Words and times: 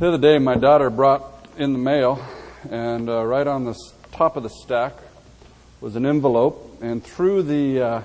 The 0.00 0.08
other 0.08 0.16
day, 0.16 0.38
my 0.38 0.54
daughter 0.54 0.88
brought 0.88 1.46
in 1.58 1.74
the 1.74 1.78
mail, 1.78 2.26
and 2.70 3.06
uh, 3.10 3.22
right 3.22 3.46
on 3.46 3.66
the 3.66 3.78
top 4.12 4.38
of 4.38 4.42
the 4.42 4.48
stack 4.48 4.94
was 5.82 5.94
an 5.94 6.06
envelope, 6.06 6.78
and 6.80 7.04
through 7.04 7.42
the 7.42 7.82
uh, 7.82 8.00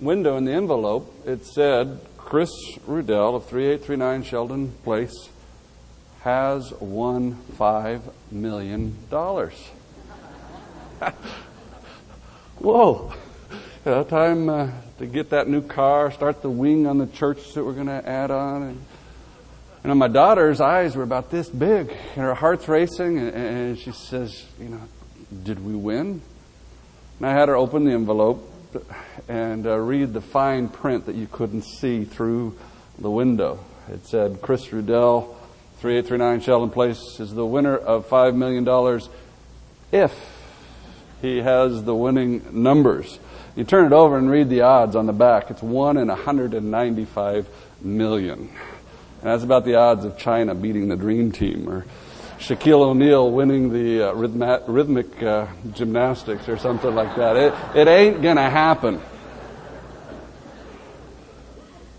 window 0.00 0.38
in 0.38 0.46
the 0.46 0.52
envelope, 0.52 1.14
it 1.26 1.44
said, 1.44 2.00
Chris 2.16 2.48
Rudell 2.86 3.34
of 3.34 3.44
3839 3.44 4.22
Sheldon 4.22 4.72
Place 4.84 5.28
has 6.22 6.72
won 6.80 7.36
$5 7.58 8.00
million. 8.30 8.96
Whoa. 12.58 13.12
Time 13.84 14.48
uh, 14.48 14.70
to 14.98 15.04
get 15.04 15.28
that 15.28 15.46
new 15.46 15.60
car, 15.60 16.10
start 16.10 16.40
the 16.40 16.48
wing 16.48 16.86
on 16.86 16.96
the 16.96 17.06
church 17.06 17.52
that 17.52 17.62
we're 17.62 17.74
going 17.74 17.88
to 17.88 18.08
add 18.08 18.30
on. 18.30 18.62
And, 18.62 18.82
know, 19.88 19.94
my 19.94 20.08
daughter's 20.08 20.60
eyes 20.60 20.94
were 20.94 21.02
about 21.02 21.30
this 21.30 21.48
big, 21.48 21.90
and 21.90 22.24
her 22.24 22.34
heart's 22.34 22.68
racing, 22.68 23.18
and, 23.18 23.34
and 23.34 23.78
she 23.78 23.90
says, 23.90 24.46
you 24.60 24.68
know, 24.68 24.80
did 25.42 25.64
we 25.64 25.74
win? 25.74 26.22
And 27.18 27.26
I 27.26 27.32
had 27.32 27.48
her 27.48 27.56
open 27.56 27.84
the 27.84 27.92
envelope 27.92 28.48
and 29.28 29.66
uh, 29.66 29.76
read 29.78 30.12
the 30.12 30.20
fine 30.20 30.68
print 30.68 31.06
that 31.06 31.14
you 31.14 31.26
couldn't 31.30 31.62
see 31.62 32.04
through 32.04 32.56
the 32.98 33.10
window. 33.10 33.58
It 33.88 34.06
said, 34.06 34.40
Chris 34.40 34.68
Rudell, 34.68 35.34
3839 35.78 36.40
Sheldon 36.40 36.70
Place, 36.70 37.18
is 37.18 37.34
the 37.34 37.44
winner 37.46 37.76
of 37.76 38.08
$5 38.08 38.34
million 38.36 39.00
if 39.90 40.12
he 41.20 41.38
has 41.38 41.84
the 41.84 41.94
winning 41.94 42.62
numbers. 42.62 43.18
You 43.56 43.64
turn 43.64 43.86
it 43.86 43.92
over 43.92 44.16
and 44.16 44.30
read 44.30 44.48
the 44.48 44.62
odds 44.62 44.96
on 44.96 45.06
the 45.06 45.12
back. 45.12 45.50
It's 45.50 45.62
1 45.62 45.96
in 45.96 46.08
195 46.08 47.48
million. 47.82 48.50
And 49.22 49.30
that's 49.30 49.44
about 49.44 49.64
the 49.64 49.76
odds 49.76 50.04
of 50.04 50.18
China 50.18 50.52
beating 50.52 50.88
the 50.88 50.96
Dream 50.96 51.30
Team 51.30 51.68
or 51.68 51.86
Shaquille 52.40 52.80
O'Neal 52.80 53.30
winning 53.30 53.72
the 53.72 54.10
uh, 54.10 54.12
rhythmic, 54.14 54.62
rhythmic 54.66 55.22
uh, 55.22 55.46
gymnastics 55.72 56.48
or 56.48 56.58
something 56.58 56.92
like 56.92 57.14
that. 57.14 57.36
It, 57.36 57.54
it 57.76 57.86
ain't 57.86 58.20
going 58.20 58.34
to 58.34 58.50
happen. 58.50 59.00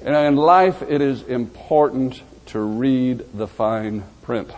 And 0.01 0.13
in 0.13 0.35
life, 0.35 0.81
it 0.81 0.99
is 0.99 1.21
important 1.23 2.21
to 2.47 2.59
read 2.59 3.25
the 3.33 3.47
fine 3.47 4.03
print. 4.23 4.51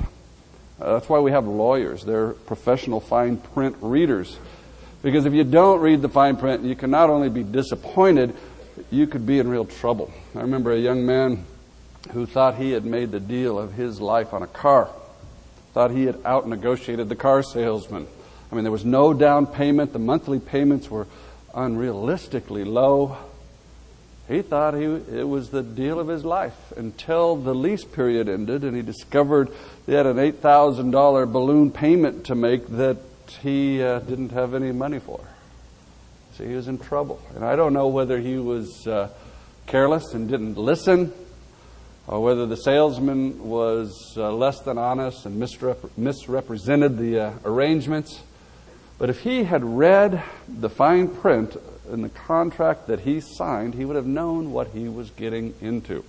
Uh, 0.81 0.94
that's 0.94 1.07
why 1.07 1.19
we 1.19 1.29
have 1.29 1.45
lawyers. 1.45 2.03
They're 2.03 2.31
professional 2.31 3.00
fine 3.00 3.38
print 3.38 3.75
readers. 3.79 4.39
Because 5.03 5.27
if 5.27 5.33
you 5.33 5.44
don't 5.44 5.81
read 5.81 6.02
the 6.02 6.09
fine 6.09 6.35
print, 6.35 6.63
you 6.63 6.75
can 6.75 6.89
not 6.89 7.11
only 7.11 7.29
be 7.29 7.44
disappointed, 7.44 8.35
you 8.89 9.05
could 9.05 9.27
be 9.27 9.38
in 9.38 9.47
real 9.47 9.66
trouble. 9.66 10.11
I 10.33 10.39
remember 10.39 10.72
a 10.72 10.79
young 10.79 11.05
man 11.05 11.45
who 12.11 12.25
thought 12.25 12.56
he 12.56 12.72
had 12.72 12.86
made 12.86 13.11
the 13.11 13.20
deal 13.20 13.58
of 13.58 13.73
his 13.73 14.00
life 14.00 14.34
on 14.34 14.44
a 14.44 14.48
car, 14.48 14.89
thought 15.73 15.92
he 15.92 16.06
had 16.06 16.20
out 16.25 16.47
negotiated 16.47 17.09
the 17.09 17.16
car 17.16 17.44
salesman. 17.44 18.08
I 18.52 18.56
mean, 18.56 18.64
there 18.64 18.72
was 18.72 18.86
no 18.86 19.14
down 19.14 19.47
payment, 19.47 19.94
the 19.94 20.00
monthly 20.00 20.39
payments 20.39 20.89
were 20.89 21.08
unrealistically 21.53 22.66
low. 22.66 23.17
He 24.28 24.42
thought 24.42 24.73
he, 24.73 24.84
it 24.84 25.28
was 25.28 25.50
the 25.50 25.62
deal 25.62 26.00
of 26.00 26.08
his 26.08 26.25
life 26.25 26.73
until 26.75 27.36
the 27.36 27.53
lease 27.53 27.84
period 27.84 28.28
ended 28.28 28.64
and 28.64 28.75
he 28.75 28.81
discovered 28.81 29.50
he 29.86 29.94
had 29.94 30.06
an 30.06 30.17
$8,000 30.17 31.31
balloon 31.31 31.72
payment 31.72 32.25
to 32.25 32.36
make 32.36 32.67
that 32.69 32.97
he 33.42 33.84
uh, 33.84 34.00
didn't 34.00 34.31
have 34.31 34.53
any 34.53 34.72
money 34.72 35.00
for. 35.00 35.19
So 36.34 36.44
he 36.44 36.53
was 36.53 36.67
in 36.67 36.80
trouble. 36.80 37.22
And 37.36 37.45
I 37.45 37.56
don't 37.56 37.73
know 37.73 37.88
whether 37.88 38.19
he 38.19 38.38
was 38.38 38.88
uh, 38.88 39.09
careless 39.67 40.14
and 40.14 40.28
didn't 40.28 40.58
listen 40.58 41.14
or 42.08 42.22
whether 42.22 42.45
the 42.45 42.58
salesman 42.58 43.48
was 43.48 44.14
uh, 44.17 44.31
less 44.31 44.59
than 44.61 44.78
honest 44.78 45.25
and 45.25 45.42
misrep- 45.42 45.89
misrepresented 45.98 46.97
the 46.97 47.20
uh, 47.20 47.34
arrangements. 47.44 48.22
But 48.97 49.09
if 49.09 49.22
he 49.22 49.44
had 49.44 49.64
read 49.64 50.23
the 50.47 50.69
fine 50.69 51.07
print 51.07 51.57
in 51.91 52.02
the 52.02 52.09
contract 52.09 52.88
that 52.88 53.02
he 53.02 53.19
signed, 53.19 53.74
he 53.74 53.85
would 53.85 53.96
have 53.96 54.06
known 54.06 54.52
what 54.52 54.68
he 54.69 54.88
was 54.88 55.09
getting 55.12 55.53
into. 55.62 56.03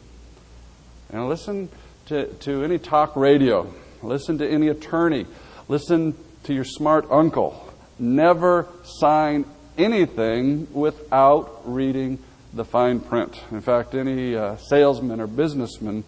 And 1.10 1.28
listen 1.28 1.68
to, 2.06 2.26
to 2.26 2.62
any 2.62 2.78
talk 2.78 3.16
radio, 3.16 3.72
listen 4.02 4.38
to 4.38 4.48
any 4.48 4.68
attorney, 4.68 5.26
listen 5.68 6.14
to 6.44 6.54
your 6.54 6.64
smart 6.64 7.10
uncle. 7.10 7.62
Never 7.98 8.68
sign 8.84 9.46
anything 9.78 10.68
without 10.72 11.62
reading 11.64 12.18
the 12.56 12.64
fine 12.64 13.00
print. 13.00 13.40
In 13.50 13.60
fact, 13.60 13.94
any 13.94 14.34
uh, 14.34 14.56
salesman 14.56 15.20
or 15.20 15.26
businessman 15.26 16.04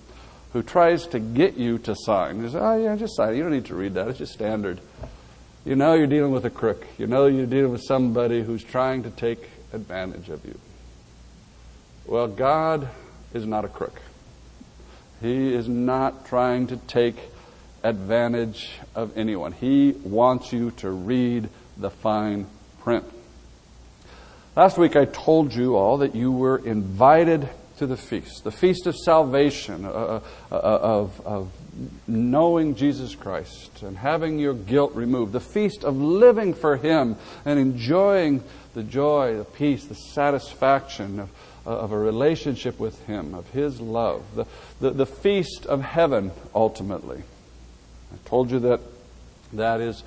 who 0.53 0.63
tries 0.63 1.07
to 1.09 1.19
get 1.19 1.57
you 1.57 1.79
to 1.79 1.95
sign, 1.95 2.43
you 2.43 2.49
say, 2.49 2.59
oh, 2.59 2.83
yeah, 2.83 2.97
just 2.97 3.15
sign. 3.15 3.37
You 3.37 3.43
don't 3.43 3.53
need 3.53 3.67
to 3.67 3.75
read 3.75 3.95
that. 3.95 4.09
It's 4.09 4.19
just 4.19 4.33
standard. 4.33 4.81
You 5.65 5.77
know 5.77 5.93
you're 5.93 6.07
dealing 6.07 6.33
with 6.33 6.47
a 6.47 6.51
crook. 6.51 6.87
You 6.97 7.07
know 7.07 7.27
you're 7.27 7.47
dealing 7.47 7.73
with 7.73 7.83
somebody 7.83 8.43
who's 8.43 8.65
trying 8.65 9.03
to 9.03 9.11
take 9.11 9.51
advantage 9.73 10.31
of 10.31 10.45
you. 10.47 10.59
Well, 12.07 12.27
God 12.27 12.89
is 13.35 13.45
not 13.45 13.67
a 13.67 13.69
crook. 13.69 14.01
He 15.21 15.53
is 15.53 15.69
not 15.69 16.27
trying 16.27 16.69
to 16.69 16.77
take 16.77 17.17
advantage 17.83 18.71
of 18.95 19.19
anyone. 19.19 19.53
He 19.53 19.93
wants 20.03 20.53
you 20.53 20.71
to 20.73 20.91
read 20.91 21.51
the 21.77 21.91
fine 21.91 22.47
print. 22.81 23.05
Last 24.59 24.77
week 24.77 24.97
I 24.97 25.05
told 25.05 25.55
you 25.55 25.77
all 25.77 25.99
that 25.99 26.17
you 26.17 26.33
were 26.33 26.59
invited 26.59 27.49
to 27.77 27.87
the 27.87 27.97
feast, 27.97 28.43
the 28.43 28.51
feast 28.51 28.89
of 28.89 28.97
salvation, 28.97 29.85
uh, 29.85 29.89
uh, 29.89 30.21
uh, 30.51 30.59
of, 30.83 31.21
of 31.25 31.53
knowing 32.09 32.75
Jesus 32.75 33.15
Christ 33.15 33.85
and 33.85 33.97
having 33.97 34.41
your 34.41 34.55
guilt 34.55 34.97
removed, 34.97 35.33
the 35.33 35.39
feast 35.39 35.85
of 35.85 35.97
living 35.97 36.55
for 36.55 36.77
Him 36.77 37.15
and 37.45 37.61
enjoying 37.61 38.43
the 38.75 38.83
joy, 38.83 39.37
the 39.37 39.45
peace, 39.45 39.85
the 39.85 39.95
satisfaction 39.95 41.21
of, 41.21 41.31
of 41.65 41.93
a 41.93 41.99
relationship 41.99 42.81
with 42.81 43.01
Him, 43.07 43.35
of 43.35 43.49
His 43.51 43.81
love, 43.81 44.25
the, 44.35 44.45
the, 44.81 44.91
the 44.91 45.07
feast 45.07 45.67
of 45.67 45.83
heaven 45.83 46.33
ultimately. 46.53 47.23
I 48.13 48.29
told 48.29 48.51
you 48.51 48.59
that 48.59 48.81
that 49.53 49.81
is 49.81 50.03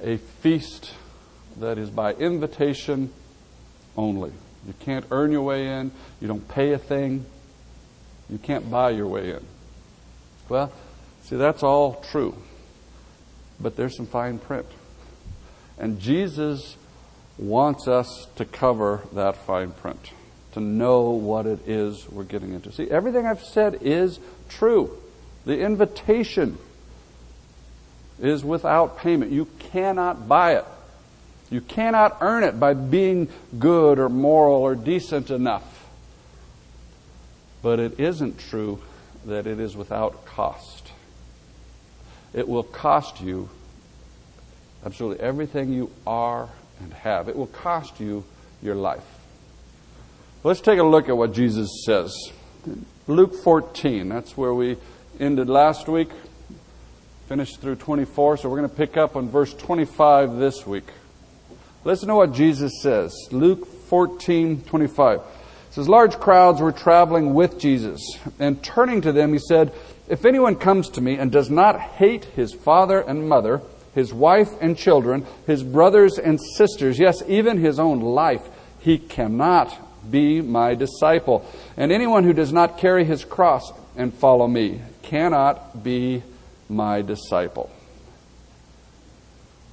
a 0.00 0.18
feast 0.18 0.94
that 1.56 1.76
is 1.76 1.90
by 1.90 2.12
invitation 2.12 3.12
only. 3.96 4.32
You 4.66 4.74
can't 4.80 5.04
earn 5.10 5.30
your 5.32 5.42
way 5.42 5.66
in. 5.68 5.92
You 6.20 6.28
don't 6.28 6.46
pay 6.48 6.72
a 6.72 6.78
thing. 6.78 7.24
You 8.28 8.38
can't 8.38 8.70
buy 8.70 8.90
your 8.90 9.06
way 9.06 9.30
in. 9.30 9.44
Well, 10.48 10.72
see, 11.22 11.36
that's 11.36 11.62
all 11.62 12.04
true. 12.10 12.34
But 13.60 13.76
there's 13.76 13.96
some 13.96 14.06
fine 14.06 14.38
print. 14.38 14.66
And 15.78 16.00
Jesus 16.00 16.76
wants 17.38 17.86
us 17.86 18.26
to 18.36 18.44
cover 18.44 19.02
that 19.12 19.36
fine 19.36 19.70
print, 19.70 20.10
to 20.52 20.60
know 20.60 21.10
what 21.10 21.46
it 21.46 21.68
is 21.68 22.08
we're 22.08 22.24
getting 22.24 22.54
into. 22.54 22.72
See, 22.72 22.90
everything 22.90 23.26
I've 23.26 23.42
said 23.42 23.78
is 23.82 24.18
true. 24.48 24.96
The 25.44 25.60
invitation 25.60 26.58
is 28.20 28.44
without 28.44 28.98
payment. 28.98 29.30
You 29.30 29.46
cannot 29.58 30.26
buy 30.26 30.56
it. 30.56 30.64
You 31.50 31.60
cannot 31.60 32.18
earn 32.20 32.42
it 32.42 32.58
by 32.58 32.74
being 32.74 33.28
good 33.58 33.98
or 33.98 34.08
moral 34.08 34.56
or 34.56 34.74
decent 34.74 35.30
enough. 35.30 35.88
But 37.62 37.78
it 37.78 38.00
isn't 38.00 38.38
true 38.38 38.82
that 39.26 39.46
it 39.46 39.60
is 39.60 39.76
without 39.76 40.24
cost. 40.24 40.90
It 42.32 42.48
will 42.48 42.62
cost 42.62 43.20
you 43.20 43.48
absolutely 44.84 45.24
everything 45.24 45.72
you 45.72 45.90
are 46.06 46.48
and 46.80 46.92
have. 46.92 47.28
It 47.28 47.36
will 47.36 47.46
cost 47.46 47.98
you 48.00 48.24
your 48.62 48.74
life. 48.74 49.04
Let's 50.44 50.60
take 50.60 50.78
a 50.78 50.84
look 50.84 51.08
at 51.08 51.16
what 51.16 51.32
Jesus 51.32 51.84
says. 51.84 52.14
Luke 53.06 53.34
14, 53.34 54.08
that's 54.08 54.36
where 54.36 54.54
we 54.54 54.76
ended 55.18 55.48
last 55.48 55.88
week, 55.88 56.10
finished 57.28 57.60
through 57.60 57.76
24, 57.76 58.36
so 58.36 58.48
we're 58.48 58.58
going 58.58 58.68
to 58.68 58.76
pick 58.76 58.96
up 58.96 59.16
on 59.16 59.28
verse 59.28 59.54
25 59.54 60.36
this 60.36 60.66
week. 60.66 60.84
Listen 61.86 62.08
to 62.08 62.16
what 62.16 62.32
Jesus 62.32 62.82
says. 62.82 63.14
Luke 63.30 63.64
14, 63.64 64.62
25. 64.62 65.20
It 65.20 65.24
says, 65.70 65.88
Large 65.88 66.18
crowds 66.18 66.60
were 66.60 66.72
traveling 66.72 67.32
with 67.32 67.60
Jesus, 67.60 68.00
and 68.40 68.60
turning 68.60 69.02
to 69.02 69.12
them, 69.12 69.32
he 69.32 69.38
said, 69.38 69.72
If 70.08 70.24
anyone 70.24 70.56
comes 70.56 70.88
to 70.90 71.00
me 71.00 71.14
and 71.16 71.30
does 71.30 71.48
not 71.48 71.78
hate 71.78 72.24
his 72.24 72.52
father 72.52 72.98
and 72.98 73.28
mother, 73.28 73.62
his 73.94 74.12
wife 74.12 74.50
and 74.60 74.76
children, 74.76 75.26
his 75.46 75.62
brothers 75.62 76.18
and 76.18 76.40
sisters, 76.56 76.98
yes, 76.98 77.22
even 77.28 77.58
his 77.58 77.78
own 77.78 78.00
life, 78.00 78.42
he 78.80 78.98
cannot 78.98 80.10
be 80.10 80.40
my 80.40 80.74
disciple. 80.74 81.48
And 81.76 81.92
anyone 81.92 82.24
who 82.24 82.32
does 82.32 82.52
not 82.52 82.78
carry 82.78 83.04
his 83.04 83.24
cross 83.24 83.72
and 83.94 84.12
follow 84.12 84.48
me 84.48 84.80
cannot 85.02 85.84
be 85.84 86.24
my 86.68 87.02
disciple. 87.02 87.70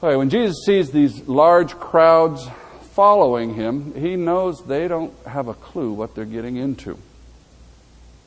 Okay, 0.03 0.17
when 0.17 0.29
Jesus 0.29 0.65
sees 0.65 0.91
these 0.91 1.29
large 1.29 1.75
crowds 1.75 2.45
following 2.91 3.53
him, 3.53 3.95
he 3.95 4.17
knows 4.17 4.61
they 4.65 4.89
don't 4.89 5.13
have 5.25 5.47
a 5.47 5.53
clue 5.53 5.93
what 5.93 6.13
they're 6.13 6.25
getting 6.25 6.57
into. 6.57 6.97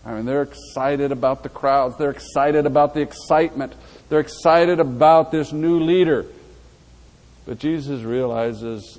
I 0.02 0.14
mean, 0.14 0.24
they're 0.24 0.40
excited 0.40 1.12
about 1.12 1.42
the 1.42 1.50
crowds. 1.50 1.98
They're 1.98 2.12
excited 2.12 2.64
about 2.64 2.94
the 2.94 3.02
excitement. 3.02 3.74
They're 4.08 4.20
excited 4.20 4.80
about 4.80 5.30
this 5.30 5.52
new 5.52 5.78
leader. 5.78 6.24
But 7.44 7.58
Jesus 7.58 8.00
realizes 8.04 8.98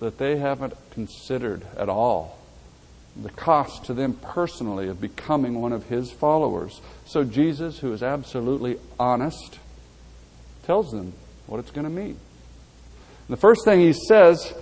that 0.00 0.18
they 0.18 0.36
haven't 0.36 0.74
considered 0.90 1.64
at 1.76 1.88
all 1.88 2.38
the 3.14 3.30
cost 3.30 3.84
to 3.84 3.94
them 3.94 4.14
personally 4.14 4.88
of 4.88 5.00
becoming 5.00 5.60
one 5.60 5.72
of 5.72 5.84
his 5.84 6.10
followers. 6.10 6.80
So 7.04 7.22
Jesus, 7.22 7.78
who 7.78 7.92
is 7.92 8.02
absolutely 8.02 8.80
honest, 8.98 9.60
tells 10.64 10.90
them 10.90 11.12
what 11.46 11.58
it's 11.58 11.70
going 11.70 11.84
to 11.84 11.90
mean. 11.90 12.18
The 13.28 13.36
first 13.36 13.64
thing 13.64 13.80
he 13.80 13.92
says 13.92 14.54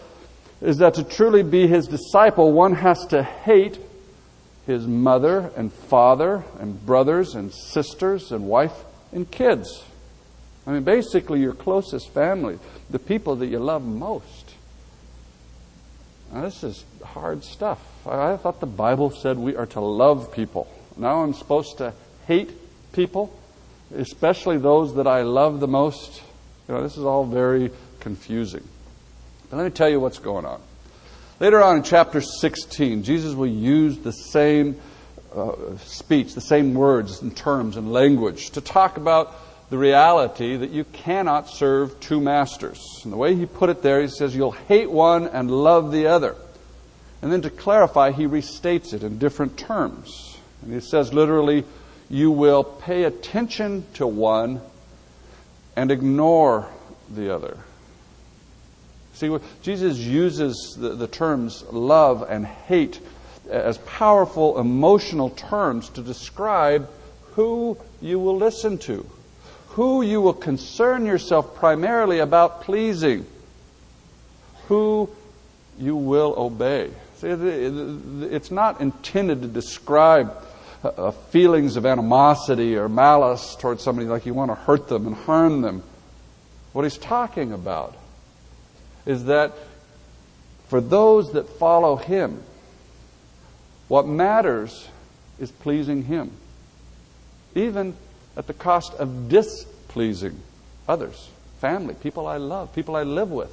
is 0.60 0.78
that 0.78 0.94
to 0.94 1.04
truly 1.04 1.42
be 1.42 1.66
his 1.66 1.86
disciple, 1.86 2.52
one 2.52 2.74
has 2.74 3.06
to 3.06 3.22
hate 3.22 3.78
his 4.66 4.86
mother 4.86 5.50
and 5.56 5.72
father 5.72 6.44
and 6.58 6.84
brothers 6.86 7.34
and 7.34 7.52
sisters 7.52 8.32
and 8.32 8.46
wife 8.46 8.84
and 9.12 9.30
kids. 9.30 9.84
I 10.66 10.72
mean, 10.72 10.84
basically, 10.84 11.40
your 11.40 11.52
closest 11.52 12.08
family, 12.10 12.58
the 12.88 12.98
people 12.98 13.36
that 13.36 13.46
you 13.46 13.58
love 13.58 13.84
most. 13.84 14.54
Now, 16.32 16.42
this 16.42 16.64
is 16.64 16.84
hard 17.02 17.44
stuff. 17.44 17.80
I 18.06 18.36
thought 18.38 18.60
the 18.60 18.66
Bible 18.66 19.10
said 19.10 19.36
we 19.36 19.56
are 19.56 19.66
to 19.66 19.80
love 19.80 20.32
people. 20.32 20.66
Now 20.96 21.22
I'm 21.22 21.34
supposed 21.34 21.78
to 21.78 21.92
hate 22.26 22.50
people, 22.92 23.38
especially 23.94 24.58
those 24.58 24.94
that 24.94 25.06
I 25.06 25.22
love 25.22 25.60
the 25.60 25.68
most. 25.68 26.22
You 26.68 26.74
know, 26.74 26.82
this 26.82 26.96
is 26.96 27.04
all 27.04 27.24
very 27.24 27.70
confusing. 28.00 28.66
But 29.50 29.58
let 29.58 29.64
me 29.64 29.70
tell 29.70 29.88
you 29.88 30.00
what's 30.00 30.18
going 30.18 30.46
on. 30.46 30.60
Later 31.40 31.62
on 31.62 31.78
in 31.78 31.82
chapter 31.82 32.20
16, 32.20 33.02
Jesus 33.02 33.34
will 33.34 33.46
use 33.46 33.98
the 33.98 34.12
same 34.12 34.80
uh, 35.34 35.76
speech, 35.78 36.34
the 36.34 36.40
same 36.40 36.74
words 36.74 37.20
and 37.20 37.36
terms 37.36 37.76
and 37.76 37.92
language 37.92 38.50
to 38.50 38.60
talk 38.60 38.96
about 38.96 39.34
the 39.68 39.76
reality 39.76 40.56
that 40.56 40.70
you 40.70 40.84
cannot 40.84 41.48
serve 41.48 41.98
two 42.00 42.20
masters. 42.20 43.00
And 43.02 43.12
the 43.12 43.16
way 43.16 43.34
he 43.34 43.46
put 43.46 43.70
it 43.70 43.82
there, 43.82 44.00
he 44.00 44.08
says, 44.08 44.34
You'll 44.34 44.52
hate 44.52 44.90
one 44.90 45.26
and 45.26 45.50
love 45.50 45.90
the 45.90 46.06
other. 46.06 46.36
And 47.20 47.32
then 47.32 47.42
to 47.42 47.50
clarify, 47.50 48.12
he 48.12 48.26
restates 48.26 48.94
it 48.94 49.02
in 49.02 49.18
different 49.18 49.58
terms. 49.58 50.38
And 50.62 50.72
he 50.72 50.80
says 50.80 51.12
literally, 51.12 51.64
You 52.08 52.30
will 52.30 52.62
pay 52.62 53.04
attention 53.04 53.84
to 53.94 54.06
one 54.06 54.60
and 55.76 55.90
ignore 55.90 56.68
the 57.10 57.34
other. 57.34 57.58
See, 59.14 59.36
Jesus 59.62 59.98
uses 59.98 60.76
the, 60.78 60.90
the 60.90 61.06
terms 61.06 61.64
love 61.70 62.26
and 62.28 62.46
hate 62.46 63.00
as 63.48 63.78
powerful 63.78 64.58
emotional 64.58 65.30
terms 65.30 65.88
to 65.90 66.02
describe 66.02 66.88
who 67.34 67.76
you 68.00 68.18
will 68.18 68.36
listen 68.36 68.78
to, 68.78 69.08
who 69.68 70.02
you 70.02 70.20
will 70.20 70.34
concern 70.34 71.06
yourself 71.06 71.54
primarily 71.54 72.18
about 72.18 72.62
pleasing, 72.62 73.26
who 74.68 75.08
you 75.78 75.96
will 75.96 76.34
obey. 76.36 76.90
See, 77.18 77.28
it's 77.28 78.50
not 78.50 78.80
intended 78.80 79.42
to 79.42 79.48
describe 79.48 80.34
uh, 80.84 80.88
uh, 80.88 81.10
feelings 81.10 81.76
of 81.76 81.86
animosity 81.86 82.76
or 82.76 82.88
malice 82.88 83.56
towards 83.56 83.82
somebody 83.82 84.06
like 84.06 84.26
you 84.26 84.34
want 84.34 84.50
to 84.50 84.54
hurt 84.54 84.88
them 84.88 85.06
and 85.06 85.16
harm 85.16 85.62
them. 85.62 85.82
What 86.72 86.82
he's 86.82 86.98
talking 86.98 87.52
about 87.52 87.94
is 89.06 89.24
that 89.26 89.52
for 90.68 90.80
those 90.80 91.32
that 91.32 91.48
follow 91.48 91.96
Him, 91.96 92.42
what 93.88 94.06
matters 94.06 94.88
is 95.38 95.50
pleasing 95.50 96.04
Him, 96.04 96.30
even 97.54 97.94
at 98.36 98.46
the 98.46 98.54
cost 98.54 98.94
of 98.94 99.28
displeasing 99.28 100.40
others, 100.88 101.28
family, 101.60 101.94
people 101.94 102.26
I 102.26 102.38
love, 102.38 102.74
people 102.74 102.96
I 102.96 103.02
live 103.02 103.30
with. 103.30 103.52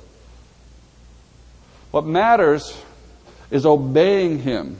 What 1.91 2.05
matters 2.05 2.75
is 3.51 3.65
obeying 3.65 4.39
Him, 4.39 4.77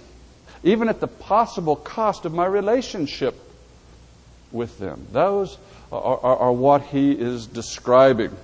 even 0.63 0.89
at 0.89 0.99
the 0.99 1.07
possible 1.07 1.75
cost 1.75 2.25
of 2.25 2.33
my 2.33 2.45
relationship 2.45 3.35
with 4.51 4.77
them. 4.79 5.07
Those 5.11 5.57
are, 5.91 6.01
are, 6.01 6.37
are 6.37 6.53
what 6.53 6.83
He 6.83 7.11
is 7.11 7.47
describing. 7.47 8.35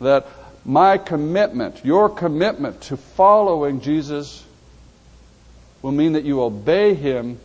That 0.00 0.26
my 0.64 0.98
commitment, 0.98 1.84
your 1.84 2.08
commitment 2.08 2.82
to 2.82 2.96
following 2.96 3.80
Jesus 3.80 4.44
will 5.82 5.92
mean 5.92 6.12
that 6.12 6.24
you 6.24 6.42
obey 6.42 6.94
him 6.94 7.38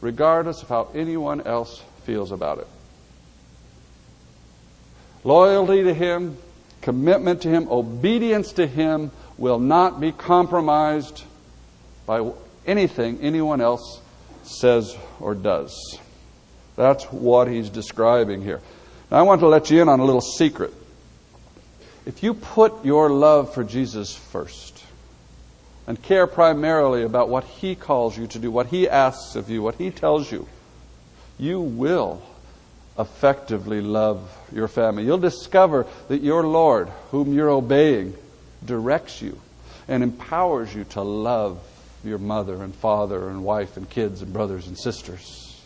regardless 0.00 0.62
of 0.62 0.68
how 0.68 0.88
anyone 0.94 1.40
else 1.42 1.82
feels 2.04 2.30
about 2.32 2.58
it. 2.58 2.66
Loyalty 5.24 5.82
to 5.82 5.92
him, 5.92 6.36
commitment 6.82 7.42
to 7.42 7.48
him, 7.48 7.68
obedience 7.68 8.52
to 8.52 8.66
him 8.66 9.10
will 9.38 9.58
not 9.58 10.00
be 10.00 10.12
compromised 10.12 11.24
by 12.06 12.20
anything 12.66 13.20
anyone 13.20 13.60
else 13.60 14.00
says 14.42 14.96
or 15.20 15.34
does. 15.34 15.98
That's 16.76 17.04
what 17.04 17.48
he's 17.48 17.70
describing 17.70 18.42
here. 18.42 18.60
Now, 19.10 19.18
I 19.18 19.22
want 19.22 19.40
to 19.40 19.48
let 19.48 19.70
you 19.70 19.80
in 19.80 19.88
on 19.88 20.00
a 20.00 20.04
little 20.04 20.20
secret. 20.20 20.72
If 22.04 22.22
you 22.22 22.34
put 22.34 22.84
your 22.84 23.10
love 23.10 23.54
for 23.54 23.64
Jesus 23.64 24.14
first 24.14 24.84
and 25.86 26.00
care 26.00 26.26
primarily 26.26 27.02
about 27.02 27.28
what 27.28 27.44
He 27.44 27.74
calls 27.74 28.16
you 28.16 28.26
to 28.28 28.38
do, 28.38 28.50
what 28.50 28.66
He 28.66 28.88
asks 28.88 29.36
of 29.36 29.50
you, 29.50 29.62
what 29.62 29.76
He 29.76 29.90
tells 29.90 30.30
you, 30.30 30.48
you 31.38 31.60
will 31.60 32.22
effectively 32.98 33.80
love 33.80 34.36
your 34.52 34.68
family. 34.68 35.04
You'll 35.04 35.18
discover 35.18 35.86
that 36.08 36.22
your 36.22 36.46
Lord, 36.46 36.88
whom 37.10 37.32
you're 37.32 37.50
obeying, 37.50 38.16
directs 38.64 39.20
you 39.20 39.40
and 39.86 40.02
empowers 40.02 40.74
you 40.74 40.84
to 40.84 41.02
love 41.02 41.60
your 42.06 42.18
mother 42.18 42.62
and 42.62 42.74
father 42.74 43.28
and 43.28 43.44
wife 43.44 43.76
and 43.76 43.88
kids 43.88 44.22
and 44.22 44.32
brothers 44.32 44.66
and 44.66 44.78
sisters. 44.78 45.60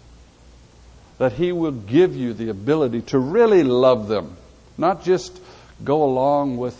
That 1.18 1.32
He 1.32 1.52
will 1.52 1.72
give 1.72 2.16
you 2.16 2.32
the 2.32 2.48
ability 2.48 3.02
to 3.02 3.18
really 3.18 3.62
love 3.62 4.08
them, 4.08 4.36
not 4.78 5.04
just 5.04 5.40
go 5.84 6.04
along 6.04 6.56
with, 6.56 6.76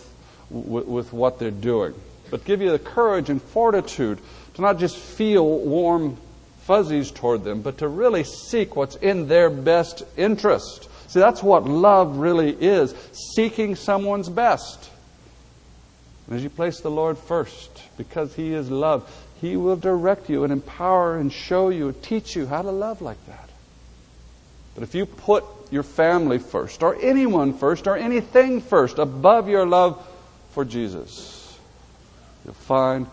with, 0.50 0.86
with 0.86 1.12
what 1.12 1.38
they're 1.38 1.50
doing, 1.50 1.94
but 2.30 2.44
give 2.44 2.60
you 2.60 2.70
the 2.70 2.78
courage 2.78 3.30
and 3.30 3.40
fortitude 3.40 4.18
to 4.54 4.62
not 4.62 4.78
just 4.78 4.96
feel 4.96 5.46
warm 5.46 6.16
fuzzies 6.62 7.10
toward 7.10 7.44
them, 7.44 7.62
but 7.62 7.78
to 7.78 7.88
really 7.88 8.24
seek 8.24 8.76
what's 8.76 8.96
in 8.96 9.28
their 9.28 9.50
best 9.50 10.02
interest. 10.16 10.88
See, 11.10 11.18
that's 11.18 11.42
what 11.42 11.64
love 11.64 12.18
really 12.18 12.50
is 12.50 12.94
seeking 13.34 13.74
someone's 13.74 14.28
best. 14.28 14.88
And 16.26 16.36
as 16.36 16.44
you 16.44 16.50
place 16.50 16.78
the 16.78 16.90
Lord 16.90 17.18
first, 17.18 17.82
because 17.96 18.34
He 18.36 18.54
is 18.54 18.70
love, 18.70 19.10
He 19.40 19.56
will 19.56 19.76
direct 19.76 20.28
you 20.28 20.44
and 20.44 20.52
empower 20.52 21.16
and 21.16 21.32
show 21.32 21.70
you 21.70 21.88
and 21.88 22.02
teach 22.02 22.36
you 22.36 22.46
how 22.46 22.62
to 22.62 22.70
love 22.70 23.00
like 23.00 23.24
that. 23.26 23.48
But 24.74 24.82
if 24.82 24.94
you 24.94 25.06
put 25.06 25.44
your 25.70 25.82
family 25.82 26.38
first, 26.38 26.82
or 26.82 26.96
anyone 26.96 27.54
first, 27.54 27.86
or 27.86 27.96
anything 27.96 28.60
first, 28.60 28.98
above 28.98 29.48
your 29.48 29.66
love 29.66 30.06
for 30.52 30.64
Jesus, 30.64 31.58
you'll 32.44 32.54
find 32.54 33.06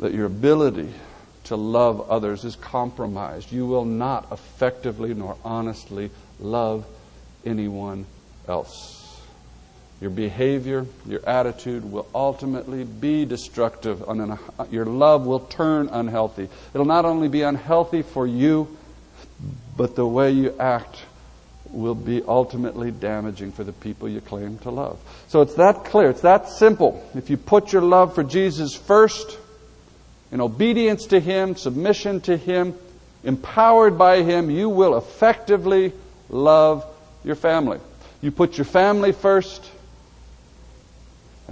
that 0.00 0.14
your 0.14 0.26
ability 0.26 0.92
to 1.44 1.56
love 1.56 2.10
others 2.10 2.44
is 2.44 2.56
compromised. 2.56 3.52
You 3.52 3.66
will 3.66 3.84
not 3.84 4.32
effectively 4.32 5.12
nor 5.12 5.36
honestly 5.44 6.10
love 6.40 6.86
anyone 7.44 8.06
else. 8.48 9.01
Your 10.02 10.10
behavior, 10.10 10.84
your 11.06 11.20
attitude 11.28 11.90
will 11.90 12.08
ultimately 12.12 12.82
be 12.82 13.24
destructive. 13.24 14.02
Uh, 14.02 14.36
your 14.68 14.84
love 14.84 15.24
will 15.26 15.38
turn 15.38 15.88
unhealthy. 15.90 16.48
It'll 16.74 16.84
not 16.84 17.04
only 17.04 17.28
be 17.28 17.42
unhealthy 17.42 18.02
for 18.02 18.26
you, 18.26 18.76
but 19.76 19.94
the 19.94 20.04
way 20.04 20.32
you 20.32 20.56
act 20.58 20.98
will 21.70 21.94
be 21.94 22.20
ultimately 22.26 22.90
damaging 22.90 23.52
for 23.52 23.62
the 23.62 23.72
people 23.72 24.08
you 24.08 24.20
claim 24.20 24.58
to 24.58 24.70
love. 24.70 24.98
So 25.28 25.40
it's 25.40 25.54
that 25.54 25.84
clear, 25.84 26.10
it's 26.10 26.22
that 26.22 26.48
simple. 26.48 27.08
If 27.14 27.30
you 27.30 27.36
put 27.36 27.72
your 27.72 27.82
love 27.82 28.12
for 28.12 28.24
Jesus 28.24 28.74
first, 28.74 29.38
in 30.32 30.40
obedience 30.40 31.06
to 31.06 31.20
Him, 31.20 31.54
submission 31.54 32.22
to 32.22 32.36
Him, 32.36 32.74
empowered 33.22 33.96
by 33.96 34.24
Him, 34.24 34.50
you 34.50 34.68
will 34.68 34.98
effectively 34.98 35.92
love 36.28 36.84
your 37.22 37.36
family. 37.36 37.78
You 38.20 38.32
put 38.32 38.58
your 38.58 38.64
family 38.64 39.12
first, 39.12 39.70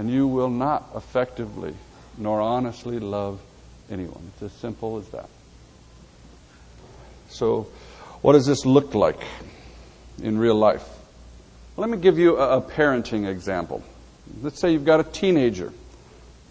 and 0.00 0.10
you 0.10 0.26
will 0.26 0.50
not 0.50 0.88
effectively 0.96 1.74
nor 2.16 2.40
honestly 2.40 2.98
love 2.98 3.38
anyone. 3.90 4.32
It's 4.32 4.42
as 4.42 4.52
simple 4.52 4.96
as 4.96 5.08
that. 5.10 5.28
So, 7.28 7.68
what 8.22 8.32
does 8.32 8.46
this 8.46 8.66
look 8.66 8.94
like? 8.94 9.22
in 10.22 10.38
real 10.38 10.54
life. 10.54 10.86
Let 11.76 11.88
me 11.88 11.96
give 11.98 12.18
you 12.18 12.36
a, 12.36 12.60
parenting 12.60 13.28
example. 13.28 13.82
Let's 14.42 14.60
say 14.60 14.72
you've 14.72 14.84
got 14.84 15.00
a 15.00 15.04
teenager. 15.04 15.72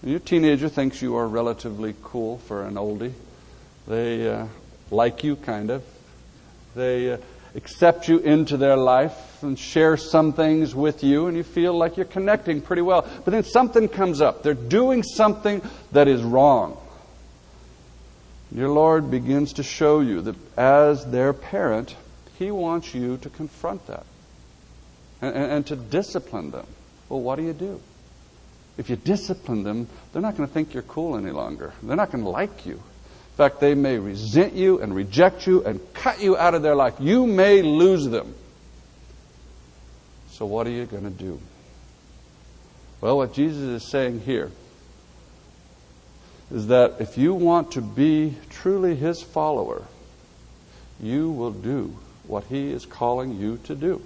Your 0.04 0.20
teenager 0.20 0.70
thinks 0.70 1.02
you 1.02 1.16
are 1.18 1.28
relatively 1.28 1.96
cool 2.04 2.38
for 2.40 2.66
an 2.66 2.76
oldie. 2.76 3.14
They, 3.88 4.30
uh, 4.30 4.48
like 4.92 5.24
you, 5.24 5.36
kind 5.36 5.70
of. 5.70 5.84
They 6.76 7.14
uh, 7.14 7.18
accept 7.60 8.08
you 8.08 8.20
into 8.20 8.56
their 8.56 8.78
life 8.78 9.44
and 9.44 9.60
share 9.60 9.98
some 9.98 10.32
things 10.32 10.74
with 10.74 11.04
you, 11.04 11.28
and 11.28 11.36
you 11.36 11.44
feel 11.44 11.74
like 11.74 11.98
you're 11.98 12.06
connecting 12.06 12.62
pretty 12.62 12.82
well. 12.82 13.06
But 13.26 13.32
then 13.32 13.44
something 13.44 13.90
comes 13.90 14.22
up. 14.22 14.44
They're 14.44 14.54
doing 14.54 15.04
something 15.04 15.62
that 15.92 16.08
is 16.08 16.24
wrong. 16.24 16.78
Your 18.56 18.70
Lord 18.70 19.12
begins 19.12 19.54
to 19.54 19.64
show 19.64 20.00
you 20.00 20.22
that 20.22 20.36
as 20.58 21.06
their 21.12 21.34
parent, 21.34 21.96
He 22.38 22.50
wants 22.50 22.96
you 22.96 23.18
to 23.18 23.30
confront 23.30 23.86
that 23.88 24.06
and, 25.22 25.36
and, 25.36 25.52
and 25.52 25.68
to 25.68 25.76
discipline 25.76 26.52
them. 26.52 26.66
Well, 27.10 27.20
what 27.20 27.36
do 27.36 27.44
you 27.44 27.54
do? 27.54 27.82
If 28.78 28.90
you 28.90 28.96
discipline 28.96 29.64
them, 29.64 29.90
they're 30.14 30.22
not 30.22 30.38
going 30.38 30.48
to 30.48 30.54
think 30.54 30.74
you're 30.74 30.84
cool 30.84 31.18
any 31.18 31.32
longer. 31.32 31.74
They're 31.84 31.98
not 31.98 32.12
going 32.12 32.24
to 32.24 32.30
like 32.30 32.66
you. 32.66 32.82
Fact, 33.40 33.62
they 33.62 33.74
may 33.74 33.98
resent 33.98 34.52
you 34.52 34.82
and 34.82 34.94
reject 34.94 35.48
you 35.48 35.64
and 35.64 35.80
cut 35.94 36.22
you 36.22 36.36
out 36.36 36.56
of 36.56 36.62
their 36.62 36.76
life. 36.76 36.96
You 37.00 37.26
may 37.26 37.62
lose 37.62 38.06
them. 38.06 38.36
So, 40.32 40.46
what 40.46 40.68
are 40.68 40.72
you 40.72 40.86
going 40.86 41.06
to 41.06 41.10
do? 41.10 41.40
Well, 43.00 43.16
what 43.16 43.32
Jesus 43.32 43.64
is 43.64 43.90
saying 43.90 44.20
here 44.26 44.52
is 46.52 46.68
that 46.68 46.96
if 47.00 47.18
you 47.18 47.34
want 47.34 47.72
to 47.72 47.82
be 47.82 48.36
truly 48.50 48.94
his 48.94 49.22
follower, 49.22 49.84
you 51.02 51.32
will 51.32 51.54
do 51.54 51.98
what 52.28 52.44
he 52.44 52.74
is 52.74 52.86
calling 52.86 53.40
you 53.40 53.58
to 53.64 53.74
do, 53.74 54.02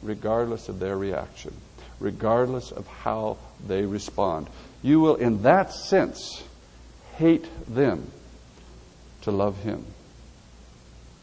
regardless 0.00 0.68
of 0.68 0.78
their 0.78 0.96
reaction, 0.96 1.52
regardless 1.98 2.70
of 2.70 2.86
how 2.86 3.36
they 3.66 3.84
respond. 3.84 4.46
You 4.80 5.00
will, 5.00 5.16
in 5.16 5.42
that 5.42 5.72
sense, 5.72 6.44
hate 7.16 7.48
them 7.66 8.12
to 9.22 9.30
love 9.30 9.62
him. 9.62 9.84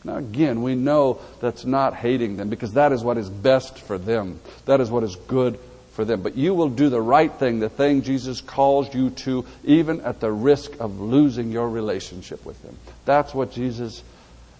Now, 0.04 0.18
again, 0.18 0.62
we 0.62 0.76
know 0.76 1.20
that's 1.42 1.66
not 1.66 1.96
hating 1.96 2.38
them 2.38 2.50
because 2.50 2.74
that 2.74 2.92
is 2.92 3.04
what 3.04 3.18
is 3.18 3.30
best 3.30 3.80
for 3.80 3.98
them. 3.98 4.40
That 4.66 4.80
is 4.80 4.90
what 4.90 5.04
is 5.04 5.16
good 5.16 5.60
for 5.92 6.06
them. 6.06 6.22
But 6.22 6.38
you 6.38 6.54
will 6.54 6.70
do 6.70 6.90
the 6.90 7.02
right 7.02 7.32
thing, 7.32 7.60
the 7.60 7.70
thing 7.70 8.04
Jesus 8.04 8.40
calls 8.40 8.94
you 8.94 9.10
to, 9.10 9.46
even 9.64 10.02
at 10.02 10.20
the 10.20 10.32
risk 10.32 10.72
of 10.80 11.00
losing 11.00 11.52
your 11.52 11.70
relationship 11.70 12.46
with 12.46 12.64
Him. 12.64 12.78
That's 13.06 13.34
what 13.34 13.52
Jesus 13.52 14.04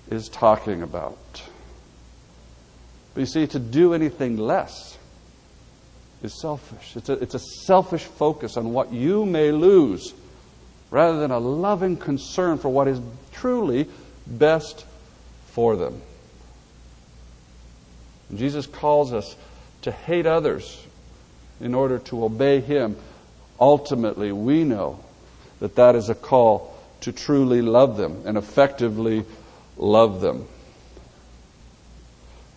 is 0.10 0.28
talking 0.30 0.82
about. 0.82 1.18
But 3.14 3.22
you 3.22 3.26
see, 3.28 3.48
to 3.48 3.60
do 3.60 3.94
anything 3.94 4.38
less 4.38 4.98
is 6.24 6.42
selfish. 6.42 6.96
It's 6.96 7.10
a, 7.10 7.14
it's 7.14 7.36
a 7.36 7.40
selfish 7.40 8.04
focus 8.04 8.58
on 8.58 8.74
what 8.74 8.92
you 8.92 9.26
may 9.26 9.52
lose 9.52 10.14
rather 10.90 11.20
than 11.20 11.32
a 11.32 11.40
loving 11.40 11.98
concern 11.98 12.58
for 12.58 12.70
what 12.70 12.88
is 12.88 13.00
truly 13.32 13.88
best 14.26 14.86
for 15.48 15.76
them. 15.76 16.02
Jesus 18.36 18.66
calls 18.66 19.14
us 19.14 19.36
to 19.84 19.92
hate 19.92 20.26
others 20.26 20.86
in 21.60 21.74
order 21.74 22.00
to 22.00 22.24
obey 22.24 22.60
Him, 22.60 22.98
ultimately 23.60 24.32
we 24.32 24.64
know 24.64 25.00
that 25.60 25.76
that 25.76 25.96
is 25.96 26.10
a 26.10 26.16
call 26.16 26.78
to 27.02 27.12
truly 27.12 27.62
love 27.62 27.98
them 27.98 28.24
and 28.26 28.38
effectively 28.38 29.26
love 29.78 30.22
them. 30.22 30.48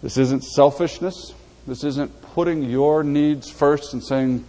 This 0.02 0.16
isn't 0.16 0.44
selfishness. 0.44 1.34
This 1.66 1.84
isn't 1.84 2.22
putting 2.34 2.62
your 2.62 3.02
needs 3.02 3.50
first 3.50 3.92
and 3.92 4.02
saying, 4.02 4.44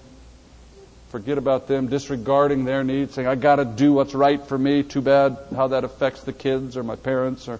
forget 1.11 1.37
about 1.37 1.67
them, 1.67 1.87
disregarding 1.87 2.63
their 2.63 2.83
needs, 2.83 3.13
saying, 3.13 3.27
I 3.27 3.35
got 3.35 3.57
to 3.57 3.65
do 3.65 3.91
what's 3.91 4.13
right 4.13 4.41
for 4.41 4.57
me. 4.57 4.81
Too 4.81 5.01
bad 5.01 5.37
how 5.53 5.67
that 5.67 5.83
affects 5.83 6.23
the 6.23 6.31
kids 6.31 6.77
or 6.77 6.83
my 6.83 6.95
parents 6.95 7.49
or, 7.49 7.59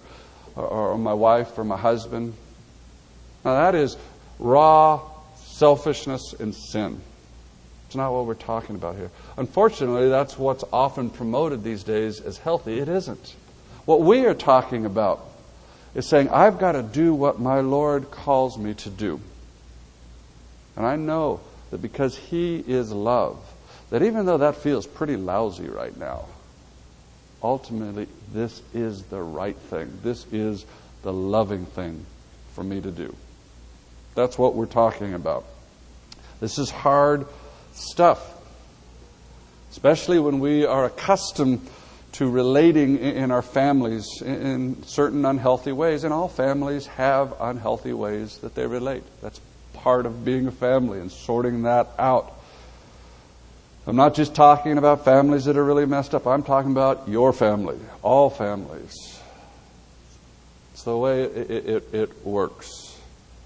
or, 0.56 0.66
or 0.66 0.98
my 0.98 1.12
wife 1.12 1.58
or 1.58 1.64
my 1.64 1.76
husband. 1.76 2.32
Now, 3.44 3.54
that 3.54 3.74
is 3.74 3.96
raw 4.38 5.02
selfishness 5.36 6.34
and 6.40 6.54
sin. 6.54 7.00
It's 7.86 7.94
not 7.94 8.12
what 8.12 8.24
we're 8.24 8.34
talking 8.34 8.74
about 8.74 8.96
here. 8.96 9.10
Unfortunately, 9.36 10.08
that's 10.08 10.38
what's 10.38 10.64
often 10.72 11.10
promoted 11.10 11.62
these 11.62 11.84
days 11.84 12.20
as 12.20 12.38
healthy. 12.38 12.78
It 12.78 12.88
isn't. 12.88 13.36
What 13.84 14.00
we 14.00 14.24
are 14.24 14.34
talking 14.34 14.86
about 14.86 15.28
is 15.94 16.08
saying, 16.08 16.30
I've 16.30 16.58
got 16.58 16.72
to 16.72 16.82
do 16.82 17.12
what 17.12 17.38
my 17.38 17.60
Lord 17.60 18.10
calls 18.10 18.56
me 18.56 18.72
to 18.74 18.88
do. 18.88 19.20
And 20.74 20.86
I 20.86 20.96
know 20.96 21.40
that 21.72 21.82
because 21.82 22.16
He 22.16 22.58
is 22.58 22.92
love, 22.92 23.38
that 23.90 24.02
even 24.02 24.26
though 24.26 24.38
that 24.38 24.56
feels 24.56 24.86
pretty 24.86 25.16
lousy 25.16 25.68
right 25.68 25.96
now, 25.96 26.26
ultimately 27.42 28.06
this 28.32 28.62
is 28.72 29.02
the 29.04 29.20
right 29.20 29.56
thing. 29.56 29.98
This 30.02 30.26
is 30.30 30.64
the 31.02 31.12
loving 31.12 31.64
thing 31.64 32.04
for 32.52 32.62
me 32.62 32.80
to 32.80 32.90
do. 32.90 33.16
That's 34.14 34.38
what 34.38 34.54
we're 34.54 34.66
talking 34.66 35.14
about. 35.14 35.46
This 36.40 36.58
is 36.58 36.70
hard 36.70 37.26
stuff, 37.72 38.22
especially 39.70 40.18
when 40.18 40.40
we 40.40 40.66
are 40.66 40.84
accustomed 40.84 41.66
to 42.12 42.28
relating 42.28 42.98
in 42.98 43.30
our 43.30 43.40
families 43.40 44.20
in 44.20 44.82
certain 44.82 45.24
unhealthy 45.24 45.72
ways. 45.72 46.04
And 46.04 46.12
all 46.12 46.28
families 46.28 46.86
have 46.86 47.32
unhealthy 47.40 47.94
ways 47.94 48.36
that 48.38 48.54
they 48.54 48.66
relate. 48.66 49.04
That's 49.22 49.40
part 49.82 50.06
of 50.06 50.24
being 50.24 50.46
a 50.46 50.52
family 50.52 51.00
and 51.00 51.10
sorting 51.10 51.62
that 51.62 51.88
out. 51.98 52.32
I'm 53.86 53.96
not 53.96 54.14
just 54.14 54.34
talking 54.34 54.78
about 54.78 55.04
families 55.04 55.46
that 55.46 55.56
are 55.56 55.64
really 55.64 55.86
messed 55.86 56.14
up. 56.14 56.26
I'm 56.26 56.44
talking 56.44 56.70
about 56.70 57.08
your 57.08 57.32
family, 57.32 57.78
all 58.00 58.30
families. 58.30 59.20
It's 60.72 60.84
the 60.84 60.96
way 60.96 61.24
it, 61.24 61.50
it, 61.50 61.94
it 61.94 62.24
works. 62.24 62.96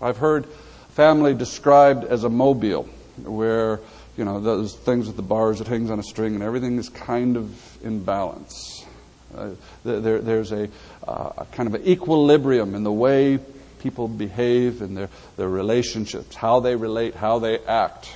I've 0.00 0.19
heard 0.19 0.47
family 0.90 1.33
described 1.33 2.05
as 2.05 2.25
a 2.25 2.28
mobile, 2.28 2.85
where 3.25 3.81
you 4.19 4.26
know 4.26 4.40
those 4.40 4.75
things 4.75 5.07
with 5.07 5.16
the 5.16 5.23
bars 5.23 5.59
that 5.59 5.69
hangs 5.69 5.90
on 5.90 5.99
a 5.99 6.02
string 6.02 6.35
and 6.35 6.43
everything 6.43 6.76
is 6.76 6.90
kind 6.90 7.38
of 7.38 7.85
in 7.85 8.05
balance. 8.05 8.85
Uh, 9.35 9.50
there, 9.85 10.21
there's 10.21 10.52
a, 10.52 10.69
uh, 11.07 11.33
a 11.38 11.47
kind 11.52 11.66
of 11.66 11.75
an 11.75 11.87
equilibrium 11.87 12.75
in 12.75 12.85
the 12.85 12.93
way 12.93 13.38
people 13.87 14.09
behave 14.09 14.83
in 14.83 14.95
their, 14.97 15.09
their 15.37 15.49
relationships, 15.49 16.35
how 16.35 16.59
they 16.59 16.75
relate, 16.75 17.14
how 17.14 17.38
they 17.38 17.57
act. 17.61 18.11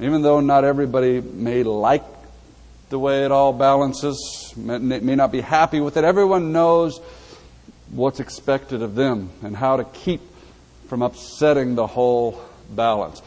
Even 0.00 0.22
though 0.22 0.40
not 0.40 0.64
everybody 0.64 1.20
may 1.20 1.62
like 1.62 2.02
the 2.88 2.98
way 2.98 3.24
it 3.24 3.30
all 3.30 3.52
balances, 3.52 4.52
may, 4.56 4.98
may 4.98 5.14
not 5.14 5.30
be 5.30 5.40
happy 5.40 5.80
with 5.80 5.96
it, 5.96 6.02
everyone 6.02 6.50
knows 6.50 6.98
what's 7.92 8.18
expected 8.18 8.82
of 8.82 8.96
them 8.96 9.30
and 9.42 9.56
how 9.56 9.76
to 9.76 9.84
keep 9.84 10.20
from 10.88 11.02
upsetting 11.02 11.76
the 11.76 11.86
whole 11.86 12.42
balance. 12.70 13.22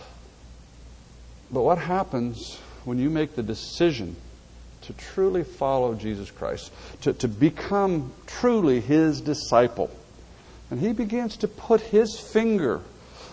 But 1.50 1.62
what 1.62 1.78
happens 1.78 2.60
when 2.84 3.00
you 3.00 3.10
make 3.10 3.34
the 3.38 3.44
decision 3.44 4.18
to 4.82 4.94
truly 4.94 5.46
follow 5.46 5.96
Jesus 5.96 6.32
Christ, 6.32 6.70
to, 7.04 7.14
to 7.14 7.30
become 7.30 8.12
truly 8.26 8.82
his 8.82 9.22
disciple? 9.22 9.90
And 10.70 10.80
he 10.80 10.94
begins 10.94 11.38
to 11.38 11.48
put 11.48 11.82
his 11.82 12.20
finger 12.20 12.82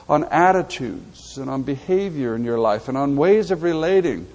on 0.08 0.24
attitudes 0.24 1.38
and 1.38 1.50
on 1.50 1.62
behavior 1.62 2.34
in 2.34 2.44
your 2.44 2.58
life 2.58 2.88
and 2.88 2.96
on 2.96 3.16
ways 3.16 3.50
of 3.50 3.62
relating 3.62 4.26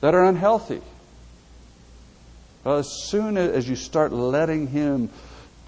that 0.00 0.14
are 0.14 0.24
unhealthy. 0.24 0.82
As 2.64 2.88
soon 3.04 3.36
as 3.36 3.68
you 3.68 3.76
start 3.76 4.12
letting 4.12 4.68
him 4.68 5.10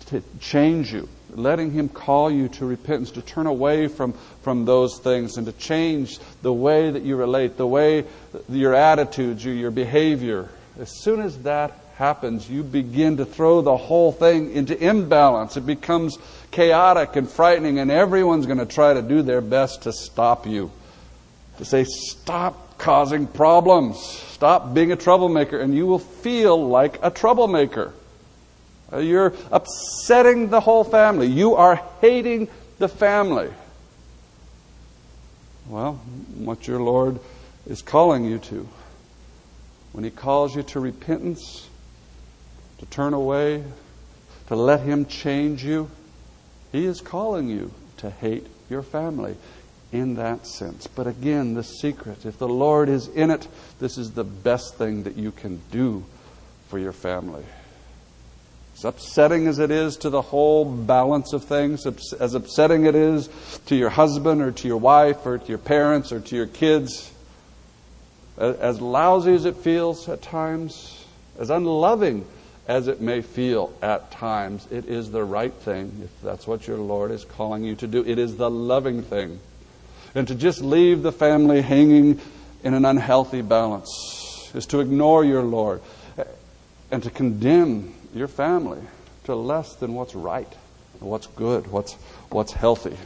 to 0.07 0.23
change 0.41 0.93
you, 0.93 1.09
letting 1.35 1.71
Him 1.71 1.89
call 1.89 2.31
you 2.31 2.49
to 2.49 2.67
repentance, 2.67 3.11
to 3.13 3.23
turn 3.23 3.47
away 3.47 3.89
from, 3.89 4.13
from 4.43 4.65
those 4.65 4.99
things 4.99 5.37
and 5.37 5.47
to 5.47 5.53
change 5.53 6.19
the 6.43 6.53
way 6.53 6.91
that 6.91 7.03
you 7.03 7.17
relate, 7.17 7.57
the 7.57 7.67
way, 7.67 8.05
your 8.49 8.75
attitudes, 8.75 9.45
your, 9.45 9.55
your 9.55 9.71
behavior. 9.71 10.49
As 10.79 10.91
soon 11.03 11.21
as 11.21 11.39
that 11.39 11.73
happens, 11.97 12.49
you 12.49 12.63
begin 12.63 13.17
to 13.17 13.25
throw 13.25 13.63
the 13.63 13.77
whole 13.77 14.13
thing 14.13 14.53
into 14.53 14.79
imbalance. 14.79 15.57
It 15.57 15.67
becomes 15.67 16.19
chaotic 16.57 17.17
and 17.17 17.29
frightening, 17.29 17.79
and 17.79 17.91
everyone's 17.91 18.47
going 18.47 18.59
to 18.59 18.65
try 18.65 18.95
to 18.95 19.03
do 19.03 19.21
their 19.21 19.43
best 19.43 19.83
to 19.83 19.93
stop 19.93 20.47
you. 20.47 20.71
To 21.59 21.67
say, 21.67 21.85
stop 21.85 22.79
causing 22.79 23.27
problems, 23.27 24.01
stop 24.01 24.73
being 24.73 24.91
a 24.91 24.97
troublemaker, 24.97 25.61
and 25.61 25.75
you 25.75 25.87
will 25.87 25.99
feel 25.99 26.67
like 26.67 26.99
a 27.03 27.11
troublemaker. 27.11 27.93
Uh, 28.91 28.99
you're 28.99 29.35
upsetting 29.53 30.49
the 30.49 30.61
whole 30.61 30.83
family. 30.83 31.27
You 31.27 31.57
are 31.57 31.83
hating 32.01 32.49
the 32.79 32.89
family. 32.89 33.51
Well, 35.69 35.95
what 36.39 36.67
your 36.67 36.81
Lord 36.81 37.19
is 37.67 37.83
calling 37.83 38.25
you 38.25 38.39
to, 38.39 38.67
when 39.93 40.05
He 40.05 40.11
calls 40.11 40.57
you 40.57 40.63
to 40.63 40.81
repentance, 40.81 41.69
to 42.79 42.87
turn 42.87 43.13
away, 43.13 43.63
to 44.47 44.57
let 44.57 44.81
Him 44.81 45.05
change 45.05 45.63
you, 45.63 45.91
He 46.77 46.85
is 46.85 47.01
calling 47.01 47.49
you 47.49 47.73
to 47.97 48.11
hate 48.11 48.47
your 48.69 48.83
family 48.83 49.37
in 49.93 50.17
that 50.17 50.47
sense. 50.47 50.87
But 50.87 51.07
again, 51.07 51.55
the 51.55 51.65
secret 51.65 52.27
if 52.27 52.37
the 52.37 52.49
Lord 52.49 52.91
is 52.91 53.09
in 53.09 53.31
it, 53.31 53.49
this 53.81 53.97
is 53.97 54.13
the 54.13 54.25
best 54.25 54.75
thing 54.75 55.05
that 55.05 55.17
you 55.17 55.33
can 55.33 55.63
do 55.71 56.05
for 56.69 56.79
your 56.79 56.93
family. 56.93 57.47
As 58.77 58.85
upsetting 58.85 59.47
as 59.47 59.59
it 59.59 59.71
is 59.71 59.97
to 59.99 60.11
the 60.11 60.21
whole 60.21 60.67
balance 60.67 61.33
of 61.33 61.45
things, 61.45 61.87
as 62.21 62.35
upsetting 62.35 62.85
it 62.85 62.95
is 62.95 63.31
to 63.65 63.75
your 63.75 63.89
husband 63.89 64.43
or 64.43 64.53
to 64.53 64.69
your 64.69 64.77
wife 64.77 65.25
or 65.25 65.39
to 65.39 65.49
your 65.49 65.57
parents 65.57 66.13
or 66.13 66.21
to 66.21 66.37
your 66.37 66.47
kids, 66.47 67.11
as 68.37 68.83
lousy 68.83 69.33
as 69.33 69.47
it 69.47 69.57
feels 69.57 70.11
at 70.11 70.21
times, 70.21 71.07
as 71.39 71.49
unloving 71.49 72.27
as 72.69 72.89
it 72.89 73.01
may 73.01 73.23
feel 73.23 73.73
at 73.81 74.11
times, 74.11 74.67
it 74.71 74.87
is 74.87 75.11
the 75.11 75.23
right 75.23 75.53
thing 75.53 76.01
if 76.05 76.23
that's 76.23 76.47
what 76.47 76.67
your 76.67 76.79
Lord 76.79 77.11
is 77.11 77.25
calling 77.25 77.65
you 77.65 77.77
to 77.77 77.87
do. 77.87 78.05
It 78.05 78.19
is 78.19 78.37
the 78.37 78.51
loving 78.51 79.03
thing. 79.03 79.39
And 80.15 80.27
to 80.29 80.35
just 80.35 80.63
leave 80.63 81.03
the 81.03 81.13
family 81.13 81.61
hanging 81.61 82.21
in 82.65 82.75
an 82.75 82.85
unhealthy 82.85 83.43
balance 83.43 84.51
is 84.55 84.67
to 84.67 84.81
ignore 84.81 85.25
your 85.25 85.43
Lord 85.43 85.81
and 86.91 87.03
to 87.03 87.11
condemn 87.11 87.95
your 88.15 88.29
family 88.29 88.81
to 89.25 89.35
less 89.35 89.75
than 89.75 89.95
what's 89.95 90.15
right, 90.15 90.53
what's 91.01 91.27
good, 91.27 91.67
what's, 91.69 91.95
what's 92.31 92.53
healthy. 92.53 92.97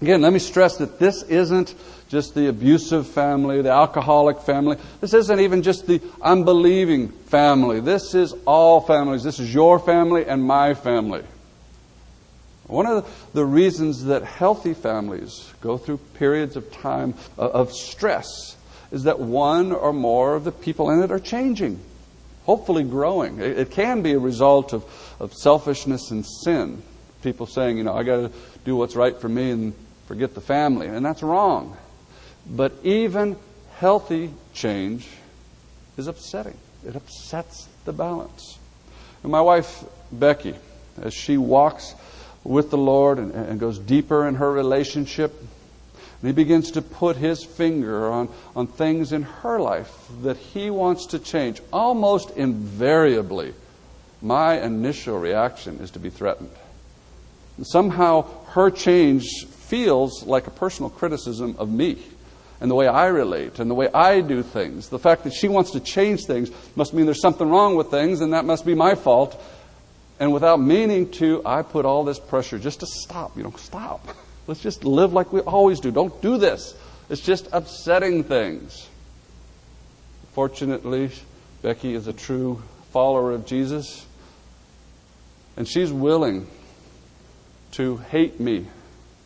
Again, 0.00 0.22
let 0.22 0.32
me 0.32 0.38
stress 0.38 0.78
that 0.78 0.98
this 0.98 1.22
isn't 1.24 1.74
just 2.08 2.34
the 2.34 2.48
abusive 2.48 3.06
family, 3.06 3.62
the 3.62 3.70
alcoholic 3.70 4.40
family. 4.40 4.76
This 5.00 5.14
isn't 5.14 5.40
even 5.40 5.62
just 5.62 5.86
the 5.86 6.00
unbelieving 6.22 7.08
family. 7.08 7.80
This 7.80 8.14
is 8.14 8.34
all 8.46 8.80
families. 8.80 9.22
This 9.22 9.38
is 9.38 9.52
your 9.52 9.78
family 9.78 10.24
and 10.26 10.42
my 10.42 10.74
family. 10.74 11.22
One 12.66 12.86
of 12.86 13.30
the 13.32 13.44
reasons 13.44 14.04
that 14.04 14.22
healthy 14.22 14.74
families 14.74 15.52
go 15.60 15.76
through 15.76 15.98
periods 16.14 16.56
of 16.56 16.72
time 16.72 17.14
uh, 17.38 17.48
of 17.48 17.72
stress 17.72 18.56
is 18.90 19.04
that 19.04 19.20
one 19.20 19.72
or 19.72 19.92
more 19.92 20.34
of 20.34 20.44
the 20.44 20.52
people 20.52 20.90
in 20.90 21.02
it 21.02 21.10
are 21.10 21.20
changing 21.20 21.80
hopefully 22.44 22.82
growing. 22.82 23.40
It, 23.40 23.58
it 23.58 23.70
can 23.70 24.02
be 24.02 24.12
a 24.12 24.18
result 24.18 24.72
of, 24.72 24.84
of 25.20 25.32
selfishness 25.32 26.10
and 26.10 26.26
sin. 26.26 26.82
People 27.22 27.46
saying, 27.46 27.76
you 27.76 27.84
know, 27.84 27.94
I 27.94 28.02
got 28.02 28.16
to 28.16 28.32
do 28.64 28.74
what's 28.74 28.96
right 28.96 29.16
for 29.16 29.28
me 29.28 29.50
and 29.52 29.74
forget 30.10 30.34
the 30.34 30.40
family. 30.40 30.88
And 30.88 31.06
that's 31.06 31.22
wrong. 31.22 31.76
But 32.44 32.72
even 32.82 33.36
healthy 33.76 34.32
change 34.52 35.06
is 35.96 36.08
upsetting, 36.08 36.56
it 36.84 36.96
upsets 36.96 37.68
the 37.84 37.92
balance. 37.92 38.58
And 39.22 39.30
my 39.30 39.40
wife, 39.40 39.84
Becky, 40.10 40.56
as 41.00 41.14
she 41.14 41.36
walks 41.36 41.94
with 42.42 42.70
the 42.70 42.76
Lord 42.76 43.18
and, 43.18 43.30
and 43.32 43.60
goes 43.60 43.78
deeper 43.78 44.26
in 44.26 44.34
her 44.34 44.50
relationship 44.50 45.32
and 46.22 46.28
he 46.28 46.32
begins 46.32 46.72
to 46.72 46.82
put 46.82 47.14
his 47.14 47.44
finger 47.44 48.10
on, 48.10 48.30
on 48.56 48.66
things 48.66 49.12
in 49.12 49.22
her 49.22 49.60
life 49.60 49.96
that 50.22 50.36
he 50.36 50.70
wants 50.70 51.06
to 51.06 51.20
change. 51.20 51.62
Almost 51.72 52.30
invariably, 52.30 53.54
my 54.20 54.60
initial 54.60 55.20
reaction 55.20 55.78
is 55.78 55.92
to 55.92 56.00
be 56.00 56.10
threatened. 56.10 56.50
And 57.56 57.66
somehow, 57.66 58.26
her 58.48 58.70
change 58.70 59.46
feels 59.70 60.24
like 60.24 60.48
a 60.48 60.50
personal 60.50 60.90
criticism 60.90 61.54
of 61.56 61.70
me 61.70 61.96
and 62.60 62.68
the 62.68 62.74
way 62.74 62.88
I 62.88 63.06
relate 63.06 63.60
and 63.60 63.70
the 63.70 63.74
way 63.74 63.88
I 63.94 64.20
do 64.20 64.42
things. 64.42 64.88
The 64.88 64.98
fact 64.98 65.22
that 65.24 65.32
she 65.32 65.46
wants 65.46 65.70
to 65.70 65.80
change 65.80 66.24
things 66.26 66.50
must 66.74 66.92
mean 66.92 67.06
there's 67.06 67.22
something 67.22 67.48
wrong 67.48 67.76
with 67.76 67.86
things, 67.88 68.20
and 68.20 68.32
that 68.32 68.44
must 68.44 68.66
be 68.66 68.74
my 68.74 68.96
fault. 68.96 69.40
And 70.18 70.32
without 70.32 70.60
meaning 70.60 71.10
to, 71.12 71.40
I 71.46 71.62
put 71.62 71.86
all 71.86 72.04
this 72.04 72.18
pressure 72.18 72.58
just 72.58 72.80
to 72.80 72.86
stop. 72.86 73.36
You 73.36 73.44
know, 73.44 73.52
stop. 73.52 74.06
Let's 74.48 74.60
just 74.60 74.84
live 74.84 75.12
like 75.12 75.32
we 75.32 75.40
always 75.40 75.78
do. 75.78 75.92
Don't 75.92 76.20
do 76.20 76.36
this. 76.36 76.74
It's 77.08 77.22
just 77.22 77.48
upsetting 77.52 78.24
things. 78.24 78.88
Fortunately, 80.32 81.10
Becky 81.62 81.94
is 81.94 82.08
a 82.08 82.12
true 82.12 82.60
follower 82.90 83.30
of 83.30 83.46
Jesus, 83.46 84.04
and 85.56 85.66
she's 85.66 85.92
willing 85.92 86.48
to 87.72 87.98
hate 87.98 88.40
me 88.40 88.66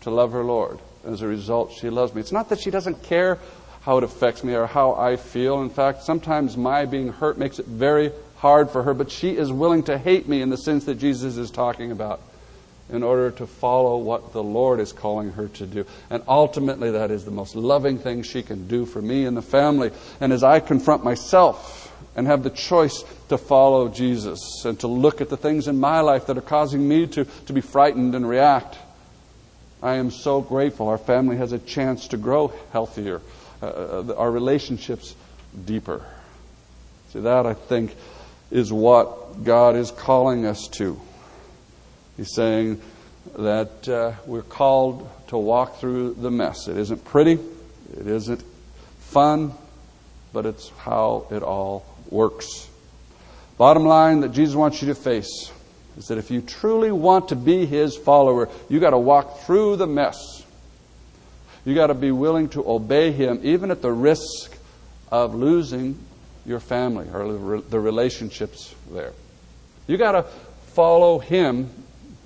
to 0.04 0.10
love 0.10 0.32
her 0.32 0.44
Lord. 0.44 0.78
As 1.04 1.20
a 1.20 1.26
result, 1.26 1.72
she 1.72 1.90
loves 1.90 2.14
me. 2.14 2.20
It's 2.20 2.32
not 2.32 2.48
that 2.50 2.60
she 2.60 2.70
doesn't 2.70 3.02
care 3.02 3.38
how 3.82 3.98
it 3.98 4.04
affects 4.04 4.42
me 4.42 4.54
or 4.54 4.66
how 4.66 4.94
I 4.94 5.16
feel. 5.16 5.60
In 5.60 5.68
fact, 5.68 6.02
sometimes 6.02 6.56
my 6.56 6.86
being 6.86 7.08
hurt 7.08 7.36
makes 7.36 7.58
it 7.58 7.66
very 7.66 8.12
hard 8.36 8.70
for 8.70 8.82
her, 8.82 8.94
but 8.94 9.10
she 9.10 9.36
is 9.36 9.52
willing 9.52 9.82
to 9.84 9.98
hate 9.98 10.26
me 10.28 10.40
in 10.40 10.48
the 10.48 10.56
sense 10.56 10.84
that 10.84 10.94
Jesus 10.94 11.36
is 11.36 11.50
talking 11.50 11.90
about 11.90 12.20
in 12.90 13.02
order 13.02 13.30
to 13.30 13.46
follow 13.46 13.96
what 13.96 14.32
the 14.32 14.42
Lord 14.42 14.78
is 14.78 14.92
calling 14.92 15.32
her 15.32 15.48
to 15.48 15.66
do. 15.66 15.86
And 16.10 16.22
ultimately, 16.28 16.90
that 16.92 17.10
is 17.10 17.24
the 17.24 17.30
most 17.30 17.56
loving 17.56 17.98
thing 17.98 18.22
she 18.22 18.42
can 18.42 18.68
do 18.68 18.86
for 18.86 19.00
me 19.00 19.24
and 19.24 19.36
the 19.36 19.42
family. 19.42 19.90
And 20.20 20.32
as 20.32 20.42
I 20.42 20.60
confront 20.60 21.02
myself 21.02 21.92
and 22.14 22.26
have 22.26 22.42
the 22.42 22.50
choice 22.50 23.04
to 23.28 23.38
follow 23.38 23.88
Jesus 23.88 24.64
and 24.64 24.78
to 24.80 24.86
look 24.86 25.20
at 25.20 25.30
the 25.30 25.36
things 25.36 25.66
in 25.66 25.80
my 25.80 26.00
life 26.00 26.26
that 26.26 26.36
are 26.36 26.42
causing 26.42 26.86
me 26.86 27.06
to, 27.08 27.24
to 27.24 27.52
be 27.52 27.62
frightened 27.62 28.14
and 28.14 28.28
react, 28.28 28.76
I 29.84 29.96
am 29.96 30.10
so 30.10 30.40
grateful. 30.40 30.88
Our 30.88 30.96
family 30.96 31.36
has 31.36 31.52
a 31.52 31.58
chance 31.58 32.08
to 32.08 32.16
grow 32.16 32.54
healthier, 32.72 33.20
uh, 33.62 33.66
uh 33.66 34.14
our 34.16 34.30
relationships 34.30 35.14
deeper. 35.66 36.02
See, 37.10 37.20
that 37.20 37.44
I 37.44 37.52
think 37.52 37.94
is 38.50 38.72
what 38.72 39.44
God 39.44 39.76
is 39.76 39.90
calling 39.90 40.46
us 40.46 40.68
to. 40.78 40.98
He's 42.16 42.34
saying 42.34 42.80
that 43.36 43.86
uh, 43.86 44.12
we're 44.24 44.42
called 44.42 45.06
to 45.28 45.36
walk 45.36 45.80
through 45.80 46.14
the 46.14 46.30
mess. 46.30 46.66
It 46.66 46.78
isn't 46.78 47.04
pretty, 47.04 47.38
it 47.94 48.06
isn't 48.06 48.42
fun, 49.00 49.52
but 50.32 50.46
it's 50.46 50.70
how 50.78 51.26
it 51.30 51.42
all 51.42 51.84
works. 52.08 52.70
Bottom 53.58 53.84
line 53.84 54.20
that 54.20 54.32
Jesus 54.32 54.54
wants 54.54 54.80
you 54.80 54.88
to 54.88 54.94
face 54.94 55.52
is 55.96 56.08
that 56.08 56.18
if 56.18 56.30
you 56.30 56.40
truly 56.40 56.90
want 56.90 57.28
to 57.28 57.36
be 57.36 57.66
his 57.66 57.96
follower, 57.96 58.48
you 58.68 58.80
got 58.80 58.90
to 58.90 58.98
walk 58.98 59.40
through 59.40 59.76
the 59.76 59.86
mess. 59.86 60.44
You 61.64 61.74
got 61.74 61.86
to 61.86 61.94
be 61.94 62.10
willing 62.10 62.48
to 62.50 62.68
obey 62.68 63.12
him, 63.12 63.40
even 63.42 63.70
at 63.70 63.80
the 63.80 63.92
risk 63.92 64.56
of 65.10 65.34
losing 65.34 65.98
your 66.44 66.60
family 66.60 67.08
or 67.12 67.60
the 67.60 67.80
relationships 67.80 68.74
there. 68.92 69.12
You 69.86 69.96
got 69.96 70.12
to 70.12 70.22
follow 70.74 71.18
him 71.18 71.70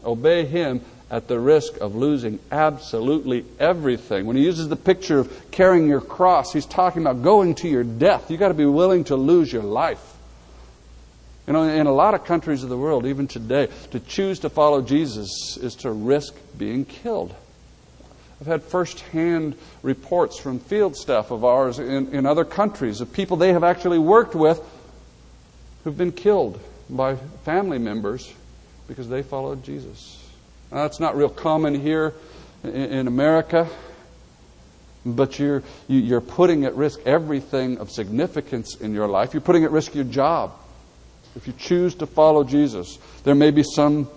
obey 0.05 0.47
Him 0.47 0.81
at 1.11 1.27
the 1.27 1.39
risk 1.39 1.79
of 1.79 1.95
losing 1.95 2.39
absolutely 2.51 3.45
everything. 3.59 4.27
When 4.27 4.37
he 4.37 4.45
uses 4.45 4.69
the 4.69 4.77
picture 4.77 5.19
of 5.19 5.51
carrying 5.51 5.89
your 5.89 6.01
cross, 6.01 6.53
he's 6.53 6.67
talking 6.67 7.03
about 7.03 7.23
going 7.23 7.55
to 7.57 7.69
your 7.69 7.85
death. 7.85 8.31
You've 8.31 8.41
got 8.41 8.49
to 8.49 8.55
be 8.55 8.67
willing 8.67 9.05
to 9.05 9.17
lose 9.17 9.53
your 9.53 9.63
life. 9.63 10.17
You 11.49 11.55
know, 11.55 11.63
in 11.63 11.87
a 11.87 11.93
lot 11.93 12.13
of 12.13 12.27
countries 12.27 12.63
of 12.63 12.69
the 12.69 12.77
world, 12.77 13.07
even 13.07 13.27
today, 13.27 13.69
to 13.93 14.01
choose 14.01 14.41
to 14.41 14.51
follow 14.51 14.83
Jesus 14.83 15.57
is 15.57 15.77
to 15.77 15.91
risk 15.91 16.35
being 16.59 16.85
killed. 16.85 17.35
I've 18.39 18.47
had 18.47 18.63
firsthand 18.63 19.57
reports 19.83 20.39
from 20.39 20.59
field 20.59 20.95
staff 20.95 21.31
of 21.31 21.47
ours 21.47 21.79
in, 21.79 22.15
in 22.15 22.27
other 22.27 22.45
countries 22.45 23.01
of 23.01 23.15
people 23.15 23.39
they 23.39 23.55
have 23.55 23.65
actually 23.65 23.99
worked 23.99 24.35
with 24.35 24.61
who've 25.85 25.97
been 25.97 26.13
killed 26.13 26.61
by 26.91 27.17
family 27.47 27.79
members 27.79 28.31
because 28.87 29.09
they 29.09 29.23
followed 29.23 29.65
Jesus. 29.65 30.23
Now, 30.71 30.83
that's 30.83 31.01
not 31.01 31.17
real 31.17 31.31
common 31.31 31.81
here 31.81 32.13
in, 32.63 32.71
in 32.71 33.07
America, 33.07 33.67
but 35.07 35.39
you're, 35.39 35.63
you, 35.87 36.01
are 36.01 36.05
you 36.05 36.17
are 36.19 36.21
putting 36.21 36.67
at 36.67 36.75
risk 36.75 37.01
everything 37.07 37.79
of 37.79 37.91
significance 37.91 38.77
in 38.77 38.93
your 38.93 39.09
life. 39.09 39.33
You're 39.33 39.41
putting 39.41 39.65
at 39.65 39.71
risk 39.71 39.95
your 39.95 40.05
job. 40.05 40.53
If 41.37 41.47
you 41.47 41.53
choose 41.53 41.95
to 41.97 42.07
follow 42.07 42.45
Jesus, 42.45 42.99
there 43.25 43.35
may 43.35 43.51
be 43.51 43.63
some 43.63 44.09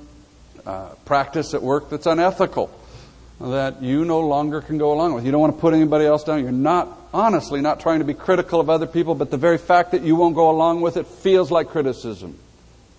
uh, 0.65 0.89
practice 1.06 1.54
at 1.54 1.62
work 1.62 1.89
that's 1.89 2.06
unethical 2.06 2.69
that 3.39 3.82
you 3.82 4.06
no 4.06 4.19
longer 4.19 4.62
can 4.62 4.78
go 4.78 4.93
along 4.93 5.13
with. 5.13 5.26
You 5.26 5.32
don't 5.32 5.41
want 5.41 5.56
to 5.56 5.60
put 5.60 5.74
anybody 5.74 6.06
else 6.06 6.24
down. 6.24 6.43
You're 6.43 6.52
not, 6.52 6.88
honestly, 7.13 7.62
not 7.62 7.80
trying 7.80 8.00
to 8.00 8.06
be 8.06 8.13
critical 8.13 8.60
of 8.60 8.69
other 8.69 8.86
people, 8.86 9.15
but 9.15 9.32
the 9.32 9.38
very 9.38 9.58
fact 9.58 9.91
that 9.91 10.04
you 10.04 10.15
won't 10.15 10.36
go 10.36 10.50
along 10.50 10.82
with 10.82 10.97
it 10.97 11.08
feels 11.08 11.50
like 11.50 11.69
criticism. 11.69 12.38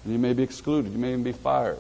And 0.05 0.13
you 0.13 0.19
may 0.19 0.33
be 0.33 0.43
excluded. 0.43 0.93
You 0.93 0.99
may 0.99 1.11
even 1.11 1.23
be 1.23 1.33
fired. 1.33 1.79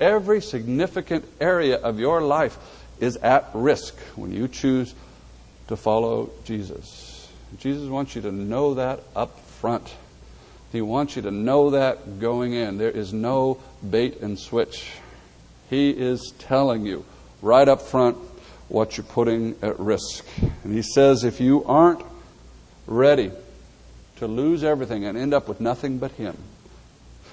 Every 0.00 0.40
significant 0.40 1.26
area 1.40 1.76
of 1.76 1.98
your 1.98 2.22
life 2.22 2.56
is 3.00 3.16
at 3.16 3.50
risk 3.52 3.96
when 4.16 4.32
you 4.32 4.48
choose 4.48 4.94
to 5.68 5.76
follow 5.76 6.30
Jesus. 6.44 7.28
Jesus 7.58 7.88
wants 7.88 8.14
you 8.14 8.22
to 8.22 8.32
know 8.32 8.74
that 8.74 9.00
up 9.14 9.38
front. 9.40 9.94
He 10.72 10.82
wants 10.82 11.16
you 11.16 11.22
to 11.22 11.30
know 11.30 11.70
that 11.70 12.20
going 12.20 12.52
in. 12.52 12.78
There 12.78 12.90
is 12.90 13.12
no 13.12 13.58
bait 13.88 14.20
and 14.20 14.38
switch. 14.38 14.92
He 15.70 15.90
is 15.90 16.32
telling 16.38 16.84
you 16.84 17.04
right 17.42 17.68
up 17.68 17.82
front 17.82 18.16
what 18.68 18.96
you're 18.96 19.04
putting 19.04 19.56
at 19.62 19.78
risk. 19.80 20.26
And 20.64 20.74
he 20.74 20.82
says 20.82 21.24
if 21.24 21.40
you 21.40 21.64
aren't 21.64 22.02
ready 22.86 23.32
to 24.16 24.26
lose 24.26 24.62
everything 24.62 25.04
and 25.04 25.16
end 25.16 25.32
up 25.32 25.48
with 25.48 25.60
nothing 25.60 25.98
but 25.98 26.12
Him, 26.12 26.36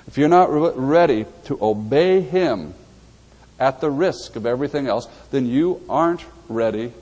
if 0.08 0.18
you're 0.18 0.30
not 0.30 0.52
re- 0.52 0.72
ready 0.76 1.26
to 1.46 1.58
obey 1.62 2.22
Him 2.22 2.74
at 3.60 3.82
the 3.82 3.90
risk 3.90 4.36
of 4.36 4.46
everything 4.46 4.88
else, 4.88 5.08
then 5.32 5.46
you 5.46 5.82
aren't 5.90 6.24
ready 6.48 6.94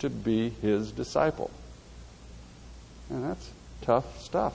to 0.00 0.10
be 0.10 0.50
His 0.50 0.92
disciple. 0.92 1.50
And 3.10 3.24
that's 3.24 3.50
tough 3.82 4.20
stuff. 4.20 4.54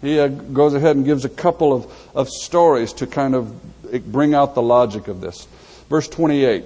He 0.00 0.18
uh, 0.18 0.28
goes 0.28 0.74
ahead 0.74 0.96
and 0.96 1.04
gives 1.04 1.24
a 1.24 1.28
couple 1.28 1.72
of, 1.72 2.10
of 2.14 2.28
stories 2.28 2.92
to 2.94 3.06
kind 3.06 3.34
of 3.34 4.10
bring 4.10 4.34
out 4.34 4.54
the 4.54 4.62
logic 4.62 5.08
of 5.08 5.20
this. 5.20 5.46
Verse 5.88 6.08
28. 6.08 6.64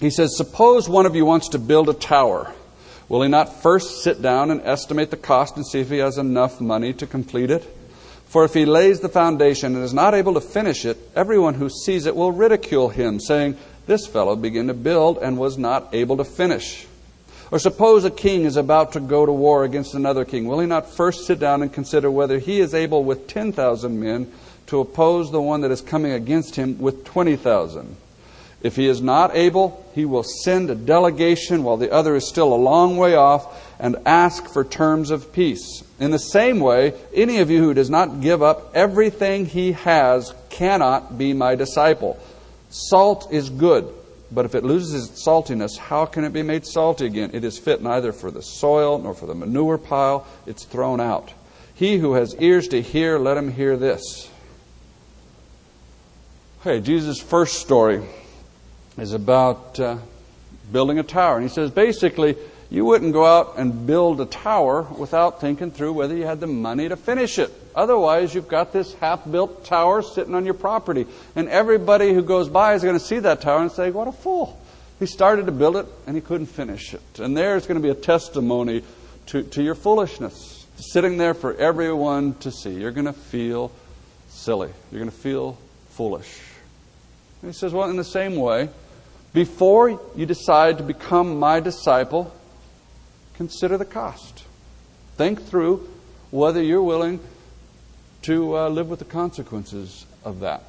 He 0.00 0.10
says, 0.10 0.36
Suppose 0.36 0.88
one 0.88 1.06
of 1.06 1.14
you 1.14 1.24
wants 1.24 1.48
to 1.50 1.58
build 1.58 1.88
a 1.88 1.94
tower. 1.94 2.52
Will 3.08 3.22
he 3.22 3.28
not 3.28 3.62
first 3.62 4.02
sit 4.02 4.20
down 4.20 4.50
and 4.50 4.60
estimate 4.62 5.10
the 5.10 5.16
cost 5.16 5.56
and 5.56 5.66
see 5.66 5.80
if 5.80 5.90
he 5.90 5.98
has 5.98 6.18
enough 6.18 6.60
money 6.60 6.92
to 6.94 7.06
complete 7.06 7.50
it? 7.50 7.62
For 8.26 8.44
if 8.44 8.54
he 8.54 8.64
lays 8.64 9.00
the 9.00 9.10
foundation 9.10 9.74
and 9.74 9.84
is 9.84 9.92
not 9.92 10.14
able 10.14 10.34
to 10.34 10.40
finish 10.40 10.86
it, 10.86 10.96
everyone 11.14 11.54
who 11.54 11.68
sees 11.68 12.06
it 12.06 12.16
will 12.16 12.32
ridicule 12.32 12.88
him, 12.88 13.20
saying, 13.20 13.58
This 13.86 14.06
fellow 14.06 14.36
began 14.36 14.68
to 14.68 14.74
build 14.74 15.18
and 15.18 15.36
was 15.36 15.58
not 15.58 15.94
able 15.94 16.16
to 16.16 16.24
finish. 16.24 16.86
Or 17.52 17.58
suppose 17.58 18.06
a 18.06 18.10
king 18.10 18.46
is 18.46 18.56
about 18.56 18.92
to 18.92 19.00
go 19.00 19.26
to 19.26 19.30
war 19.30 19.62
against 19.64 19.92
another 19.94 20.24
king. 20.24 20.46
Will 20.46 20.60
he 20.60 20.66
not 20.66 20.90
first 20.90 21.26
sit 21.26 21.38
down 21.38 21.60
and 21.60 21.70
consider 21.70 22.10
whether 22.10 22.38
he 22.38 22.60
is 22.60 22.72
able 22.72 23.04
with 23.04 23.28
10,000 23.28 24.00
men 24.00 24.32
to 24.68 24.80
oppose 24.80 25.30
the 25.30 25.42
one 25.42 25.60
that 25.60 25.70
is 25.70 25.82
coming 25.82 26.12
against 26.12 26.56
him 26.56 26.78
with 26.78 27.04
20,000? 27.04 27.94
If 28.62 28.76
he 28.76 28.86
is 28.86 29.02
not 29.02 29.36
able, 29.36 29.86
he 29.94 30.06
will 30.06 30.22
send 30.22 30.70
a 30.70 30.74
delegation 30.74 31.62
while 31.62 31.76
the 31.76 31.92
other 31.92 32.16
is 32.16 32.26
still 32.26 32.54
a 32.54 32.56
long 32.56 32.96
way 32.96 33.16
off 33.16 33.70
and 33.78 33.96
ask 34.06 34.48
for 34.48 34.64
terms 34.64 35.10
of 35.10 35.34
peace. 35.34 35.84
In 36.00 36.10
the 36.10 36.18
same 36.18 36.58
way, 36.58 36.94
any 37.12 37.40
of 37.40 37.50
you 37.50 37.62
who 37.62 37.74
does 37.74 37.90
not 37.90 38.22
give 38.22 38.42
up 38.42 38.74
everything 38.74 39.44
he 39.44 39.72
has 39.72 40.32
cannot 40.48 41.18
be 41.18 41.34
my 41.34 41.54
disciple. 41.54 42.18
Salt 42.70 43.30
is 43.30 43.50
good 43.50 43.92
but 44.34 44.46
if 44.46 44.54
it 44.54 44.64
loses 44.64 45.10
its 45.10 45.26
saltiness, 45.26 45.76
how 45.76 46.06
can 46.06 46.24
it 46.24 46.32
be 46.32 46.42
made 46.42 46.66
salty 46.66 47.06
again? 47.06 47.30
It 47.34 47.44
is 47.44 47.58
fit 47.58 47.82
neither 47.82 48.12
for 48.12 48.30
the 48.30 48.42
soil 48.42 48.98
nor 48.98 49.14
for 49.14 49.26
the 49.26 49.34
manure 49.34 49.78
pile. 49.78 50.26
It's 50.46 50.64
thrown 50.64 51.00
out. 51.00 51.32
He 51.74 51.98
who 51.98 52.14
has 52.14 52.34
ears 52.36 52.68
to 52.68 52.80
hear, 52.80 53.18
let 53.18 53.36
him 53.36 53.52
hear 53.52 53.76
this. 53.76 54.30
Okay, 56.60 56.80
Jesus' 56.80 57.20
first 57.20 57.60
story 57.60 58.02
is 58.96 59.12
about 59.12 59.78
uh, 59.78 59.98
building 60.70 60.98
a 60.98 61.02
tower. 61.02 61.36
And 61.36 61.42
he 61.42 61.52
says 61.52 61.70
basically, 61.70 62.36
you 62.70 62.84
wouldn't 62.84 63.12
go 63.12 63.26
out 63.26 63.58
and 63.58 63.86
build 63.86 64.20
a 64.20 64.26
tower 64.26 64.82
without 64.82 65.40
thinking 65.40 65.70
through 65.70 65.92
whether 65.92 66.16
you 66.16 66.24
had 66.24 66.40
the 66.40 66.46
money 66.46 66.88
to 66.88 66.96
finish 66.96 67.38
it. 67.38 67.52
Otherwise, 67.74 68.34
you've 68.34 68.48
got 68.48 68.72
this 68.72 68.94
half 68.94 69.28
built 69.30 69.64
tower 69.64 70.02
sitting 70.02 70.34
on 70.34 70.44
your 70.44 70.54
property. 70.54 71.06
And 71.34 71.48
everybody 71.48 72.12
who 72.12 72.22
goes 72.22 72.48
by 72.48 72.74
is 72.74 72.82
going 72.82 72.98
to 72.98 73.04
see 73.04 73.18
that 73.20 73.40
tower 73.40 73.62
and 73.62 73.72
say, 73.72 73.90
What 73.90 74.08
a 74.08 74.12
fool. 74.12 74.58
He 74.98 75.06
started 75.06 75.46
to 75.46 75.52
build 75.52 75.76
it 75.76 75.86
and 76.06 76.14
he 76.14 76.22
couldn't 76.22 76.46
finish 76.46 76.94
it. 76.94 77.18
And 77.18 77.36
there's 77.36 77.66
going 77.66 77.80
to 77.80 77.82
be 77.82 77.90
a 77.90 77.94
testimony 77.94 78.84
to, 79.26 79.42
to 79.42 79.62
your 79.62 79.74
foolishness, 79.74 80.66
sitting 80.76 81.16
there 81.16 81.34
for 81.34 81.54
everyone 81.54 82.34
to 82.34 82.52
see. 82.52 82.70
You're 82.70 82.92
going 82.92 83.06
to 83.06 83.12
feel 83.12 83.72
silly. 84.28 84.70
You're 84.90 85.00
going 85.00 85.10
to 85.10 85.16
feel 85.16 85.58
foolish. 85.90 86.40
And 87.42 87.50
he 87.50 87.54
says, 87.54 87.72
Well, 87.72 87.90
in 87.90 87.96
the 87.96 88.04
same 88.04 88.36
way, 88.36 88.68
before 89.32 89.98
you 90.14 90.26
decide 90.26 90.78
to 90.78 90.84
become 90.84 91.38
my 91.38 91.60
disciple, 91.60 92.34
consider 93.34 93.78
the 93.78 93.84
cost. 93.84 94.44
Think 95.16 95.42
through 95.42 95.88
whether 96.30 96.62
you're 96.62 96.82
willing 96.82 97.20
to 98.22 98.56
uh, 98.56 98.68
live 98.68 98.88
with 98.88 98.98
the 98.98 99.04
consequences 99.04 100.06
of 100.24 100.40
that. 100.40 100.62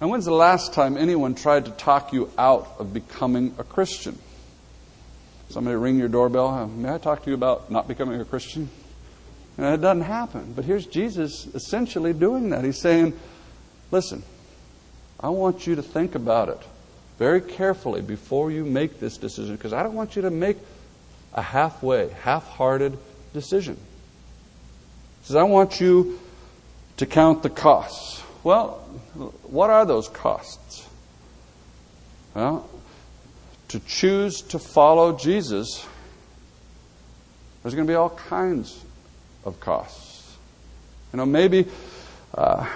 And 0.00 0.10
when's 0.10 0.24
the 0.24 0.32
last 0.32 0.72
time 0.72 0.96
anyone 0.96 1.34
tried 1.34 1.66
to 1.66 1.70
talk 1.70 2.12
you 2.12 2.30
out 2.36 2.68
of 2.78 2.92
becoming 2.92 3.54
a 3.58 3.64
Christian? 3.64 4.18
Somebody 5.48 5.76
ring 5.76 5.98
your 5.98 6.08
doorbell. 6.08 6.66
May 6.66 6.94
I 6.94 6.98
talk 6.98 7.22
to 7.24 7.30
you 7.30 7.34
about 7.34 7.70
not 7.70 7.86
becoming 7.86 8.20
a 8.20 8.24
Christian? 8.24 8.68
And 9.58 9.66
it 9.66 9.80
doesn't 9.80 10.02
happen. 10.02 10.54
But 10.56 10.64
here's 10.64 10.86
Jesus 10.86 11.46
essentially 11.54 12.12
doing 12.12 12.50
that. 12.50 12.64
He's 12.64 12.80
saying, 12.80 13.12
listen, 13.90 14.22
I 15.20 15.28
want 15.28 15.66
you 15.66 15.76
to 15.76 15.82
think 15.82 16.14
about 16.14 16.48
it 16.48 16.60
very 17.18 17.40
carefully 17.40 18.00
before 18.00 18.50
you 18.50 18.64
make 18.64 18.98
this 18.98 19.18
decision 19.18 19.54
because 19.54 19.72
I 19.72 19.82
don't 19.82 19.94
want 19.94 20.16
you 20.16 20.22
to 20.22 20.30
make 20.30 20.56
a 21.34 21.42
halfway, 21.42 22.08
half 22.08 22.48
hearted 22.48 22.98
decision. 23.32 23.76
Says, 25.22 25.36
I 25.36 25.44
want 25.44 25.80
you 25.80 26.18
to 26.96 27.06
count 27.06 27.42
the 27.42 27.50
costs. 27.50 28.22
Well, 28.42 28.78
what 29.44 29.70
are 29.70 29.86
those 29.86 30.08
costs? 30.08 30.88
Well, 32.34 32.68
to 33.68 33.80
choose 33.80 34.42
to 34.42 34.58
follow 34.58 35.16
Jesus, 35.16 35.86
there's 37.62 37.74
going 37.74 37.86
to 37.86 37.90
be 37.90 37.94
all 37.94 38.10
kinds 38.10 38.84
of 39.44 39.60
costs. 39.60 40.36
You 41.12 41.18
know, 41.18 41.26
maybe 41.26 41.66
uh, 42.34 42.66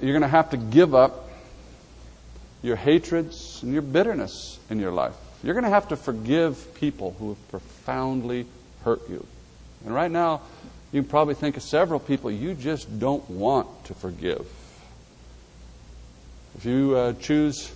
you're 0.00 0.12
going 0.12 0.22
to 0.22 0.28
have 0.28 0.50
to 0.50 0.56
give 0.56 0.94
up 0.94 1.28
your 2.62 2.76
hatreds 2.76 3.62
and 3.62 3.72
your 3.72 3.82
bitterness 3.82 4.58
in 4.70 4.80
your 4.80 4.92
life. 4.92 5.14
You're 5.42 5.54
going 5.54 5.64
to 5.64 5.70
have 5.70 5.88
to 5.88 5.96
forgive 5.96 6.74
people 6.74 7.14
who 7.18 7.30
have 7.30 7.48
profoundly 7.50 8.46
hurt 8.82 9.08
you. 9.08 9.26
And 9.84 9.94
right 9.94 10.10
now, 10.10 10.40
you 10.94 11.02
probably 11.02 11.34
think 11.34 11.56
of 11.56 11.62
several 11.62 11.98
people 11.98 12.30
you 12.30 12.54
just 12.54 13.00
don't 13.00 13.28
want 13.28 13.84
to 13.86 13.94
forgive. 13.94 14.46
If 16.56 16.64
you 16.64 16.96
uh, 16.96 17.12
choose 17.14 17.72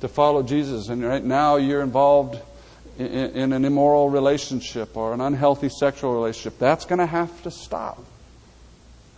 to 0.00 0.08
follow 0.08 0.42
Jesus 0.42 0.88
and 0.88 1.04
right 1.04 1.22
now 1.22 1.56
you're 1.56 1.82
involved 1.82 2.40
in, 2.98 3.06
in 3.06 3.52
an 3.52 3.66
immoral 3.66 4.08
relationship 4.08 4.96
or 4.96 5.12
an 5.12 5.20
unhealthy 5.20 5.68
sexual 5.68 6.14
relationship, 6.14 6.58
that's 6.58 6.86
going 6.86 6.98
to 6.98 7.06
have 7.06 7.42
to 7.42 7.50
stop. 7.50 8.02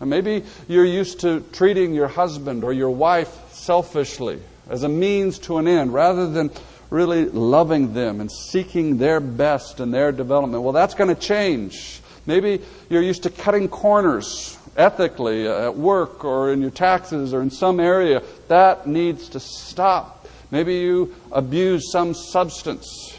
And 0.01 0.11
maybe 0.11 0.45
you're 0.67 0.85
used 0.85 1.21
to 1.21 1.41
treating 1.53 1.95
your 1.95 2.09
husband 2.09 2.65
or 2.65 2.73
your 2.73 2.91
wife 2.91 3.53
selfishly 3.53 4.41
as 4.69 4.83
a 4.83 4.89
means 4.89 5.39
to 5.41 5.59
an 5.59 5.69
end 5.69 5.95
rather 5.95 6.29
than 6.29 6.51
really 6.91 7.27
loving 7.27 7.95
them 7.95 8.21
and 8.21 8.31
seeking 8.31 8.99
their 8.99 9.21
best 9.21 9.79
and 9.79 9.95
their 9.95 10.11
development. 10.11 10.65
Well, 10.65 10.73
that's 10.73 10.95
going 10.95 11.15
to 11.15 11.21
change. 11.21 12.01
Maybe 12.29 12.61
you're 12.91 13.03
used 13.03 13.23
to 13.23 13.31
cutting 13.31 13.69
corners 13.69 14.59
ethically 14.77 15.49
at 15.49 15.75
work 15.75 16.27
or 16.27 16.53
in 16.53 16.61
your 16.61 16.71
taxes 16.71 17.33
or 17.33 17.41
in 17.41 17.51
some 17.51 17.81
area. 17.81 18.23
That 18.49 18.87
needs 18.87 19.31
to 19.31 19.41
stop. 19.41 20.29
Maybe 20.51 20.75
you 20.75 21.15
abuse 21.33 21.91
some 21.91 22.13
substance. 22.13 23.17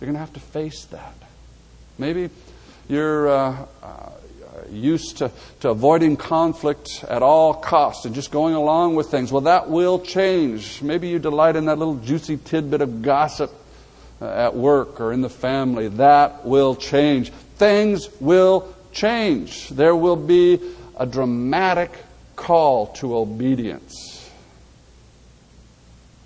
You're 0.00 0.06
going 0.06 0.14
to 0.14 0.20
have 0.20 0.32
to 0.32 0.40
face 0.40 0.84
that. 0.86 1.14
Maybe 1.96 2.28
you're 2.88 3.28
uh, 3.28 3.66
uh, 3.84 4.10
used 4.68 5.18
to, 5.18 5.30
to 5.60 5.70
avoiding 5.70 6.16
conflict 6.16 7.04
at 7.08 7.22
all 7.22 7.54
costs 7.54 8.04
and 8.04 8.16
just 8.16 8.32
going 8.32 8.54
along 8.54 8.96
with 8.96 9.12
things. 9.12 9.30
Well, 9.30 9.42
that 9.42 9.70
will 9.70 10.00
change. 10.00 10.82
Maybe 10.82 11.08
you 11.08 11.20
delight 11.20 11.54
in 11.54 11.66
that 11.66 11.78
little 11.78 11.94
juicy 11.96 12.36
tidbit 12.36 12.80
of 12.80 13.02
gossip 13.02 13.52
uh, 14.20 14.26
at 14.26 14.56
work 14.56 15.00
or 15.00 15.12
in 15.12 15.20
the 15.20 15.30
family. 15.30 15.86
That 15.86 16.44
will 16.44 16.74
change. 16.74 17.30
Things 17.62 18.08
will 18.18 18.74
change. 18.90 19.68
There 19.68 19.94
will 19.94 20.16
be 20.16 20.58
a 20.96 21.06
dramatic 21.06 21.92
call 22.34 22.88
to 22.94 23.16
obedience. 23.16 24.28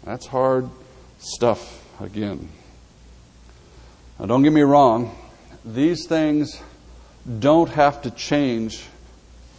That's 0.02 0.26
hard 0.26 0.70
stuff 1.18 1.84
again. 2.00 2.48
Now, 4.18 4.24
don't 4.24 4.44
get 4.44 4.52
me 4.54 4.62
wrong. 4.62 5.14
These 5.62 6.06
things 6.06 6.58
don't 7.38 7.68
have 7.68 8.00
to 8.00 8.10
change 8.10 8.82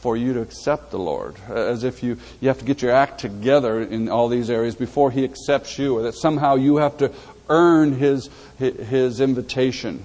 for 0.02 0.18
you 0.18 0.34
to 0.34 0.42
accept 0.42 0.90
the 0.90 0.98
Lord. 0.98 1.36
As 1.48 1.84
if 1.84 2.02
you, 2.02 2.18
you 2.42 2.48
have 2.48 2.58
to 2.58 2.66
get 2.66 2.82
your 2.82 2.92
act 2.92 3.20
together 3.20 3.84
in 3.84 4.10
all 4.10 4.30
these 4.30 4.50
areas 4.50 4.74
before 4.74 5.12
He 5.12 5.24
accepts 5.24 5.78
you, 5.78 6.00
or 6.00 6.02
that 6.02 6.16
somehow 6.16 6.56
you 6.56 6.78
have 6.78 6.98
to 6.98 7.12
earn 7.50 7.94
His, 7.94 8.32
his 8.58 9.22
invitation. 9.22 10.04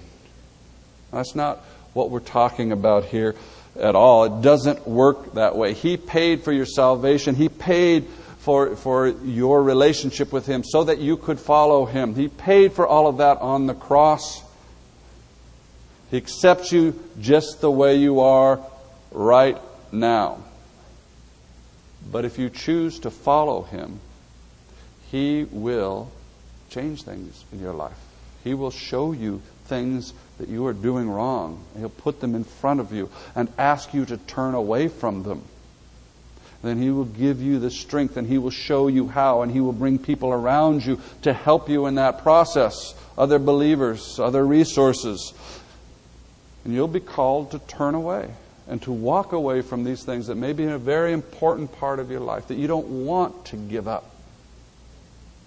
That's 1.12 1.34
not 1.34 1.58
what 1.92 2.10
we're 2.10 2.20
talking 2.20 2.72
about 2.72 3.04
here 3.04 3.34
at 3.78 3.94
all. 3.94 4.24
It 4.24 4.42
doesn't 4.42 4.86
work 4.86 5.34
that 5.34 5.56
way. 5.56 5.74
He 5.74 5.96
paid 5.96 6.42
for 6.42 6.52
your 6.52 6.66
salvation. 6.66 7.34
He 7.34 7.48
paid 7.48 8.06
for, 8.38 8.74
for 8.76 9.08
your 9.08 9.62
relationship 9.62 10.32
with 10.32 10.46
Him 10.46 10.64
so 10.64 10.84
that 10.84 10.98
you 10.98 11.16
could 11.16 11.38
follow 11.38 11.84
Him. 11.84 12.14
He 12.14 12.28
paid 12.28 12.72
for 12.72 12.86
all 12.86 13.06
of 13.06 13.18
that 13.18 13.38
on 13.38 13.66
the 13.66 13.74
cross. 13.74 14.42
He 16.10 16.16
accepts 16.16 16.72
you 16.72 16.98
just 17.20 17.60
the 17.60 17.70
way 17.70 17.96
you 17.96 18.20
are 18.20 18.60
right 19.12 19.58
now. 19.92 20.38
But 22.10 22.24
if 22.24 22.38
you 22.38 22.50
choose 22.50 22.98
to 23.00 23.10
follow 23.10 23.62
Him, 23.62 24.00
He 25.10 25.46
will 25.50 26.10
change 26.68 27.02
things 27.04 27.44
in 27.52 27.60
your 27.60 27.74
life. 27.74 27.98
He 28.44 28.54
will 28.54 28.70
show 28.70 29.12
you 29.12 29.40
things 29.66 30.12
that 30.42 30.48
you 30.48 30.66
are 30.66 30.72
doing 30.72 31.08
wrong. 31.08 31.64
He'll 31.78 31.88
put 31.88 32.20
them 32.20 32.34
in 32.34 32.42
front 32.42 32.80
of 32.80 32.92
you 32.92 33.08
and 33.36 33.48
ask 33.56 33.94
you 33.94 34.04
to 34.06 34.16
turn 34.16 34.54
away 34.54 34.88
from 34.88 35.22
them. 35.22 35.44
Then 36.62 36.82
He 36.82 36.90
will 36.90 37.04
give 37.04 37.40
you 37.40 37.60
the 37.60 37.70
strength 37.70 38.16
and 38.16 38.26
He 38.26 38.38
will 38.38 38.50
show 38.50 38.88
you 38.88 39.06
how 39.06 39.42
and 39.42 39.52
He 39.52 39.60
will 39.60 39.72
bring 39.72 40.00
people 40.00 40.32
around 40.32 40.84
you 40.84 41.00
to 41.22 41.32
help 41.32 41.68
you 41.68 41.86
in 41.86 41.94
that 41.94 42.24
process. 42.24 42.92
Other 43.16 43.38
believers, 43.38 44.18
other 44.18 44.44
resources. 44.44 45.32
And 46.64 46.74
you'll 46.74 46.88
be 46.88 46.98
called 46.98 47.52
to 47.52 47.60
turn 47.60 47.94
away 47.94 48.28
and 48.66 48.82
to 48.82 48.90
walk 48.90 49.30
away 49.30 49.62
from 49.62 49.84
these 49.84 50.02
things 50.02 50.26
that 50.26 50.34
may 50.34 50.52
be 50.52 50.64
a 50.64 50.76
very 50.76 51.12
important 51.12 51.70
part 51.70 52.00
of 52.00 52.10
your 52.10 52.20
life 52.20 52.48
that 52.48 52.56
you 52.56 52.66
don't 52.66 53.06
want 53.06 53.44
to 53.46 53.56
give 53.56 53.86
up. 53.86 54.11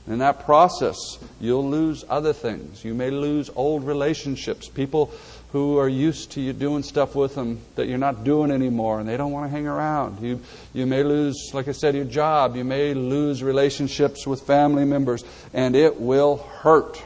In 0.08 0.20
that 0.20 0.46
process, 0.46 1.18
you'll 1.40 1.68
lose 1.68 2.06
other 2.08 2.32
things. 2.32 2.86
You 2.86 2.94
may 2.94 3.10
lose 3.10 3.50
old 3.56 3.86
relationships, 3.86 4.70
people 4.70 5.12
who 5.52 5.80
are 5.80 5.90
used 5.90 6.32
to 6.34 6.42
you 6.42 6.54
doing 6.54 6.84
stuff 6.84 7.16
with 7.16 7.34
them 7.34 7.60
that 7.76 7.88
you're 7.88 7.98
not 7.98 8.24
doing 8.24 8.52
anymore 8.52 9.00
and 9.00 9.08
they 9.08 9.18
don't 9.18 9.32
want 9.32 9.46
to 9.46 9.50
hang 9.50 9.66
around. 9.66 10.22
You, 10.22 10.42
you 10.74 10.86
may 10.86 11.02
lose, 11.02 11.52
like 11.54 11.68
I 11.68 11.72
said, 11.72 11.96
your 11.96 12.06
job. 12.06 12.56
You 12.56 12.64
may 12.64 12.94
lose 12.94 13.42
relationships 13.42 14.28
with 14.28 14.42
family 14.42 14.86
members, 14.86 15.24
and 15.54 15.76
it 15.76 16.00
will 16.00 16.38
hurt. 16.38 17.02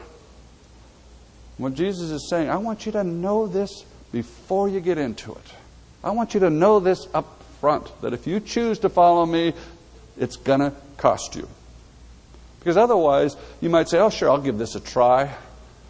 What 1.57 1.75
Jesus 1.75 2.09
is 2.09 2.27
saying, 2.29 2.49
I 2.49 2.57
want 2.57 2.85
you 2.85 2.91
to 2.93 3.03
know 3.03 3.47
this 3.47 3.85
before 4.12 4.67
you 4.67 4.79
get 4.79 4.97
into 4.97 5.31
it. 5.31 5.53
I 6.03 6.12
want 6.12 6.33
you 6.33 6.39
to 6.39 6.49
know 6.49 6.79
this 6.79 7.07
up 7.13 7.43
front 7.62 7.89
that 8.01 8.13
if 8.13 8.25
you 8.25 8.39
choose 8.39 8.79
to 8.79 8.89
follow 8.89 9.25
me, 9.25 9.53
it's 10.17 10.38
going 10.38 10.62
to 10.62 10.73
cost 10.97 11.35
you. 11.35 11.47
Because 12.60 12.78
otherwise, 12.78 13.36
you 13.62 13.69
might 13.69 13.89
say, 13.89 14.00
oh, 14.00 14.10
sure, 14.10 14.30
I'll 14.30 14.41
give 14.41 14.58
this 14.58 14.76
a 14.76 14.80
try. 14.80 15.34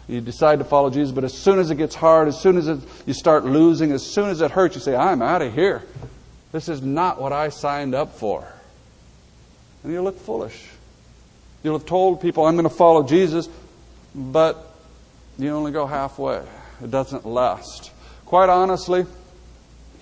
You 0.08 0.20
decide 0.20 0.58
to 0.58 0.64
follow 0.64 0.90
Jesus, 0.90 1.12
but 1.12 1.24
as 1.24 1.36
soon 1.36 1.58
as 1.58 1.70
it 1.70 1.76
gets 1.76 1.94
hard, 1.94 2.28
as 2.28 2.40
soon 2.40 2.56
as 2.56 2.68
it, 2.68 2.80
you 3.06 3.14
start 3.14 3.44
losing, 3.44 3.92
as 3.92 4.04
soon 4.04 4.28
as 4.28 4.40
it 4.40 4.50
hurts, 4.50 4.74
you 4.74 4.80
say, 4.80 4.96
I'm 4.96 5.22
out 5.22 5.42
of 5.42 5.54
here. 5.54 5.82
This 6.52 6.68
is 6.68 6.82
not 6.82 7.20
what 7.20 7.32
I 7.32 7.48
signed 7.48 7.94
up 7.94 8.16
for. 8.16 8.46
And 9.84 9.92
you 9.92 10.02
look 10.02 10.18
foolish. 10.18 10.66
You'll 11.62 11.78
have 11.78 11.86
told 11.86 12.20
people, 12.20 12.44
I'm 12.44 12.54
going 12.54 12.68
to 12.68 12.74
follow 12.74 13.02
Jesus, 13.02 13.48
but 14.14 14.74
you 15.38 15.50
only 15.50 15.72
go 15.72 15.86
halfway. 15.86 16.42
It 16.82 16.90
doesn't 16.90 17.26
last. 17.26 17.92
Quite 18.26 18.48
honestly, 18.48 19.06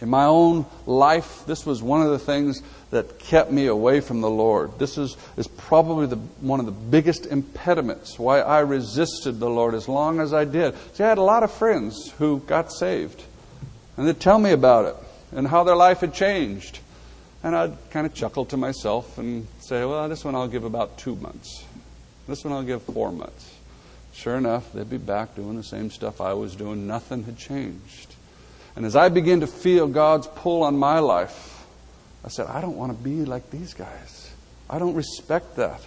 in 0.00 0.08
my 0.08 0.24
own 0.24 0.64
life, 0.87 1.44
this 1.46 1.66
was 1.66 1.82
one 1.82 2.02
of 2.02 2.11
the 2.11 2.18
things 2.18 2.62
that 2.90 3.18
kept 3.18 3.50
me 3.50 3.66
away 3.66 4.00
from 4.00 4.20
the 4.20 4.30
Lord. 4.30 4.78
This 4.78 4.96
is, 4.96 5.16
is 5.37 5.48
probably 5.48 6.06
the, 6.06 6.16
one 6.40 6.61
of 6.61 6.66
the 6.66 6.72
biggest 6.72 7.26
impediments 7.26 8.18
why 8.18 8.40
I 8.40 8.61
resisted 8.61 9.40
the 9.40 9.50
Lord 9.50 9.74
as 9.74 9.88
long 9.88 10.20
as 10.20 10.32
I 10.32 10.44
did. 10.44 10.74
See, 10.94 11.02
I 11.02 11.08
had 11.08 11.18
a 11.18 11.22
lot 11.22 11.42
of 11.42 11.52
friends 11.52 12.12
who 12.18 12.38
got 12.40 12.72
saved, 12.72 13.22
and 13.96 14.06
they'd 14.06 14.20
tell 14.20 14.38
me 14.38 14.52
about 14.52 14.87
it 14.87 14.96
and 15.37 15.46
how 15.48 15.64
their 15.64 15.76
life 15.76 16.00
had 16.00 16.14
changed. 16.14 16.78
And 17.42 17.54
I'd 17.54 17.90
kind 17.90 18.06
of 18.06 18.14
chuckle 18.14 18.44
to 18.46 18.56
myself 18.56 19.18
and 19.18 19.46
say, 19.61 19.84
well, 19.84 20.08
this 20.08 20.24
one 20.24 20.34
I'll 20.34 20.48
give 20.48 20.64
about 20.64 20.98
two 20.98 21.16
months. 21.16 21.64
This 22.26 22.44
one 22.44 22.52
I'll 22.52 22.62
give 22.62 22.82
four 22.82 23.12
months. 23.12 23.54
Sure 24.12 24.37
enough, 24.37 24.72
they'd 24.72 24.90
be 24.90 24.98
back 24.98 25.37
doing 25.37 25.56
the 25.56 25.62
same 25.62 25.90
stuff 25.90 26.20
I 26.20 26.32
was 26.32 26.56
doing. 26.56 26.87
Nothing 26.87 27.24
had 27.24 27.38
changed. 27.38 28.14
And 28.78 28.86
as 28.86 28.94
I 28.94 29.08
began 29.08 29.40
to 29.40 29.48
feel 29.48 29.88
God's 29.88 30.28
pull 30.28 30.62
on 30.62 30.78
my 30.78 31.00
life, 31.00 31.66
I 32.24 32.28
said, 32.28 32.46
I 32.46 32.60
don't 32.60 32.76
want 32.76 32.96
to 32.96 33.02
be 33.02 33.24
like 33.24 33.50
these 33.50 33.74
guys. 33.74 34.32
I 34.70 34.78
don't 34.78 34.94
respect 34.94 35.56
that. 35.56 35.80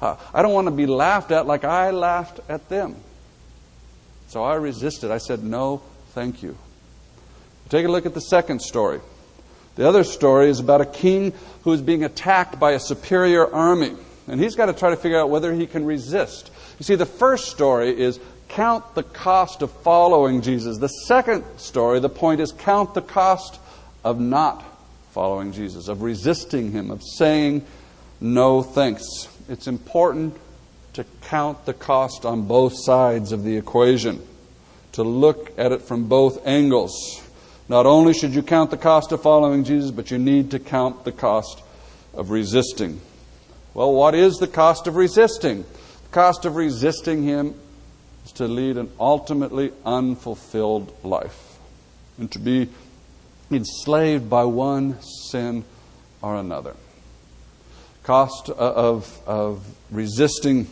Uh, 0.00 0.14
I 0.32 0.42
don't 0.42 0.52
want 0.52 0.68
to 0.68 0.70
be 0.70 0.86
laughed 0.86 1.32
at 1.32 1.48
like 1.48 1.64
I 1.64 1.90
laughed 1.90 2.38
at 2.48 2.68
them. 2.68 2.94
So 4.28 4.44
I 4.44 4.54
resisted. 4.54 5.10
I 5.10 5.18
said, 5.18 5.42
No, 5.42 5.82
thank 6.10 6.44
you. 6.44 6.56
Take 7.70 7.86
a 7.86 7.88
look 7.88 8.06
at 8.06 8.14
the 8.14 8.20
second 8.20 8.62
story. 8.62 9.00
The 9.74 9.88
other 9.88 10.04
story 10.04 10.48
is 10.48 10.60
about 10.60 10.80
a 10.80 10.86
king 10.86 11.32
who 11.64 11.72
is 11.72 11.82
being 11.82 12.04
attacked 12.04 12.60
by 12.60 12.70
a 12.70 12.78
superior 12.78 13.52
army. 13.52 13.96
And 14.28 14.40
he's 14.40 14.54
got 14.54 14.66
to 14.66 14.74
try 14.74 14.90
to 14.90 14.96
figure 14.96 15.18
out 15.18 15.28
whether 15.28 15.52
he 15.52 15.66
can 15.66 15.84
resist. 15.84 16.52
You 16.78 16.84
see, 16.84 16.94
the 16.94 17.04
first 17.04 17.48
story 17.48 17.98
is 17.98 18.20
count 18.48 18.94
the 18.94 19.02
cost 19.02 19.62
of 19.62 19.70
following 19.70 20.40
Jesus. 20.40 20.78
The 20.78 20.88
second 20.88 21.44
story, 21.58 22.00
the 22.00 22.08
point 22.08 22.40
is 22.40 22.52
count 22.52 22.94
the 22.94 23.02
cost 23.02 23.60
of 24.04 24.20
not 24.20 24.64
following 25.12 25.52
Jesus, 25.52 25.88
of 25.88 26.02
resisting 26.02 26.72
Him, 26.72 26.90
of 26.90 27.02
saying 27.02 27.64
no 28.20 28.62
thanks. 28.62 29.28
It's 29.48 29.66
important 29.66 30.36
to 30.94 31.04
count 31.22 31.64
the 31.64 31.74
cost 31.74 32.24
on 32.24 32.42
both 32.42 32.74
sides 32.76 33.32
of 33.32 33.44
the 33.44 33.56
equation, 33.56 34.20
to 34.92 35.02
look 35.02 35.52
at 35.58 35.72
it 35.72 35.82
from 35.82 36.08
both 36.08 36.46
angles. 36.46 37.22
Not 37.68 37.86
only 37.86 38.14
should 38.14 38.34
you 38.34 38.42
count 38.42 38.70
the 38.70 38.76
cost 38.76 39.12
of 39.12 39.22
following 39.22 39.64
Jesus, 39.64 39.90
but 39.90 40.10
you 40.10 40.18
need 40.18 40.50
to 40.52 40.58
count 40.58 41.04
the 41.04 41.12
cost 41.12 41.62
of 42.14 42.30
resisting. 42.30 43.00
Well, 43.74 43.92
what 43.92 44.14
is 44.14 44.38
the 44.38 44.48
cost 44.48 44.86
of 44.86 44.96
resisting? 44.96 45.62
The 45.62 46.10
cost 46.10 46.44
of 46.44 46.56
resisting 46.56 47.22
Him 47.22 47.54
to 48.38 48.48
lead 48.48 48.76
an 48.76 48.90
ultimately 48.98 49.72
unfulfilled 49.84 50.92
life 51.04 51.58
and 52.18 52.30
to 52.32 52.38
be 52.38 52.68
enslaved 53.50 54.28
by 54.28 54.44
one 54.44 55.00
sin 55.02 55.64
or 56.22 56.36
another. 56.36 56.74
Cost 58.02 58.48
uh, 58.48 58.54
of, 58.54 59.20
of 59.26 59.66
resisting 59.90 60.66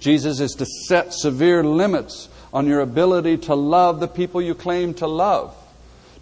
Jesus 0.00 0.40
is 0.40 0.52
to 0.52 0.66
set 0.66 1.12
severe 1.12 1.64
limits 1.64 2.28
on 2.52 2.66
your 2.66 2.80
ability 2.80 3.38
to 3.38 3.54
love 3.54 4.00
the 4.00 4.08
people 4.08 4.40
you 4.40 4.54
claim 4.54 4.94
to 4.94 5.06
love, 5.06 5.56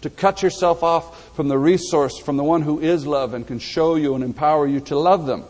to 0.01 0.09
cut 0.09 0.41
yourself 0.41 0.83
off 0.83 1.35
from 1.35 1.47
the 1.47 1.57
resource, 1.57 2.17
from 2.19 2.37
the 2.37 2.43
one 2.43 2.61
who 2.61 2.79
is 2.79 3.05
love 3.05 3.33
and 3.33 3.45
can 3.45 3.59
show 3.59 3.95
you 3.95 4.15
and 4.15 4.23
empower 4.23 4.67
you 4.67 4.79
to 4.81 4.97
love 4.97 5.25
them. 5.25 5.43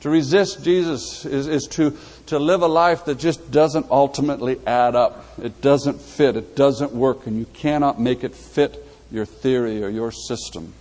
To 0.00 0.10
resist 0.10 0.64
Jesus 0.64 1.24
is, 1.24 1.46
is 1.46 1.68
to, 1.68 1.96
to 2.32 2.38
live 2.38 2.62
a 2.62 2.66
life 2.66 3.04
that 3.04 3.18
just 3.18 3.50
doesn't 3.50 3.90
ultimately 3.90 4.58
add 4.66 4.96
up. 4.96 5.22
It 5.42 5.60
doesn't 5.60 6.00
fit. 6.00 6.34
It 6.34 6.56
doesn't 6.56 6.92
work, 6.92 7.26
and 7.26 7.38
you 7.38 7.44
cannot 7.52 8.00
make 8.00 8.24
it 8.24 8.34
fit 8.34 8.82
your 9.10 9.26
theory 9.26 9.84
or 9.84 9.90
your 9.90 10.10
system. 10.10 10.72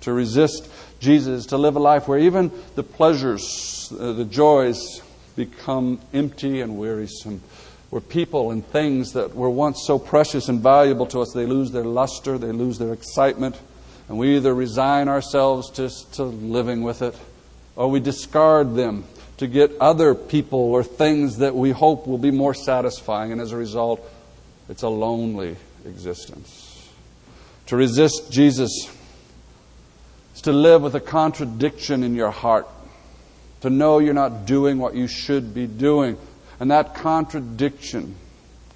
To 0.00 0.12
resist 0.12 0.68
Jesus, 0.98 1.46
to 1.46 1.56
live 1.56 1.76
a 1.76 1.78
life 1.78 2.08
where 2.08 2.18
even 2.18 2.50
the 2.74 2.82
pleasures, 2.82 3.92
uh, 3.96 4.12
the 4.12 4.24
joys 4.24 5.00
become 5.36 6.00
empty 6.12 6.60
and 6.60 6.76
wearisome. 6.76 7.40
Where 7.90 8.00
people 8.00 8.50
and 8.50 8.66
things 8.66 9.12
that 9.12 9.36
were 9.36 9.50
once 9.50 9.84
so 9.86 10.00
precious 10.00 10.48
and 10.48 10.60
valuable 10.60 11.06
to 11.06 11.20
us, 11.20 11.30
they 11.32 11.46
lose 11.46 11.70
their 11.70 11.84
luster, 11.84 12.38
they 12.38 12.50
lose 12.50 12.76
their 12.76 12.92
excitement, 12.92 13.56
and 14.08 14.18
we 14.18 14.34
either 14.34 14.52
resign 14.52 15.08
ourselves 15.08 15.70
just 15.70 16.14
to 16.14 16.24
living 16.24 16.82
with 16.82 17.02
it, 17.02 17.14
or 17.76 17.88
we 17.88 18.00
discard 18.00 18.74
them 18.74 19.04
to 19.42 19.48
get 19.48 19.72
other 19.80 20.14
people 20.14 20.60
or 20.60 20.84
things 20.84 21.38
that 21.38 21.52
we 21.52 21.72
hope 21.72 22.06
will 22.06 22.16
be 22.16 22.30
more 22.30 22.54
satisfying, 22.54 23.32
and 23.32 23.40
as 23.40 23.50
a 23.50 23.56
result, 23.56 24.00
it's 24.68 24.84
a 24.84 24.88
lonely 24.88 25.56
existence. 25.84 26.88
To 27.66 27.76
resist 27.76 28.30
Jesus 28.30 28.88
is 30.36 30.42
to 30.42 30.52
live 30.52 30.82
with 30.82 30.94
a 30.94 31.00
contradiction 31.00 32.04
in 32.04 32.14
your 32.14 32.30
heart, 32.30 32.68
to 33.62 33.70
know 33.70 33.98
you're 33.98 34.14
not 34.14 34.46
doing 34.46 34.78
what 34.78 34.94
you 34.94 35.08
should 35.08 35.52
be 35.52 35.66
doing. 35.66 36.16
And 36.60 36.70
that 36.70 36.94
contradiction 36.94 38.14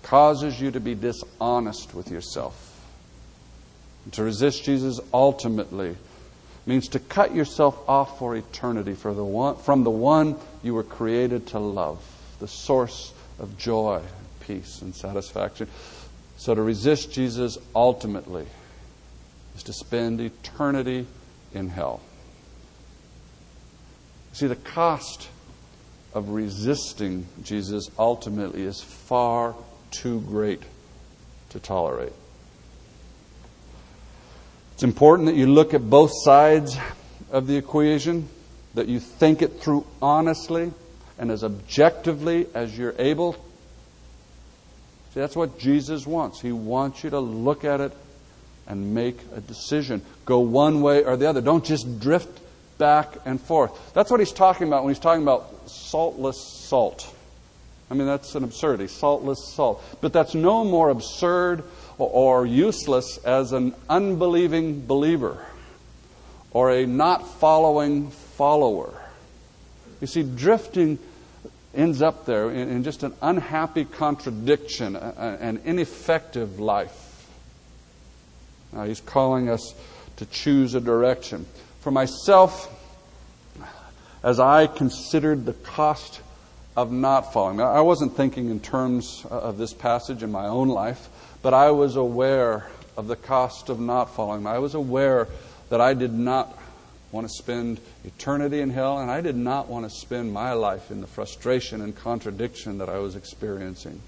causes 0.02 0.60
you 0.60 0.72
to 0.72 0.80
be 0.80 0.96
dishonest 0.96 1.94
with 1.94 2.10
yourself. 2.10 2.84
And 4.02 4.12
to 4.14 4.24
resist 4.24 4.64
Jesus 4.64 4.98
ultimately 5.14 5.96
means 6.66 6.88
to 6.88 6.98
cut 6.98 7.34
yourself 7.34 7.88
off 7.88 8.18
for 8.18 8.36
eternity 8.36 8.94
for 8.94 9.14
the 9.14 9.24
one, 9.24 9.56
from 9.56 9.84
the 9.84 9.90
one 9.90 10.36
you 10.62 10.74
were 10.74 10.82
created 10.82 11.46
to 11.48 11.58
love, 11.58 12.02
the 12.40 12.48
source 12.48 13.12
of 13.38 13.56
joy, 13.56 14.02
peace, 14.40 14.82
and 14.82 14.94
satisfaction. 14.94 15.68
So 16.36 16.54
to 16.54 16.62
resist 16.62 17.12
Jesus 17.12 17.56
ultimately 17.74 18.46
is 19.54 19.62
to 19.64 19.72
spend 19.72 20.20
eternity 20.20 21.06
in 21.54 21.68
hell. 21.68 22.00
See, 24.32 24.48
the 24.48 24.56
cost 24.56 25.28
of 26.12 26.30
resisting 26.30 27.26
Jesus 27.42 27.88
ultimately 27.98 28.62
is 28.62 28.82
far 28.82 29.54
too 29.90 30.20
great 30.22 30.62
to 31.50 31.60
tolerate. 31.60 32.12
It's 34.76 34.82
important 34.82 35.28
that 35.28 35.36
you 35.36 35.46
look 35.46 35.72
at 35.72 35.88
both 35.88 36.10
sides 36.22 36.76
of 37.30 37.46
the 37.46 37.56
equation, 37.56 38.28
that 38.74 38.88
you 38.88 39.00
think 39.00 39.40
it 39.40 39.58
through 39.58 39.86
honestly 40.02 40.70
and 41.18 41.30
as 41.30 41.42
objectively 41.42 42.46
as 42.52 42.76
you're 42.76 42.94
able. 42.98 43.32
See, 45.14 45.20
that's 45.20 45.34
what 45.34 45.58
Jesus 45.58 46.06
wants. 46.06 46.42
He 46.42 46.52
wants 46.52 47.02
you 47.02 47.08
to 47.08 47.20
look 47.20 47.64
at 47.64 47.80
it 47.80 47.90
and 48.66 48.94
make 48.94 49.18
a 49.34 49.40
decision. 49.40 50.02
Go 50.26 50.40
one 50.40 50.82
way 50.82 51.04
or 51.04 51.16
the 51.16 51.26
other. 51.26 51.40
Don't 51.40 51.64
just 51.64 51.98
drift 51.98 52.38
back 52.76 53.16
and 53.24 53.40
forth. 53.40 53.94
That's 53.94 54.10
what 54.10 54.20
he's 54.20 54.30
talking 54.30 54.68
about 54.68 54.84
when 54.84 54.92
he's 54.92 55.00
talking 55.00 55.22
about 55.22 55.70
saltless 55.70 56.38
salt. 56.68 57.10
I 57.90 57.94
mean, 57.94 58.06
that's 58.06 58.34
an 58.34 58.44
absurdity, 58.44 58.88
saltless 58.88 59.54
salt. 59.54 59.82
But 60.02 60.12
that's 60.12 60.34
no 60.34 60.64
more 60.64 60.90
absurd 60.90 61.64
or, 61.98 62.46
useless 62.46 63.18
as 63.18 63.52
an 63.52 63.74
unbelieving 63.88 64.84
believer 64.86 65.44
or 66.50 66.70
a 66.70 66.86
not 66.86 67.26
following 67.38 68.10
follower. 68.10 68.92
You 70.00 70.06
see, 70.06 70.22
drifting 70.22 70.98
ends 71.74 72.02
up 72.02 72.26
there 72.26 72.50
in, 72.50 72.68
in 72.68 72.84
just 72.84 73.02
an 73.02 73.14
unhappy 73.22 73.84
contradiction, 73.84 74.96
an 74.96 75.60
ineffective 75.64 76.58
life. 76.58 77.28
Now, 78.72 78.84
he's 78.84 79.00
calling 79.00 79.48
us 79.48 79.74
to 80.16 80.26
choose 80.26 80.74
a 80.74 80.80
direction. 80.80 81.46
For 81.80 81.90
myself, 81.90 82.72
as 84.22 84.40
I 84.40 84.66
considered 84.66 85.46
the 85.46 85.52
cost 85.52 86.20
of 86.76 86.90
not 86.90 87.32
following, 87.32 87.60
I 87.60 87.80
wasn't 87.80 88.16
thinking 88.16 88.50
in 88.50 88.60
terms 88.60 89.24
of 89.30 89.56
this 89.56 89.72
passage 89.72 90.22
in 90.22 90.32
my 90.32 90.46
own 90.46 90.68
life, 90.68 91.08
but 91.42 91.54
I 91.54 91.70
was 91.70 91.96
aware 91.96 92.66
of 92.96 93.08
the 93.08 93.16
cost 93.16 93.68
of 93.68 93.78
not 93.78 94.14
following. 94.14 94.46
I 94.46 94.58
was 94.58 94.74
aware 94.74 95.28
that 95.68 95.80
I 95.80 95.94
did 95.94 96.12
not 96.12 96.56
want 97.12 97.28
to 97.28 97.32
spend 97.32 97.80
eternity 98.04 98.60
in 98.60 98.70
hell, 98.70 98.98
and 98.98 99.10
I 99.10 99.20
did 99.20 99.36
not 99.36 99.68
want 99.68 99.88
to 99.88 99.90
spend 99.90 100.32
my 100.32 100.52
life 100.52 100.90
in 100.90 101.00
the 101.00 101.06
frustration 101.06 101.80
and 101.80 101.96
contradiction 101.96 102.78
that 102.78 102.88
I 102.88 102.98
was 102.98 103.16
experiencing. 103.16 104.00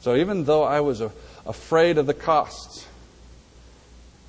So 0.00 0.16
even 0.16 0.44
though 0.44 0.62
I 0.62 0.80
was 0.80 1.00
afraid 1.00 1.98
of 1.98 2.06
the 2.06 2.14
costs, 2.14 2.86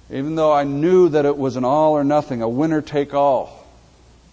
even 0.10 0.36
though 0.36 0.54
I 0.54 0.64
knew 0.64 1.10
that 1.10 1.26
it 1.26 1.38
was 1.38 1.56
an 1.56 1.66
all 1.66 1.94
or 1.94 2.04
nothing, 2.04 2.42
a 2.42 2.50
winner 2.50 2.82
take 2.82 3.14
all, 3.14 3.66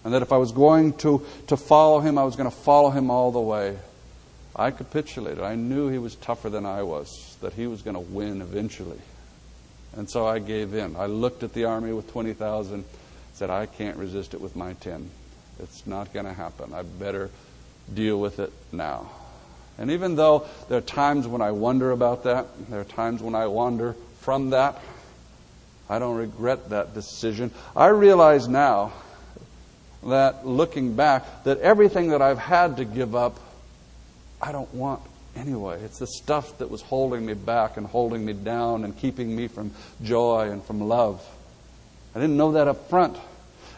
and 0.03 0.13
that 0.13 0.21
if 0.21 0.31
I 0.31 0.37
was 0.37 0.51
going 0.51 0.93
to, 0.99 1.25
to 1.47 1.57
follow 1.57 1.99
him, 1.99 2.17
I 2.17 2.23
was 2.23 2.35
going 2.35 2.49
to 2.49 2.55
follow 2.55 2.91
him 2.91 3.09
all 3.09 3.31
the 3.31 3.39
way, 3.39 3.77
I 4.55 4.71
capitulated. 4.71 5.43
I 5.43 5.55
knew 5.55 5.89
he 5.89 5.97
was 5.97 6.15
tougher 6.15 6.49
than 6.49 6.65
I 6.65 6.83
was, 6.83 7.34
that 7.41 7.53
he 7.53 7.67
was 7.67 7.81
going 7.81 7.95
to 7.95 7.99
win 7.99 8.41
eventually. 8.41 8.99
And 9.95 10.09
so 10.09 10.27
I 10.27 10.39
gave 10.39 10.73
in. 10.73 10.95
I 10.95 11.05
looked 11.05 11.43
at 11.43 11.53
the 11.53 11.65
army 11.65 11.93
with 11.93 12.11
20,000, 12.11 12.83
said, 13.33 13.49
I 13.49 13.65
can't 13.65 13.97
resist 13.97 14.33
it 14.33 14.41
with 14.41 14.55
my 14.55 14.73
10. 14.73 15.09
It's 15.59 15.87
not 15.87 16.13
going 16.13 16.25
to 16.25 16.33
happen. 16.33 16.73
I 16.73 16.83
better 16.83 17.29
deal 17.93 18.19
with 18.19 18.39
it 18.39 18.51
now. 18.71 19.09
And 19.77 19.91
even 19.91 20.15
though 20.15 20.47
there 20.69 20.77
are 20.77 20.81
times 20.81 21.27
when 21.27 21.41
I 21.41 21.51
wonder 21.51 21.91
about 21.91 22.23
that, 22.23 22.47
there 22.69 22.81
are 22.81 22.85
times 22.85 23.21
when 23.21 23.35
I 23.35 23.47
wander 23.47 23.95
from 24.19 24.51
that, 24.51 24.81
I 25.89 25.99
don't 25.99 26.15
regret 26.15 26.69
that 26.69 26.93
decision. 26.93 27.51
I 27.75 27.87
realize 27.87 28.47
now 28.47 28.93
that 30.05 30.45
looking 30.45 30.95
back, 30.95 31.43
that 31.43 31.59
everything 31.59 32.09
that 32.09 32.21
I've 32.21 32.39
had 32.39 32.77
to 32.77 32.85
give 32.85 33.15
up, 33.15 33.39
I 34.41 34.51
don't 34.51 34.73
want 34.73 35.01
anyway. 35.35 35.81
It's 35.83 35.99
the 35.99 36.07
stuff 36.07 36.57
that 36.57 36.69
was 36.69 36.81
holding 36.81 37.25
me 37.25 37.33
back 37.33 37.77
and 37.77 37.85
holding 37.85 38.25
me 38.25 38.33
down 38.33 38.83
and 38.83 38.97
keeping 38.97 39.35
me 39.35 39.47
from 39.47 39.71
joy 40.03 40.49
and 40.49 40.63
from 40.63 40.81
love. 40.81 41.23
I 42.15 42.19
didn't 42.19 42.37
know 42.37 42.53
that 42.53 42.67
up 42.67 42.89
front. 42.89 43.17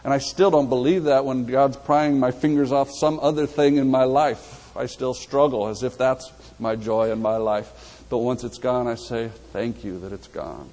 And 0.04 0.14
I 0.14 0.18
still 0.18 0.50
don't 0.50 0.68
believe 0.68 1.04
that 1.04 1.24
when 1.24 1.44
God's 1.44 1.76
prying 1.76 2.20
my 2.20 2.30
fingers 2.30 2.72
off 2.72 2.90
some 2.90 3.18
other 3.20 3.46
thing 3.46 3.76
in 3.76 3.90
my 3.90 4.04
life. 4.04 4.76
I 4.76 4.86
still 4.86 5.12
struggle 5.12 5.66
as 5.68 5.82
if 5.82 5.98
that's 5.98 6.32
my 6.58 6.76
joy 6.76 7.10
in 7.10 7.20
my 7.20 7.36
life. 7.36 8.04
But 8.08 8.18
once 8.18 8.44
it's 8.44 8.58
gone, 8.58 8.86
I 8.86 8.94
say, 8.94 9.30
Thank 9.52 9.84
you 9.84 9.98
that 10.00 10.12
it's 10.12 10.28
gone. 10.28 10.70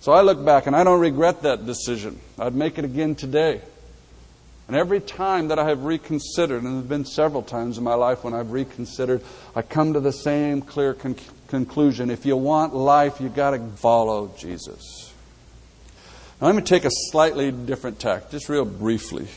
So 0.00 0.12
I 0.12 0.20
look 0.20 0.44
back 0.44 0.66
and 0.66 0.76
I 0.76 0.84
don't 0.84 1.00
regret 1.00 1.42
that 1.42 1.66
decision. 1.66 2.20
I'd 2.38 2.54
make 2.54 2.78
it 2.78 2.84
again 2.84 3.14
today. 3.14 3.62
And 4.68 4.76
every 4.76 5.00
time 5.00 5.48
that 5.48 5.58
I 5.58 5.68
have 5.68 5.84
reconsidered, 5.84 6.62
and 6.62 6.72
there 6.72 6.80
have 6.80 6.88
been 6.88 7.04
several 7.04 7.42
times 7.42 7.78
in 7.78 7.84
my 7.84 7.94
life 7.94 8.24
when 8.24 8.34
I've 8.34 8.50
reconsidered, 8.50 9.22
I 9.54 9.62
come 9.62 9.92
to 9.92 10.00
the 10.00 10.12
same 10.12 10.60
clear 10.60 10.92
con- 10.92 11.16
conclusion. 11.46 12.10
If 12.10 12.26
you 12.26 12.36
want 12.36 12.74
life, 12.74 13.20
you've 13.20 13.36
got 13.36 13.50
to 13.50 13.60
follow 13.76 14.34
Jesus. 14.36 15.12
Now, 16.40 16.48
let 16.48 16.56
me 16.56 16.62
take 16.62 16.84
a 16.84 16.90
slightly 17.10 17.52
different 17.52 18.00
tack, 18.00 18.30
just 18.30 18.48
real 18.48 18.64
briefly. 18.64 19.28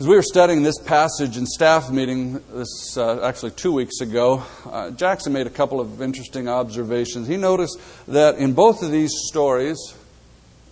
As 0.00 0.06
we 0.06 0.14
were 0.14 0.22
studying 0.22 0.62
this 0.62 0.78
passage 0.78 1.36
in 1.36 1.46
staff 1.46 1.90
meeting, 1.90 2.34
this 2.52 2.96
uh, 2.96 3.20
actually 3.24 3.50
two 3.52 3.72
weeks 3.72 4.00
ago, 4.00 4.44
uh, 4.66 4.90
Jackson 4.90 5.32
made 5.32 5.48
a 5.48 5.50
couple 5.50 5.80
of 5.80 6.00
interesting 6.00 6.46
observations. 6.46 7.26
He 7.26 7.36
noticed 7.36 7.80
that 8.06 8.36
in 8.36 8.52
both 8.52 8.82
of 8.82 8.92
these 8.92 9.12
stories, 9.28 9.76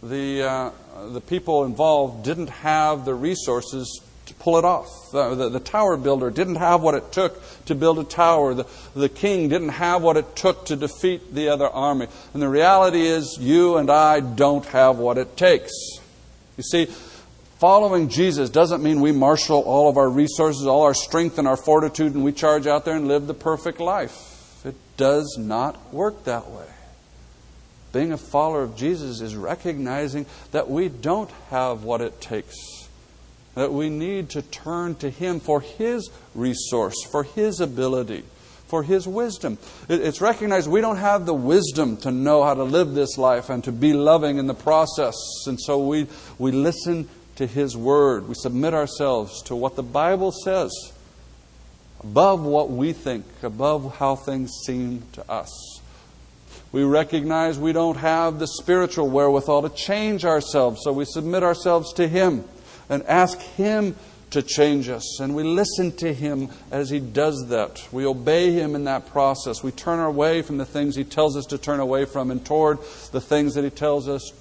the 0.01 0.43
uh, 0.45 0.71
Uh, 0.97 1.09
the 1.09 1.21
people 1.21 1.65
involved 1.65 2.25
didn't 2.25 2.49
have 2.49 3.05
the 3.05 3.15
resources 3.15 4.01
to 4.27 4.35
pull 4.35 4.59
it 4.59 4.65
off. 4.65 4.89
The, 5.13 5.35
the, 5.35 5.49
the, 5.51 5.61
tower 5.61 5.97
builder 5.97 6.31
didn't 6.31 6.57
have 6.57 6.83
what 6.83 6.95
it 6.95 7.13
took 7.13 7.41
to 7.67 7.75
build 7.75 7.99
a 7.99 8.05
tower. 8.05 8.55
The, 8.55 8.67
the 8.95 9.09
king 9.09 9.49
didn't 9.49 9.71
have 9.71 10.03
what 10.03 10.17
it 10.17 10.35
took 10.35 10.67
to 10.67 10.77
defeat 10.77 11.35
the 11.35 11.49
other 11.49 11.69
army. 11.69 12.07
And 12.33 12.43
the 12.43 12.49
reality 12.49 13.03
is, 13.03 13.37
you 13.39 13.77
and 13.77 13.91
I 13.91 14.21
don't 14.21 14.65
have 14.67 14.99
what 14.99 15.19
it 15.19 15.37
takes. 15.37 15.73
You 16.57 16.63
see, 16.63 16.87
following 16.87 18.09
Jesus 18.09 18.51
doesn't 18.51 18.83
mean 18.83 19.01
we 19.01 19.13
marshal 19.13 19.61
all 19.61 19.89
of 19.89 19.99
our 19.99 20.09
resources, 20.09 20.67
all 20.67 20.83
our 20.83 20.95
strength 20.95 21.39
and 21.39 21.47
our 21.47 21.57
fortitude, 21.57 22.15
and 22.15 22.25
we 22.25 22.33
charge 22.33 22.67
out 22.67 22.85
there 22.85 22.97
and 22.97 23.07
live 23.07 23.27
the 23.27 23.35
perfect 23.35 23.81
life. 23.81 24.65
It 24.65 24.77
does 24.97 25.37
not 25.39 25.93
work 25.93 26.25
that 26.25 26.51
way. 26.51 26.67
Being 27.97 28.13
a 28.13 28.19
follower 28.19 28.63
of 28.63 28.77
Jesus 28.77 29.23
is 29.23 29.35
recognizing 29.35 30.27
that 30.53 30.69
we 30.69 30.91
don't 30.91 31.31
have 31.49 31.83
what 31.83 32.03
it 32.03 32.21
takes, 32.21 32.55
that 33.55 33.73
we 33.73 33.89
need 33.89 34.29
to 34.31 34.43
turn 34.43 34.97
to 34.97 35.09
Him 35.09 35.41
for 35.41 35.63
His 35.63 36.11
resource, 36.35 36.95
for 37.11 37.23
His 37.23 37.59
ability, 37.59 38.23
for 38.67 38.83
His 38.83 39.09
wisdom. 39.09 39.57
It's 39.89 40.21
recognized 40.21 40.69
we 40.69 40.83
don't 40.83 40.99
have 40.99 41.25
the 41.25 41.33
wisdom 41.33 41.97
to 42.03 42.11
know 42.11 42.43
how 42.45 42.53
to 42.53 42.65
live 42.65 42.93
this 42.93 43.17
life 43.17 43.49
and 43.49 43.65
to 43.65 43.73
be 43.73 43.95
loving 43.95 44.37
in 44.37 44.47
the 44.47 44.53
process. 44.53 45.17
And 45.47 45.59
so 45.59 45.79
we, 45.79 46.07
we 46.39 46.53
listen 46.53 47.09
to 47.37 47.47
His 47.47 47.79
Word. 47.79 48.29
We 48.29 48.35
submit 48.35 48.75
ourselves 48.75 49.41
to 49.45 49.57
what 49.57 49.75
the 49.75 49.83
Bible 49.83 50.33
says 50.33 50.71
above 52.03 52.45
what 52.45 52.69
we 52.69 52.93
think, 52.93 53.25
above 53.43 53.97
how 53.97 54.17
things 54.17 54.53
seem 54.67 55.03
to 55.13 55.31
us. 55.31 55.76
We 56.73 56.85
recognize 56.85 57.59
we 57.59 57.73
don't 57.73 57.97
have 57.97 58.39
the 58.39 58.47
spiritual 58.47 59.09
wherewithal 59.09 59.63
to 59.63 59.69
change 59.69 60.25
ourselves, 60.25 60.81
so 60.83 60.93
we 60.93 61.05
submit 61.05 61.43
ourselves 61.43 61.93
to 61.95 62.09
Him 62.09 62.45
and 62.89 63.03
ask 63.05 63.39
Him 63.39 63.97
to 64.31 64.43
change 64.43 64.89
us. 64.89 65.21
And 65.21 65.35
we 65.35 65.45
listen 65.45 65.93
to 65.99 66.13
Him 66.13 66.51
as 66.71 66.91
He 66.91 66.99
does 66.99 67.47
that. 67.49 67.87
We 67.93 68.05
obey 68.05 68.53
Him 68.53 68.75
in 68.75 68.85
that 68.85 69.07
process. 69.07 69.63
We 69.63 69.71
turn 69.71 70.01
away 70.01 70.43
from 70.43 70.59
the 70.59 70.67
things 70.67 70.97
He 70.97 71.05
tells 71.05 71.37
us 71.37 71.47
to 71.47 71.59
turn 71.59 71.81
away 71.81 72.05
from 72.05 72.31
and 72.31 72.45
toward 72.45 72.79
the 73.13 73.21
things 73.21 73.55
that 73.55 73.65
He 73.65 73.71
tells 73.71 74.09
us 74.09 74.33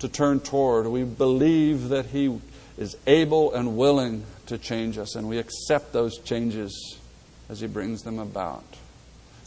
to 0.00 0.08
turn 0.08 0.40
toward. 0.40 0.86
We 0.88 1.04
believe 1.04 1.88
that 1.90 2.06
He 2.06 2.38
is 2.76 2.96
able 3.06 3.54
and 3.54 3.76
willing 3.76 4.24
to 4.46 4.58
change 4.58 4.98
us, 4.98 5.14
and 5.14 5.28
we 5.28 5.38
accept 5.38 5.92
those 5.92 6.18
changes 6.18 6.98
as 7.48 7.60
He 7.60 7.66
brings 7.66 8.02
them 8.02 8.18
about. 8.18 8.64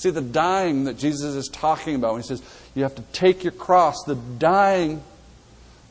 See, 0.01 0.09
the 0.09 0.19
dying 0.19 0.85
that 0.85 0.97
Jesus 0.97 1.35
is 1.35 1.47
talking 1.47 1.93
about 1.93 2.13
when 2.13 2.23
he 2.23 2.27
says 2.27 2.41
you 2.73 2.81
have 2.81 2.95
to 2.95 3.03
take 3.13 3.43
your 3.43 3.51
cross, 3.51 4.03
the 4.07 4.15
dying 4.15 5.03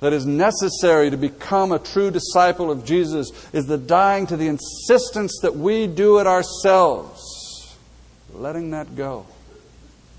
that 0.00 0.12
is 0.12 0.26
necessary 0.26 1.10
to 1.10 1.16
become 1.16 1.70
a 1.70 1.78
true 1.78 2.10
disciple 2.10 2.72
of 2.72 2.84
Jesus 2.84 3.30
is 3.52 3.66
the 3.66 3.78
dying 3.78 4.26
to 4.26 4.36
the 4.36 4.48
insistence 4.48 5.38
that 5.42 5.54
we 5.54 5.86
do 5.86 6.18
it 6.18 6.26
ourselves, 6.26 7.76
letting 8.32 8.72
that 8.72 8.96
go, 8.96 9.26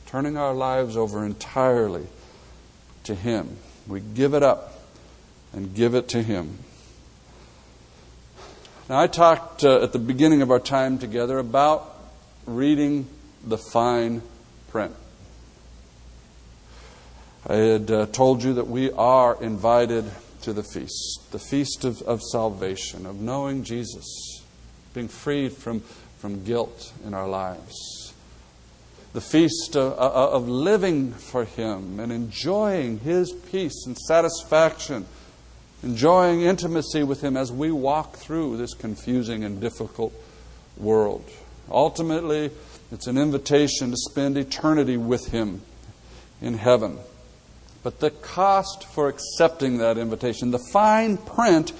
turning 0.05 0.37
our 0.37 0.53
lives 0.53 0.95
over 0.95 1.25
entirely 1.25 2.07
to 3.03 3.13
Him. 3.13 3.57
We 3.87 3.99
give 3.99 4.33
it 4.33 4.41
up 4.41 4.73
and 5.51 5.75
give 5.75 5.95
it 5.95 6.07
to 6.09 6.23
Him. 6.23 6.59
Now, 8.87 9.01
I 9.01 9.07
talked 9.07 9.65
uh, 9.65 9.83
at 9.83 9.91
the 9.91 9.99
beginning 9.99 10.41
of 10.41 10.49
our 10.49 10.61
time 10.61 10.97
together 10.97 11.39
about 11.39 11.93
reading 12.45 13.05
the 13.45 13.57
fine 13.57 14.21
print. 14.69 14.95
I 17.47 17.55
had 17.55 17.91
uh, 17.91 18.05
told 18.07 18.43
you 18.43 18.53
that 18.53 18.67
we 18.67 18.91
are 18.91 19.41
invited 19.41 20.05
to 20.43 20.53
the 20.53 20.63
feast, 20.63 21.31
the 21.31 21.39
feast 21.39 21.83
of, 21.85 22.01
of 22.03 22.21
salvation, 22.21 23.05
of 23.05 23.19
knowing 23.19 23.63
Jesus, 23.63 24.43
being 24.93 25.07
freed 25.07 25.53
from, 25.53 25.81
from 26.19 26.43
guilt 26.43 26.93
in 27.05 27.13
our 27.13 27.27
lives, 27.27 28.13
the 29.13 29.21
feast 29.21 29.75
of, 29.75 29.93
of 29.93 30.47
living 30.47 31.13
for 31.13 31.45
Him 31.45 31.99
and 31.99 32.11
enjoying 32.11 32.99
His 32.99 33.33
peace 33.33 33.85
and 33.85 33.97
satisfaction, 33.97 35.05
enjoying 35.83 36.41
intimacy 36.41 37.03
with 37.03 37.21
Him 37.21 37.35
as 37.35 37.51
we 37.51 37.71
walk 37.71 38.17
through 38.17 38.57
this 38.57 38.73
confusing 38.73 39.43
and 39.43 39.59
difficult 39.59 40.13
world. 40.77 41.25
Ultimately, 41.69 42.51
it's 42.91 43.07
an 43.07 43.17
invitation 43.17 43.91
to 43.91 43.97
spend 43.97 44.37
eternity 44.37 44.97
with 44.97 45.27
Him 45.27 45.61
in 46.41 46.55
heaven. 46.55 46.97
But 47.83 47.99
the 47.99 48.11
cost 48.11 48.83
for 48.83 49.07
accepting 49.07 49.77
that 49.77 49.97
invitation, 49.97 50.51
the 50.51 50.59
fine 50.71 51.17
print, 51.17 51.73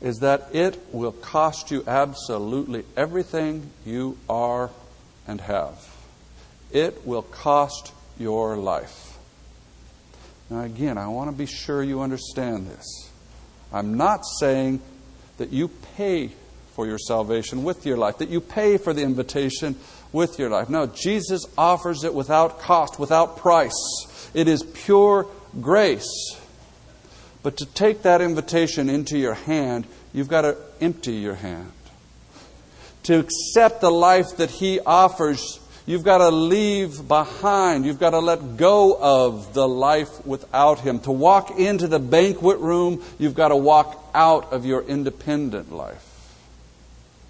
is 0.00 0.18
that 0.18 0.48
it 0.52 0.78
will 0.92 1.12
cost 1.12 1.70
you 1.70 1.84
absolutely 1.86 2.84
everything 2.96 3.70
you 3.86 4.18
are 4.28 4.70
and 5.28 5.40
have. 5.40 5.78
It 6.72 7.06
will 7.06 7.22
cost 7.22 7.92
your 8.18 8.56
life. 8.56 9.16
Now, 10.50 10.62
again, 10.62 10.98
I 10.98 11.06
want 11.08 11.30
to 11.30 11.36
be 11.36 11.46
sure 11.46 11.82
you 11.82 12.00
understand 12.00 12.66
this. 12.66 13.10
I'm 13.72 13.96
not 13.96 14.24
saying 14.40 14.80
that 15.38 15.50
you 15.50 15.68
pay 15.68 16.32
for 16.74 16.86
your 16.86 16.98
salvation 16.98 17.64
with 17.64 17.84
your 17.86 17.96
life, 17.96 18.18
that 18.18 18.28
you 18.28 18.40
pay 18.40 18.78
for 18.78 18.92
the 18.92 19.02
invitation 19.02 19.76
with 20.12 20.38
your 20.38 20.50
life. 20.50 20.68
No, 20.68 20.86
Jesus 20.86 21.44
offers 21.56 22.04
it 22.04 22.14
without 22.14 22.60
cost, 22.60 22.98
without 22.98 23.36
price. 23.36 24.30
It 24.34 24.48
is 24.48 24.62
pure 24.62 25.26
grace. 25.60 26.38
But 27.42 27.56
to 27.58 27.66
take 27.66 28.02
that 28.02 28.20
invitation 28.20 28.88
into 28.88 29.18
your 29.18 29.34
hand, 29.34 29.86
you've 30.12 30.28
got 30.28 30.42
to 30.42 30.56
empty 30.80 31.14
your 31.14 31.34
hand. 31.34 31.72
To 33.04 33.18
accept 33.18 33.80
the 33.80 33.90
life 33.90 34.36
that 34.36 34.50
He 34.50 34.78
offers, 34.78 35.58
you've 35.86 36.04
got 36.04 36.18
to 36.18 36.30
leave 36.30 37.08
behind, 37.08 37.84
you've 37.84 37.98
got 37.98 38.10
to 38.10 38.20
let 38.20 38.56
go 38.56 38.96
of 39.00 39.54
the 39.54 39.66
life 39.66 40.24
without 40.24 40.78
Him. 40.80 41.00
To 41.00 41.10
walk 41.10 41.58
into 41.58 41.88
the 41.88 41.98
banquet 41.98 42.58
room, 42.60 43.02
you've 43.18 43.34
got 43.34 43.48
to 43.48 43.56
walk 43.56 44.10
out 44.14 44.52
of 44.52 44.64
your 44.64 44.82
independent 44.82 45.72
life. 45.72 46.11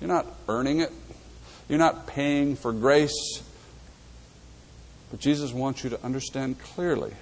You're 0.02 0.08
not 0.08 0.26
earning 0.48 0.80
it, 0.80 0.90
you're 1.68 1.78
not 1.78 2.08
paying 2.08 2.56
for 2.56 2.72
grace. 2.72 3.40
But 5.12 5.20
Jesus 5.20 5.52
wants 5.52 5.84
you 5.84 5.90
to 5.90 6.04
understand 6.04 6.58
clearly 6.58 7.12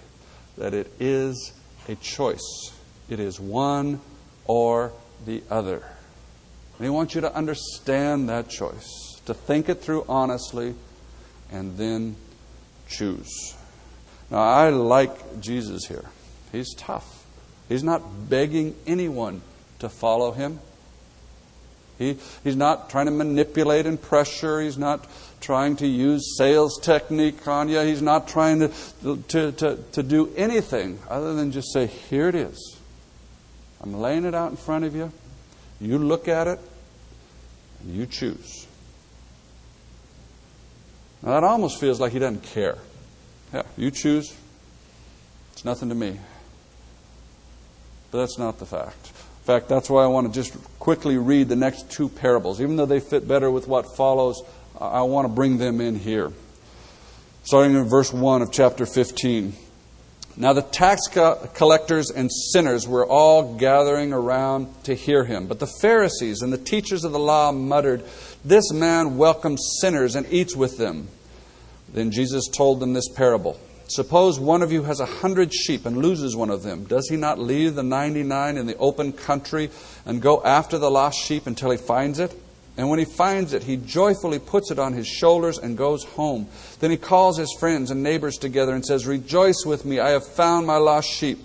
that 0.57 0.72
it 0.72 0.91
is 0.99 1.53
a 1.91 1.97
choice. 1.97 2.72
It 3.11 3.20
is 3.20 3.39
one 3.39 4.01
or 4.47 4.93
the 5.26 5.43
other. 5.51 5.85
And 6.78 6.87
He 6.87 6.89
wants 6.89 7.14
you 7.14 7.20
to 7.20 7.35
understand 7.35 8.31
that 8.31 8.49
choice, 8.49 9.20
to 9.26 9.35
think 9.35 9.68
it 9.68 9.83
through 9.83 10.07
honestly, 10.09 10.74
and 11.53 11.76
then 11.76 12.16
choose. 12.89 13.59
Now, 14.31 14.39
I 14.39 14.70
like 14.70 15.39
Jesus 15.43 15.85
here. 15.85 16.07
He's 16.51 16.74
tough. 16.76 17.26
He's 17.68 17.85
not 17.85 18.31
begging 18.31 18.74
anyone 18.87 19.43
to 19.81 19.91
follow 19.91 20.33
him. 20.33 20.61
He, 22.01 22.16
he's 22.42 22.57
not 22.57 22.88
trying 22.88 23.05
to 23.07 23.12
manipulate 23.12 23.84
and 23.84 24.01
pressure. 24.01 24.62
He's 24.62 24.78
not 24.78 25.07
trying 25.42 25.76
to 25.76 25.86
use 25.86 26.34
sales 26.38 26.80
technique 26.80 27.46
on 27.46 27.68
you. 27.68 27.78
He's 27.80 28.01
not 28.01 28.26
trying 28.26 28.61
to, 28.61 29.22
to, 29.28 29.53
to, 29.53 29.78
to 29.92 30.03
do 30.03 30.32
anything 30.34 30.98
other 31.11 31.34
than 31.34 31.53
just 31.53 31.74
say, 31.74 31.86
Here 31.86 32.26
it 32.28 32.34
is. 32.34 32.78
I'm 33.82 33.92
laying 33.92 34.24
it 34.24 34.34
out 34.34 34.51
in 34.51 34.57
front 34.57 34.86
of 34.86 34.96
you. 34.96 35.12
You 35.78 35.98
look 35.98 36.26
at 36.26 36.46
it, 36.46 36.59
and 37.82 37.94
you 37.94 38.07
choose. 38.07 38.66
Now, 41.22 41.32
that 41.32 41.44
almost 41.44 41.78
feels 41.78 42.01
like 42.01 42.12
he 42.12 42.18
doesn't 42.18 42.44
care. 42.44 42.78
Yeah, 43.53 43.64
you 43.76 43.90
choose. 43.90 44.34
It's 45.53 45.66
nothing 45.66 45.90
to 45.90 45.94
me. 45.94 46.18
But 48.11 48.20
that's 48.20 48.38
not 48.38 48.59
the 48.59 48.64
fact. 48.64 49.12
Fact, 49.51 49.68
that's 49.68 49.90
why 49.90 50.05
I 50.05 50.07
want 50.07 50.32
to 50.32 50.32
just 50.32 50.57
quickly 50.78 51.18
read 51.18 51.48
the 51.48 51.57
next 51.57 51.90
two 51.90 52.09
parables. 52.09 52.61
Even 52.61 52.76
though 52.76 52.86
they 52.86 53.01
fit 53.01 53.26
better 53.26 53.51
with 53.51 53.66
what 53.66 53.96
follows, 53.96 54.40
I 54.80 55.03
want 55.03 55.26
to 55.26 55.28
bring 55.28 55.59
them 55.59 55.80
in 55.80 55.96
here. 55.96 56.30
Starting 57.42 57.74
in 57.74 57.88
verse 57.88 58.12
1 58.12 58.42
of 58.42 58.53
chapter 58.53 58.86
15. 58.86 59.53
Now 60.36 60.53
the 60.53 60.62
tax 60.62 61.09
collectors 61.09 62.12
and 62.12 62.30
sinners 62.30 62.86
were 62.86 63.05
all 63.05 63.57
gathering 63.57 64.12
around 64.12 64.68
to 64.84 64.94
hear 64.94 65.24
him. 65.24 65.48
But 65.48 65.59
the 65.59 65.72
Pharisees 65.80 66.42
and 66.42 66.53
the 66.53 66.57
teachers 66.57 67.03
of 67.03 67.11
the 67.11 67.18
law 67.18 67.51
muttered, 67.51 68.05
This 68.44 68.72
man 68.72 69.18
welcomes 69.18 69.78
sinners 69.80 70.14
and 70.14 70.32
eats 70.32 70.55
with 70.55 70.78
them. 70.78 71.09
Then 71.92 72.12
Jesus 72.12 72.46
told 72.46 72.78
them 72.78 72.92
this 72.92 73.09
parable. 73.09 73.59
Suppose 73.91 74.38
one 74.38 74.62
of 74.62 74.70
you 74.70 74.84
has 74.84 75.01
a 75.01 75.07
hundred 75.07 75.53
sheep 75.53 75.84
and 75.84 75.97
loses 75.97 76.36
one 76.36 76.49
of 76.49 76.62
them. 76.62 76.84
Does 76.84 77.09
he 77.09 77.16
not 77.16 77.41
leave 77.41 77.74
the 77.74 77.82
ninety 77.82 78.22
nine 78.22 78.57
in 78.57 78.66
the 78.66 78.76
open 78.76 79.12
country 79.12 79.68
and 80.07 80.22
go 80.22 80.41
after 80.45 80.78
the 80.78 80.91
lost 80.91 81.18
sheep 81.18 81.49
until 81.49 81.72
he 81.72 81.76
finds 81.76 82.20
it? 82.20 82.32
And 82.76 82.88
when 82.88 83.01
he 83.01 83.05
finds 83.05 83.53
it, 83.53 83.64
he 83.64 83.76
joyfully 83.76 84.38
puts 84.38 84.70
it 84.70 84.78
on 84.78 84.93
his 84.93 85.09
shoulders 85.09 85.59
and 85.59 85.76
goes 85.76 86.05
home. 86.05 86.47
Then 86.78 86.93
he 86.93 86.97
calls 86.97 87.36
his 87.36 87.53
friends 87.59 87.91
and 87.91 88.01
neighbors 88.01 88.38
together 88.38 88.76
and 88.76 88.86
says, 88.86 89.09
Rejoice 89.09 89.64
with 89.66 89.84
me, 89.84 89.99
I 89.99 90.11
have 90.11 90.24
found 90.24 90.68
my 90.68 90.76
lost 90.76 91.11
sheep. 91.11 91.41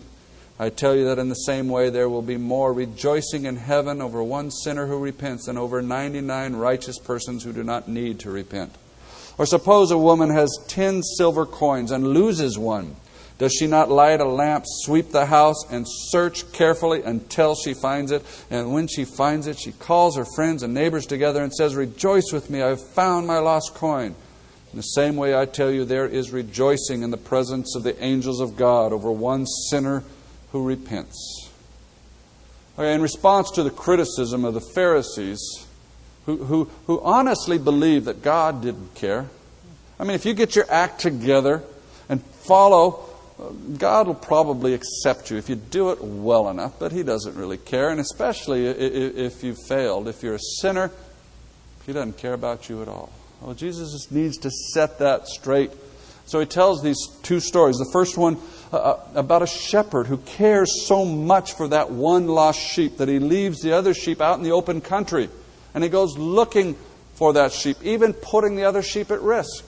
I 0.59 0.69
tell 0.69 0.95
you 0.95 1.05
that 1.05 1.17
in 1.17 1.29
the 1.29 1.35
same 1.35 1.67
way 1.67 1.89
there 1.89 2.07
will 2.07 2.21
be 2.21 2.37
more 2.37 2.71
rejoicing 2.71 3.45
in 3.45 3.55
heaven 3.55 4.03
over 4.03 4.23
one 4.23 4.51
sinner 4.51 4.85
who 4.85 4.99
repents 4.99 5.47
than 5.47 5.57
over 5.57 5.81
99 5.81 6.55
righteous 6.55 6.99
persons 6.99 7.43
who 7.43 7.51
do 7.51 7.63
not 7.63 7.87
need 7.87 8.19
to 8.19 8.29
repent. 8.29 8.71
Or 9.37 9.45
suppose 9.45 9.91
a 9.91 9.97
woman 9.97 10.29
has 10.29 10.57
ten 10.67 11.03
silver 11.03 11.45
coins 11.45 11.91
and 11.91 12.07
loses 12.07 12.57
one. 12.57 12.95
Does 13.37 13.53
she 13.53 13.67
not 13.67 13.91
light 13.91 14.21
a 14.21 14.25
lamp, 14.25 14.63
sweep 14.65 15.11
the 15.11 15.25
house, 15.25 15.65
and 15.69 15.85
search 15.85 16.49
carefully 16.53 17.01
until 17.03 17.53
she 17.53 17.73
finds 17.73 18.11
it? 18.11 18.23
And 18.49 18.71
when 18.71 18.87
she 18.87 19.03
finds 19.03 19.47
it, 19.47 19.59
she 19.59 19.73
calls 19.73 20.15
her 20.15 20.25
friends 20.35 20.63
and 20.63 20.73
neighbors 20.73 21.05
together 21.05 21.43
and 21.43 21.53
says, 21.53 21.75
Rejoice 21.75 22.31
with 22.31 22.49
me, 22.49 22.61
I 22.61 22.69
have 22.69 22.81
found 22.81 23.27
my 23.27 23.39
lost 23.39 23.73
coin. 23.73 24.15
In 24.71 24.77
the 24.77 24.83
same 24.83 25.17
way, 25.17 25.37
I 25.37 25.45
tell 25.45 25.69
you, 25.69 25.83
there 25.83 26.07
is 26.07 26.31
rejoicing 26.31 27.01
in 27.01 27.11
the 27.11 27.17
presence 27.17 27.75
of 27.75 27.83
the 27.83 28.01
angels 28.01 28.39
of 28.39 28.55
God 28.55 28.93
over 28.93 29.11
one 29.11 29.45
sinner 29.45 30.03
who 30.51 30.65
repents. 30.65 31.49
Okay, 32.77 32.93
in 32.93 33.01
response 33.01 33.51
to 33.51 33.63
the 33.63 33.69
criticism 33.69 34.43
of 34.43 34.53
the 34.53 34.61
Pharisees, 34.61 35.64
who, 36.25 36.37
who, 36.37 36.69
who 36.87 37.01
honestly 37.01 37.57
believe 37.57 38.05
that 38.05 38.21
God 38.21 38.61
didn't 38.61 38.95
care. 38.95 39.27
I 39.99 40.03
mean, 40.03 40.15
if 40.15 40.25
you 40.25 40.33
get 40.33 40.55
your 40.55 40.65
act 40.69 40.99
together 40.99 41.63
and 42.09 42.21
follow, 42.23 43.05
God 43.77 44.07
will 44.07 44.15
probably 44.15 44.73
accept 44.73 45.29
you 45.29 45.37
if 45.37 45.49
you 45.49 45.55
do 45.55 45.91
it 45.91 46.01
well 46.01 46.49
enough, 46.49 46.79
but 46.79 46.91
He 46.91 47.03
doesn't 47.03 47.35
really 47.35 47.57
care. 47.57 47.89
And 47.89 47.99
especially 47.99 48.65
if 48.65 49.43
you've 49.43 49.61
failed, 49.67 50.07
if 50.07 50.23
you're 50.23 50.35
a 50.35 50.39
sinner, 50.59 50.91
He 51.85 51.93
doesn't 51.93 52.17
care 52.17 52.33
about 52.33 52.69
you 52.69 52.81
at 52.81 52.87
all. 52.87 53.11
Well, 53.41 53.53
Jesus 53.53 54.09
needs 54.11 54.37
to 54.39 54.49
set 54.49 54.99
that 54.99 55.27
straight. 55.27 55.71
So 56.25 56.39
He 56.39 56.45
tells 56.45 56.81
these 56.81 56.97
two 57.21 57.39
stories. 57.39 57.77
The 57.77 57.89
first 57.93 58.17
one 58.17 58.37
uh, 58.73 58.77
uh, 58.77 58.99
about 59.13 59.41
a 59.41 59.47
shepherd 59.47 60.07
who 60.07 60.17
cares 60.17 60.87
so 60.87 61.05
much 61.05 61.53
for 61.53 61.67
that 61.67 61.91
one 61.91 62.27
lost 62.27 62.59
sheep 62.59 62.97
that 62.97 63.07
he 63.07 63.19
leaves 63.19 63.61
the 63.61 63.71
other 63.71 63.93
sheep 63.93 64.19
out 64.19 64.37
in 64.37 64.43
the 64.43 64.51
open 64.51 64.81
country 64.81 65.29
and 65.75 65.83
he 65.83 65.89
goes 65.89 66.17
looking 66.17 66.75
for 67.13 67.33
that 67.33 67.51
sheep, 67.51 67.77
even 67.83 68.13
putting 68.13 68.55
the 68.55 68.63
other 68.63 68.81
sheep 68.81 69.11
at 69.11 69.21
risk. 69.21 69.63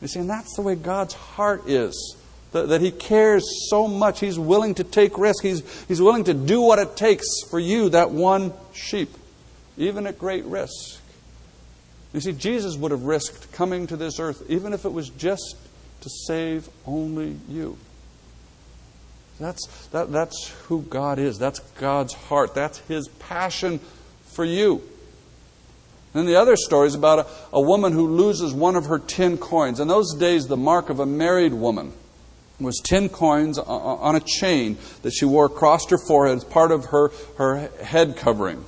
You 0.00 0.08
see, 0.08 0.20
and 0.20 0.30
that's 0.30 0.54
the 0.56 0.62
way 0.62 0.74
God's 0.74 1.14
heart 1.14 1.68
is. 1.68 2.16
That, 2.52 2.68
that 2.68 2.80
He 2.80 2.90
cares 2.90 3.44
so 3.70 3.88
much. 3.88 4.20
He's 4.20 4.38
willing 4.38 4.74
to 4.74 4.84
take 4.84 5.16
risk. 5.16 5.42
He's, 5.42 5.84
he's 5.86 6.02
willing 6.02 6.24
to 6.24 6.34
do 6.34 6.60
what 6.60 6.78
it 6.78 6.96
takes 6.96 7.26
for 7.50 7.58
you, 7.58 7.88
that 7.90 8.10
one 8.10 8.52
sheep, 8.74 9.10
even 9.78 10.06
at 10.06 10.18
great 10.18 10.44
risk. 10.44 11.00
You 12.12 12.20
see, 12.20 12.32
Jesus 12.32 12.76
would 12.76 12.90
have 12.90 13.04
risked 13.04 13.52
coming 13.52 13.86
to 13.86 13.96
this 13.96 14.20
earth, 14.20 14.42
even 14.50 14.74
if 14.74 14.84
it 14.84 14.92
was 14.92 15.08
just 15.08 15.56
to 16.02 16.10
save 16.26 16.68
only 16.84 17.36
you. 17.48 17.78
That's, 19.40 19.86
that, 19.92 20.12
that's 20.12 20.50
who 20.66 20.82
God 20.82 21.18
is. 21.18 21.38
That's 21.38 21.60
God's 21.78 22.12
heart. 22.12 22.54
That's 22.54 22.78
His 22.80 23.08
passion 23.08 23.80
for 24.34 24.44
you. 24.44 24.82
Then 26.12 26.26
the 26.26 26.36
other 26.36 26.56
story 26.56 26.88
is 26.88 26.94
about 26.94 27.20
a, 27.20 27.26
a 27.56 27.60
woman 27.60 27.92
who 27.92 28.06
loses 28.08 28.52
one 28.52 28.76
of 28.76 28.86
her 28.86 28.98
ten 28.98 29.38
coins. 29.38 29.80
In 29.80 29.88
those 29.88 30.14
days, 30.14 30.46
the 30.46 30.56
mark 30.56 30.90
of 30.90 31.00
a 31.00 31.06
married 31.06 31.54
woman 31.54 31.92
was 32.60 32.80
ten 32.84 33.08
coins 33.08 33.58
on 33.58 34.14
a 34.14 34.20
chain 34.20 34.76
that 35.02 35.12
she 35.12 35.24
wore 35.24 35.46
across 35.46 35.88
her 35.90 35.98
forehead 35.98 36.36
as 36.36 36.44
part 36.44 36.70
of 36.70 36.86
her, 36.86 37.10
her 37.38 37.68
head 37.82 38.16
covering. 38.16 38.64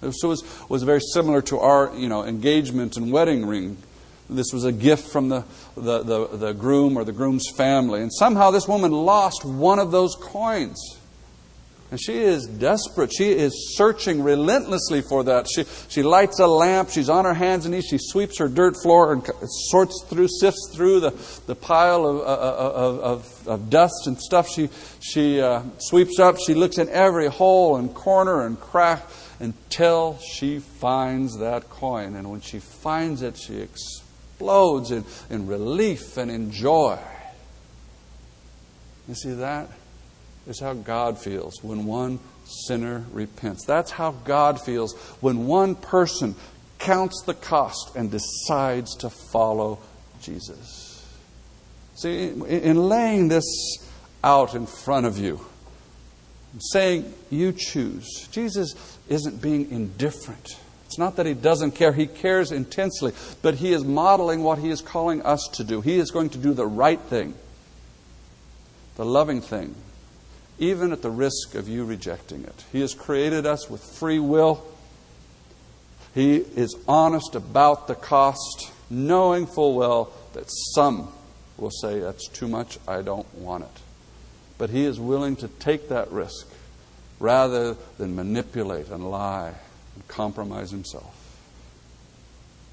So 0.00 0.08
it 0.08 0.24
was, 0.28 0.68
was 0.68 0.82
very 0.84 1.00
similar 1.00 1.42
to 1.42 1.58
our 1.58 1.92
you 1.96 2.08
know, 2.08 2.24
engagement 2.24 2.96
and 2.96 3.10
wedding 3.10 3.46
ring. 3.46 3.76
This 4.30 4.52
was 4.52 4.64
a 4.64 4.72
gift 4.72 5.10
from 5.10 5.28
the, 5.28 5.44
the, 5.76 6.02
the, 6.02 6.26
the 6.36 6.52
groom 6.52 6.96
or 6.96 7.04
the 7.04 7.12
groom's 7.12 7.48
family. 7.56 8.02
And 8.02 8.12
somehow 8.12 8.50
this 8.50 8.68
woman 8.68 8.92
lost 8.92 9.44
one 9.44 9.78
of 9.78 9.90
those 9.90 10.14
coins. 10.14 10.98
And 11.90 12.00
she 12.00 12.18
is 12.18 12.46
desperate. 12.46 13.12
She 13.16 13.30
is 13.30 13.76
searching 13.76 14.22
relentlessly 14.22 15.02
for 15.02 15.22
that. 15.24 15.46
She, 15.48 15.64
she 15.88 16.02
lights 16.02 16.40
a 16.40 16.46
lamp. 16.46 16.90
She's 16.90 17.08
on 17.08 17.24
her 17.24 17.34
hands 17.34 17.64
and 17.64 17.74
knees. 17.74 17.86
She 17.88 17.98
sweeps 18.00 18.38
her 18.38 18.48
dirt 18.48 18.74
floor 18.82 19.12
and 19.12 19.24
sorts 19.70 20.04
through, 20.08 20.26
sifts 20.26 20.72
through 20.74 20.98
the, 21.00 21.10
the 21.46 21.54
pile 21.54 22.04
of, 22.04 22.16
uh, 22.16 22.22
uh, 22.22 22.24
uh, 22.24 22.72
of, 22.72 22.98
of, 23.00 23.48
of 23.48 23.70
dust 23.70 24.06
and 24.06 24.18
stuff. 24.18 24.48
She, 24.48 24.68
she 25.00 25.40
uh, 25.40 25.62
sweeps 25.78 26.18
up. 26.18 26.38
She 26.44 26.54
looks 26.54 26.78
in 26.78 26.88
every 26.88 27.28
hole 27.28 27.76
and 27.76 27.94
corner 27.94 28.44
and 28.44 28.58
crack 28.58 29.04
until 29.38 30.18
she 30.18 30.58
finds 30.58 31.38
that 31.38 31.70
coin. 31.70 32.16
And 32.16 32.30
when 32.32 32.40
she 32.40 32.58
finds 32.58 33.22
it, 33.22 33.38
she 33.38 33.60
explodes 33.60 34.90
in, 34.90 35.04
in 35.30 35.46
relief 35.46 36.16
and 36.16 36.32
in 36.32 36.50
joy. 36.50 36.98
You 39.06 39.14
see 39.14 39.34
that? 39.34 39.70
Is 40.46 40.60
how 40.60 40.74
God 40.74 41.18
feels 41.18 41.62
when 41.62 41.86
one 41.86 42.20
sinner 42.44 43.04
repents. 43.12 43.64
That's 43.64 43.90
how 43.90 44.12
God 44.12 44.60
feels 44.60 44.94
when 45.20 45.46
one 45.46 45.74
person 45.74 46.34
counts 46.78 47.22
the 47.22 47.34
cost 47.34 47.96
and 47.96 48.10
decides 48.10 48.94
to 48.96 49.10
follow 49.10 49.80
Jesus. 50.20 51.04
See, 51.96 52.28
in 52.28 52.88
laying 52.88 53.28
this 53.28 53.78
out 54.22 54.54
in 54.54 54.66
front 54.66 55.06
of 55.06 55.18
you, 55.18 55.40
saying, 56.58 57.12
You 57.30 57.52
choose, 57.52 58.28
Jesus 58.30 58.98
isn't 59.08 59.40
being 59.40 59.70
indifferent. 59.70 60.58
It's 60.86 60.98
not 60.98 61.16
that 61.16 61.26
he 61.26 61.34
doesn't 61.34 61.72
care, 61.72 61.92
he 61.92 62.06
cares 62.06 62.52
intensely, 62.52 63.12
but 63.42 63.56
he 63.56 63.72
is 63.72 63.84
modeling 63.84 64.42
what 64.42 64.58
he 64.58 64.70
is 64.70 64.80
calling 64.80 65.22
us 65.22 65.48
to 65.54 65.64
do. 65.64 65.80
He 65.80 65.98
is 65.98 66.10
going 66.10 66.30
to 66.30 66.38
do 66.38 66.54
the 66.54 66.66
right 66.66 67.00
thing, 67.00 67.34
the 68.94 69.04
loving 69.04 69.40
thing, 69.40 69.74
even 70.58 70.92
at 70.92 71.02
the 71.02 71.10
risk 71.10 71.54
of 71.54 71.68
you 71.68 71.84
rejecting 71.84 72.42
it. 72.44 72.64
He 72.72 72.80
has 72.80 72.94
created 72.94 73.46
us 73.46 73.68
with 73.68 73.82
free 73.82 74.18
will. 74.18 74.64
He 76.14 76.36
is 76.36 76.74
honest 76.88 77.34
about 77.34 77.88
the 77.88 77.94
cost, 77.94 78.70
knowing 78.88 79.46
full 79.46 79.74
well 79.74 80.12
that 80.32 80.46
some 80.74 81.12
will 81.58 81.70
say, 81.70 82.00
That's 82.00 82.28
too 82.28 82.48
much, 82.48 82.78
I 82.88 83.02
don't 83.02 83.32
want 83.34 83.64
it. 83.64 83.80
But 84.58 84.70
he 84.70 84.84
is 84.84 84.98
willing 84.98 85.36
to 85.36 85.48
take 85.48 85.90
that 85.90 86.10
risk 86.10 86.48
rather 87.18 87.76
than 87.98 88.14
manipulate 88.14 88.88
and 88.88 89.10
lie 89.10 89.52
and 89.94 90.08
compromise 90.08 90.70
himself. 90.70 91.12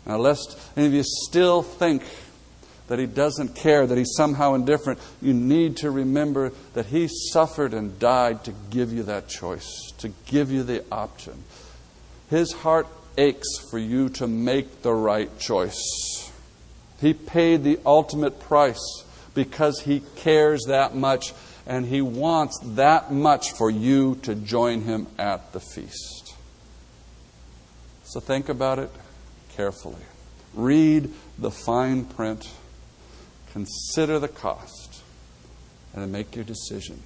Now, 0.06 0.18
lest 0.18 0.58
any 0.76 0.88
of 0.88 0.94
you 0.94 1.04
still 1.04 1.62
think 1.62 2.04
that 2.94 3.00
he 3.00 3.08
doesn't 3.08 3.56
care, 3.56 3.88
that 3.88 3.98
he's 3.98 4.14
somehow 4.16 4.54
indifferent, 4.54 5.00
you 5.20 5.34
need 5.34 5.78
to 5.78 5.90
remember 5.90 6.52
that 6.76 6.86
he 6.86 7.08
suffered 7.08 7.74
and 7.74 7.98
died 7.98 8.44
to 8.44 8.54
give 8.70 8.94
you 8.94 9.02
that 9.02 9.28
choice, 9.28 9.92
to 9.98 10.10
give 10.28 10.52
you 10.52 10.62
the 10.62 10.86
option. 10.92 11.44
His 12.30 12.52
heart 12.52 12.86
aches 13.18 13.58
for 13.72 13.80
you 13.80 14.10
to 14.10 14.28
make 14.28 14.84
the 14.84 14.94
right 14.94 15.40
choice. 15.40 16.32
He 17.02 17.16
paid 17.16 17.64
the 17.64 17.80
ultimate 17.84 18.40
price 18.40 19.04
because 19.34 19.80
he 19.80 20.04
cares 20.18 20.66
that 20.68 20.94
much 20.94 21.34
and 21.66 21.88
he 21.88 22.00
wants 22.04 22.60
that 22.76 23.12
much 23.12 23.54
for 23.54 23.72
you 23.72 24.20
to 24.22 24.36
join 24.36 24.82
him 24.82 25.08
at 25.18 25.52
the 25.52 25.60
feast. 25.60 26.36
So 28.04 28.20
think 28.20 28.50
about 28.50 28.78
it 28.78 28.92
carefully. 29.56 30.04
Read 30.54 31.10
the 31.40 31.50
fine 31.50 32.06
print, 32.06 32.48
consider 33.54 34.20
the 34.20 34.28
cost, 34.28 35.02
and 35.94 36.04
then 36.04 36.12
make 36.12 36.36
your 36.36 36.44
decision. 36.44 37.02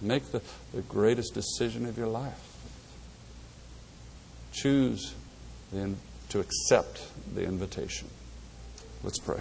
Make 0.00 0.30
the, 0.30 0.42
the 0.72 0.82
greatest 0.82 1.34
decision 1.34 1.86
of 1.86 1.98
your 1.98 2.06
life. 2.06 2.40
Choose 4.52 5.14
the, 5.72 5.94
to 6.28 6.40
accept 6.40 7.02
the 7.34 7.44
invitation. 7.44 8.08
Let's 9.02 9.18
pray. 9.18 9.40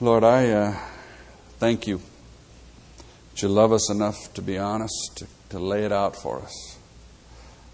Lord, 0.00 0.24
I 0.24 0.50
uh, 0.50 0.78
thank 1.58 1.86
you 1.86 2.00
that 3.32 3.42
you 3.42 3.48
love 3.48 3.72
us 3.72 3.90
enough 3.90 4.32
to 4.34 4.42
be 4.42 4.58
honest, 4.58 5.16
to, 5.16 5.26
to 5.50 5.58
lay 5.58 5.84
it 5.84 5.92
out 5.92 6.14
for 6.16 6.40
us. 6.40 6.78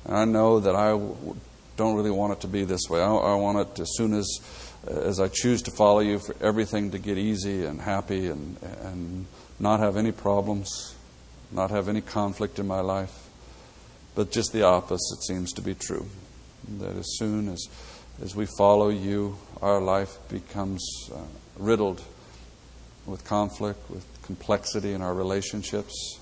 And 0.05 0.17
I 0.17 0.25
know 0.25 0.59
that 0.61 0.75
I 0.75 0.91
w- 0.91 1.37
don't 1.77 1.97
really 1.97 2.11
want 2.11 2.33
it 2.35 2.41
to 2.41 2.49
be 2.49 2.65
this 2.65 2.83
way. 2.89 3.01
I, 3.01 3.11
I 3.11 3.35
want 3.35 3.59
it 3.59 3.81
as 3.81 3.91
soon 3.97 4.15
as 4.15 4.41
as 4.87 5.21
I 5.21 5.29
choose 5.29 5.63
to 5.63 5.71
follow 5.71 6.01
you 6.01 6.19
for 6.19 6.35
everything 6.41 6.91
to 6.91 6.99
get 6.99 7.17
easy 7.17 7.65
and 7.65 7.81
happy 7.81 8.29
and 8.29 8.57
and 8.83 9.27
not 9.59 9.81
have 9.81 9.97
any 9.97 10.13
problems, 10.13 10.95
not 11.51 11.71
have 11.71 11.89
any 11.89 12.01
conflict 12.01 12.59
in 12.59 12.67
my 12.67 12.81
life. 12.81 13.29
But 14.15 14.31
just 14.31 14.53
the 14.53 14.65
opposite 14.65 15.23
seems 15.23 15.53
to 15.55 15.63
be 15.63 15.75
true. 15.75 16.07
That 16.79 16.97
as 16.97 17.17
soon 17.17 17.49
as 17.49 17.69
as 18.23 18.37
we 18.37 18.47
follow 18.59 18.89
you, 18.89 19.39
our 19.61 19.81
life 19.81 20.19
becomes 20.29 21.11
uh, 21.13 21.19
riddled 21.59 22.03
with 23.07 23.25
conflict, 23.25 23.91
with 23.91 24.07
complexity 24.23 24.93
in 24.93 25.03
our 25.03 25.15
relationships. 25.15 26.19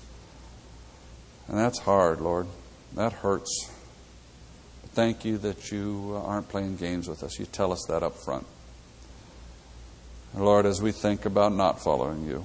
And 1.47 1.57
that's 1.57 1.79
hard, 1.79 2.21
Lord. 2.21 2.47
That 2.95 3.13
hurts. 3.13 3.69
Thank 4.93 5.23
you 5.23 5.37
that 5.37 5.71
you 5.71 6.11
uh, 6.15 6.27
aren't 6.27 6.49
playing 6.49 6.75
games 6.75 7.07
with 7.07 7.23
us. 7.23 7.39
You 7.39 7.45
tell 7.45 7.71
us 7.71 7.85
that 7.87 8.03
up 8.03 8.17
front. 8.25 8.45
Lord, 10.35 10.65
as 10.65 10.81
we 10.81 10.91
think 10.91 11.25
about 11.25 11.53
not 11.53 11.81
following 11.81 12.25
you, 12.25 12.43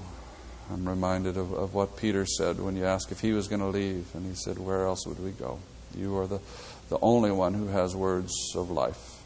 I'm 0.70 0.88
reminded 0.88 1.36
of, 1.36 1.52
of 1.52 1.74
what 1.74 1.96
Peter 1.96 2.24
said 2.24 2.60
when 2.60 2.76
you 2.76 2.84
asked 2.84 3.10
if 3.10 3.20
he 3.20 3.32
was 3.32 3.48
going 3.48 3.60
to 3.60 3.66
leave, 3.66 4.06
and 4.14 4.24
he 4.24 4.36
said, 4.36 4.58
Where 4.58 4.86
else 4.86 5.06
would 5.06 5.18
we 5.18 5.32
go? 5.32 5.58
You 5.96 6.16
are 6.18 6.28
the, 6.28 6.40
the 6.88 6.98
only 7.02 7.32
one 7.32 7.52
who 7.54 7.66
has 7.66 7.96
words 7.96 8.32
of 8.54 8.70
life. 8.70 9.22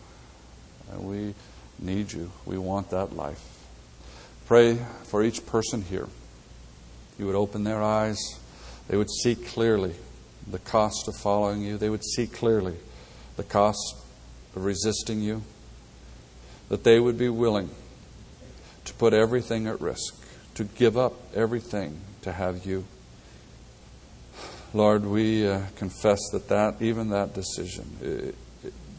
And 0.90 1.02
we 1.02 1.34
need 1.78 2.12
you. 2.12 2.32
We 2.46 2.56
want 2.56 2.88
that 2.90 3.14
life. 3.14 3.42
Pray 4.46 4.78
for 5.04 5.22
each 5.22 5.44
person 5.44 5.82
here. 5.82 6.08
You 7.18 7.26
would 7.26 7.34
open 7.34 7.64
their 7.64 7.82
eyes. 7.82 8.18
They 8.88 8.96
would 8.96 9.10
see 9.10 9.34
clearly 9.34 9.94
the 10.46 10.58
cost 10.58 11.06
of 11.06 11.16
following 11.16 11.60
you. 11.60 11.76
They 11.76 11.90
would 11.90 12.04
see 12.04 12.26
clearly 12.26 12.76
the 13.40 13.48
cost 13.48 13.96
of 14.54 14.64
resisting 14.64 15.22
you. 15.22 15.42
That 16.68 16.84
they 16.84 17.00
would 17.00 17.16
be 17.16 17.30
willing 17.30 17.70
to 18.84 18.92
put 18.94 19.14
everything 19.14 19.66
at 19.66 19.80
risk, 19.80 20.14
to 20.54 20.64
give 20.64 20.98
up 20.98 21.14
everything 21.34 22.00
to 22.22 22.32
have 22.32 22.66
you. 22.66 22.84
Lord, 24.74 25.06
we 25.06 25.48
uh, 25.48 25.62
confess 25.76 26.20
that, 26.32 26.48
that 26.48 26.82
even 26.82 27.08
that 27.10 27.34
decision 27.34 28.34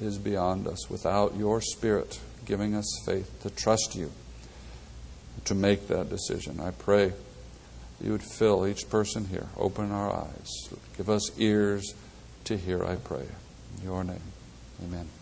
is 0.01 0.17
beyond 0.17 0.67
us. 0.67 0.89
Without 0.89 1.35
your 1.37 1.61
Spirit 1.61 2.19
giving 2.45 2.73
us 2.73 2.87
faith 3.05 3.31
to 3.43 3.49
trust 3.51 3.95
you 3.95 4.11
to 5.45 5.53
make 5.53 5.87
that 5.87 6.09
decision. 6.09 6.59
I 6.59 6.71
pray 6.71 7.13
you 8.03 8.11
would 8.11 8.23
fill 8.23 8.65
each 8.65 8.89
person 8.89 9.25
here, 9.25 9.47
open 9.55 9.91
our 9.91 10.11
eyes, 10.11 10.69
give 10.97 11.09
us 11.09 11.39
ears 11.39 11.93
to 12.45 12.57
hear, 12.57 12.83
I 12.83 12.95
pray. 12.95 13.25
In 13.77 13.83
your 13.83 14.03
name, 14.03 14.30
amen. 14.83 15.20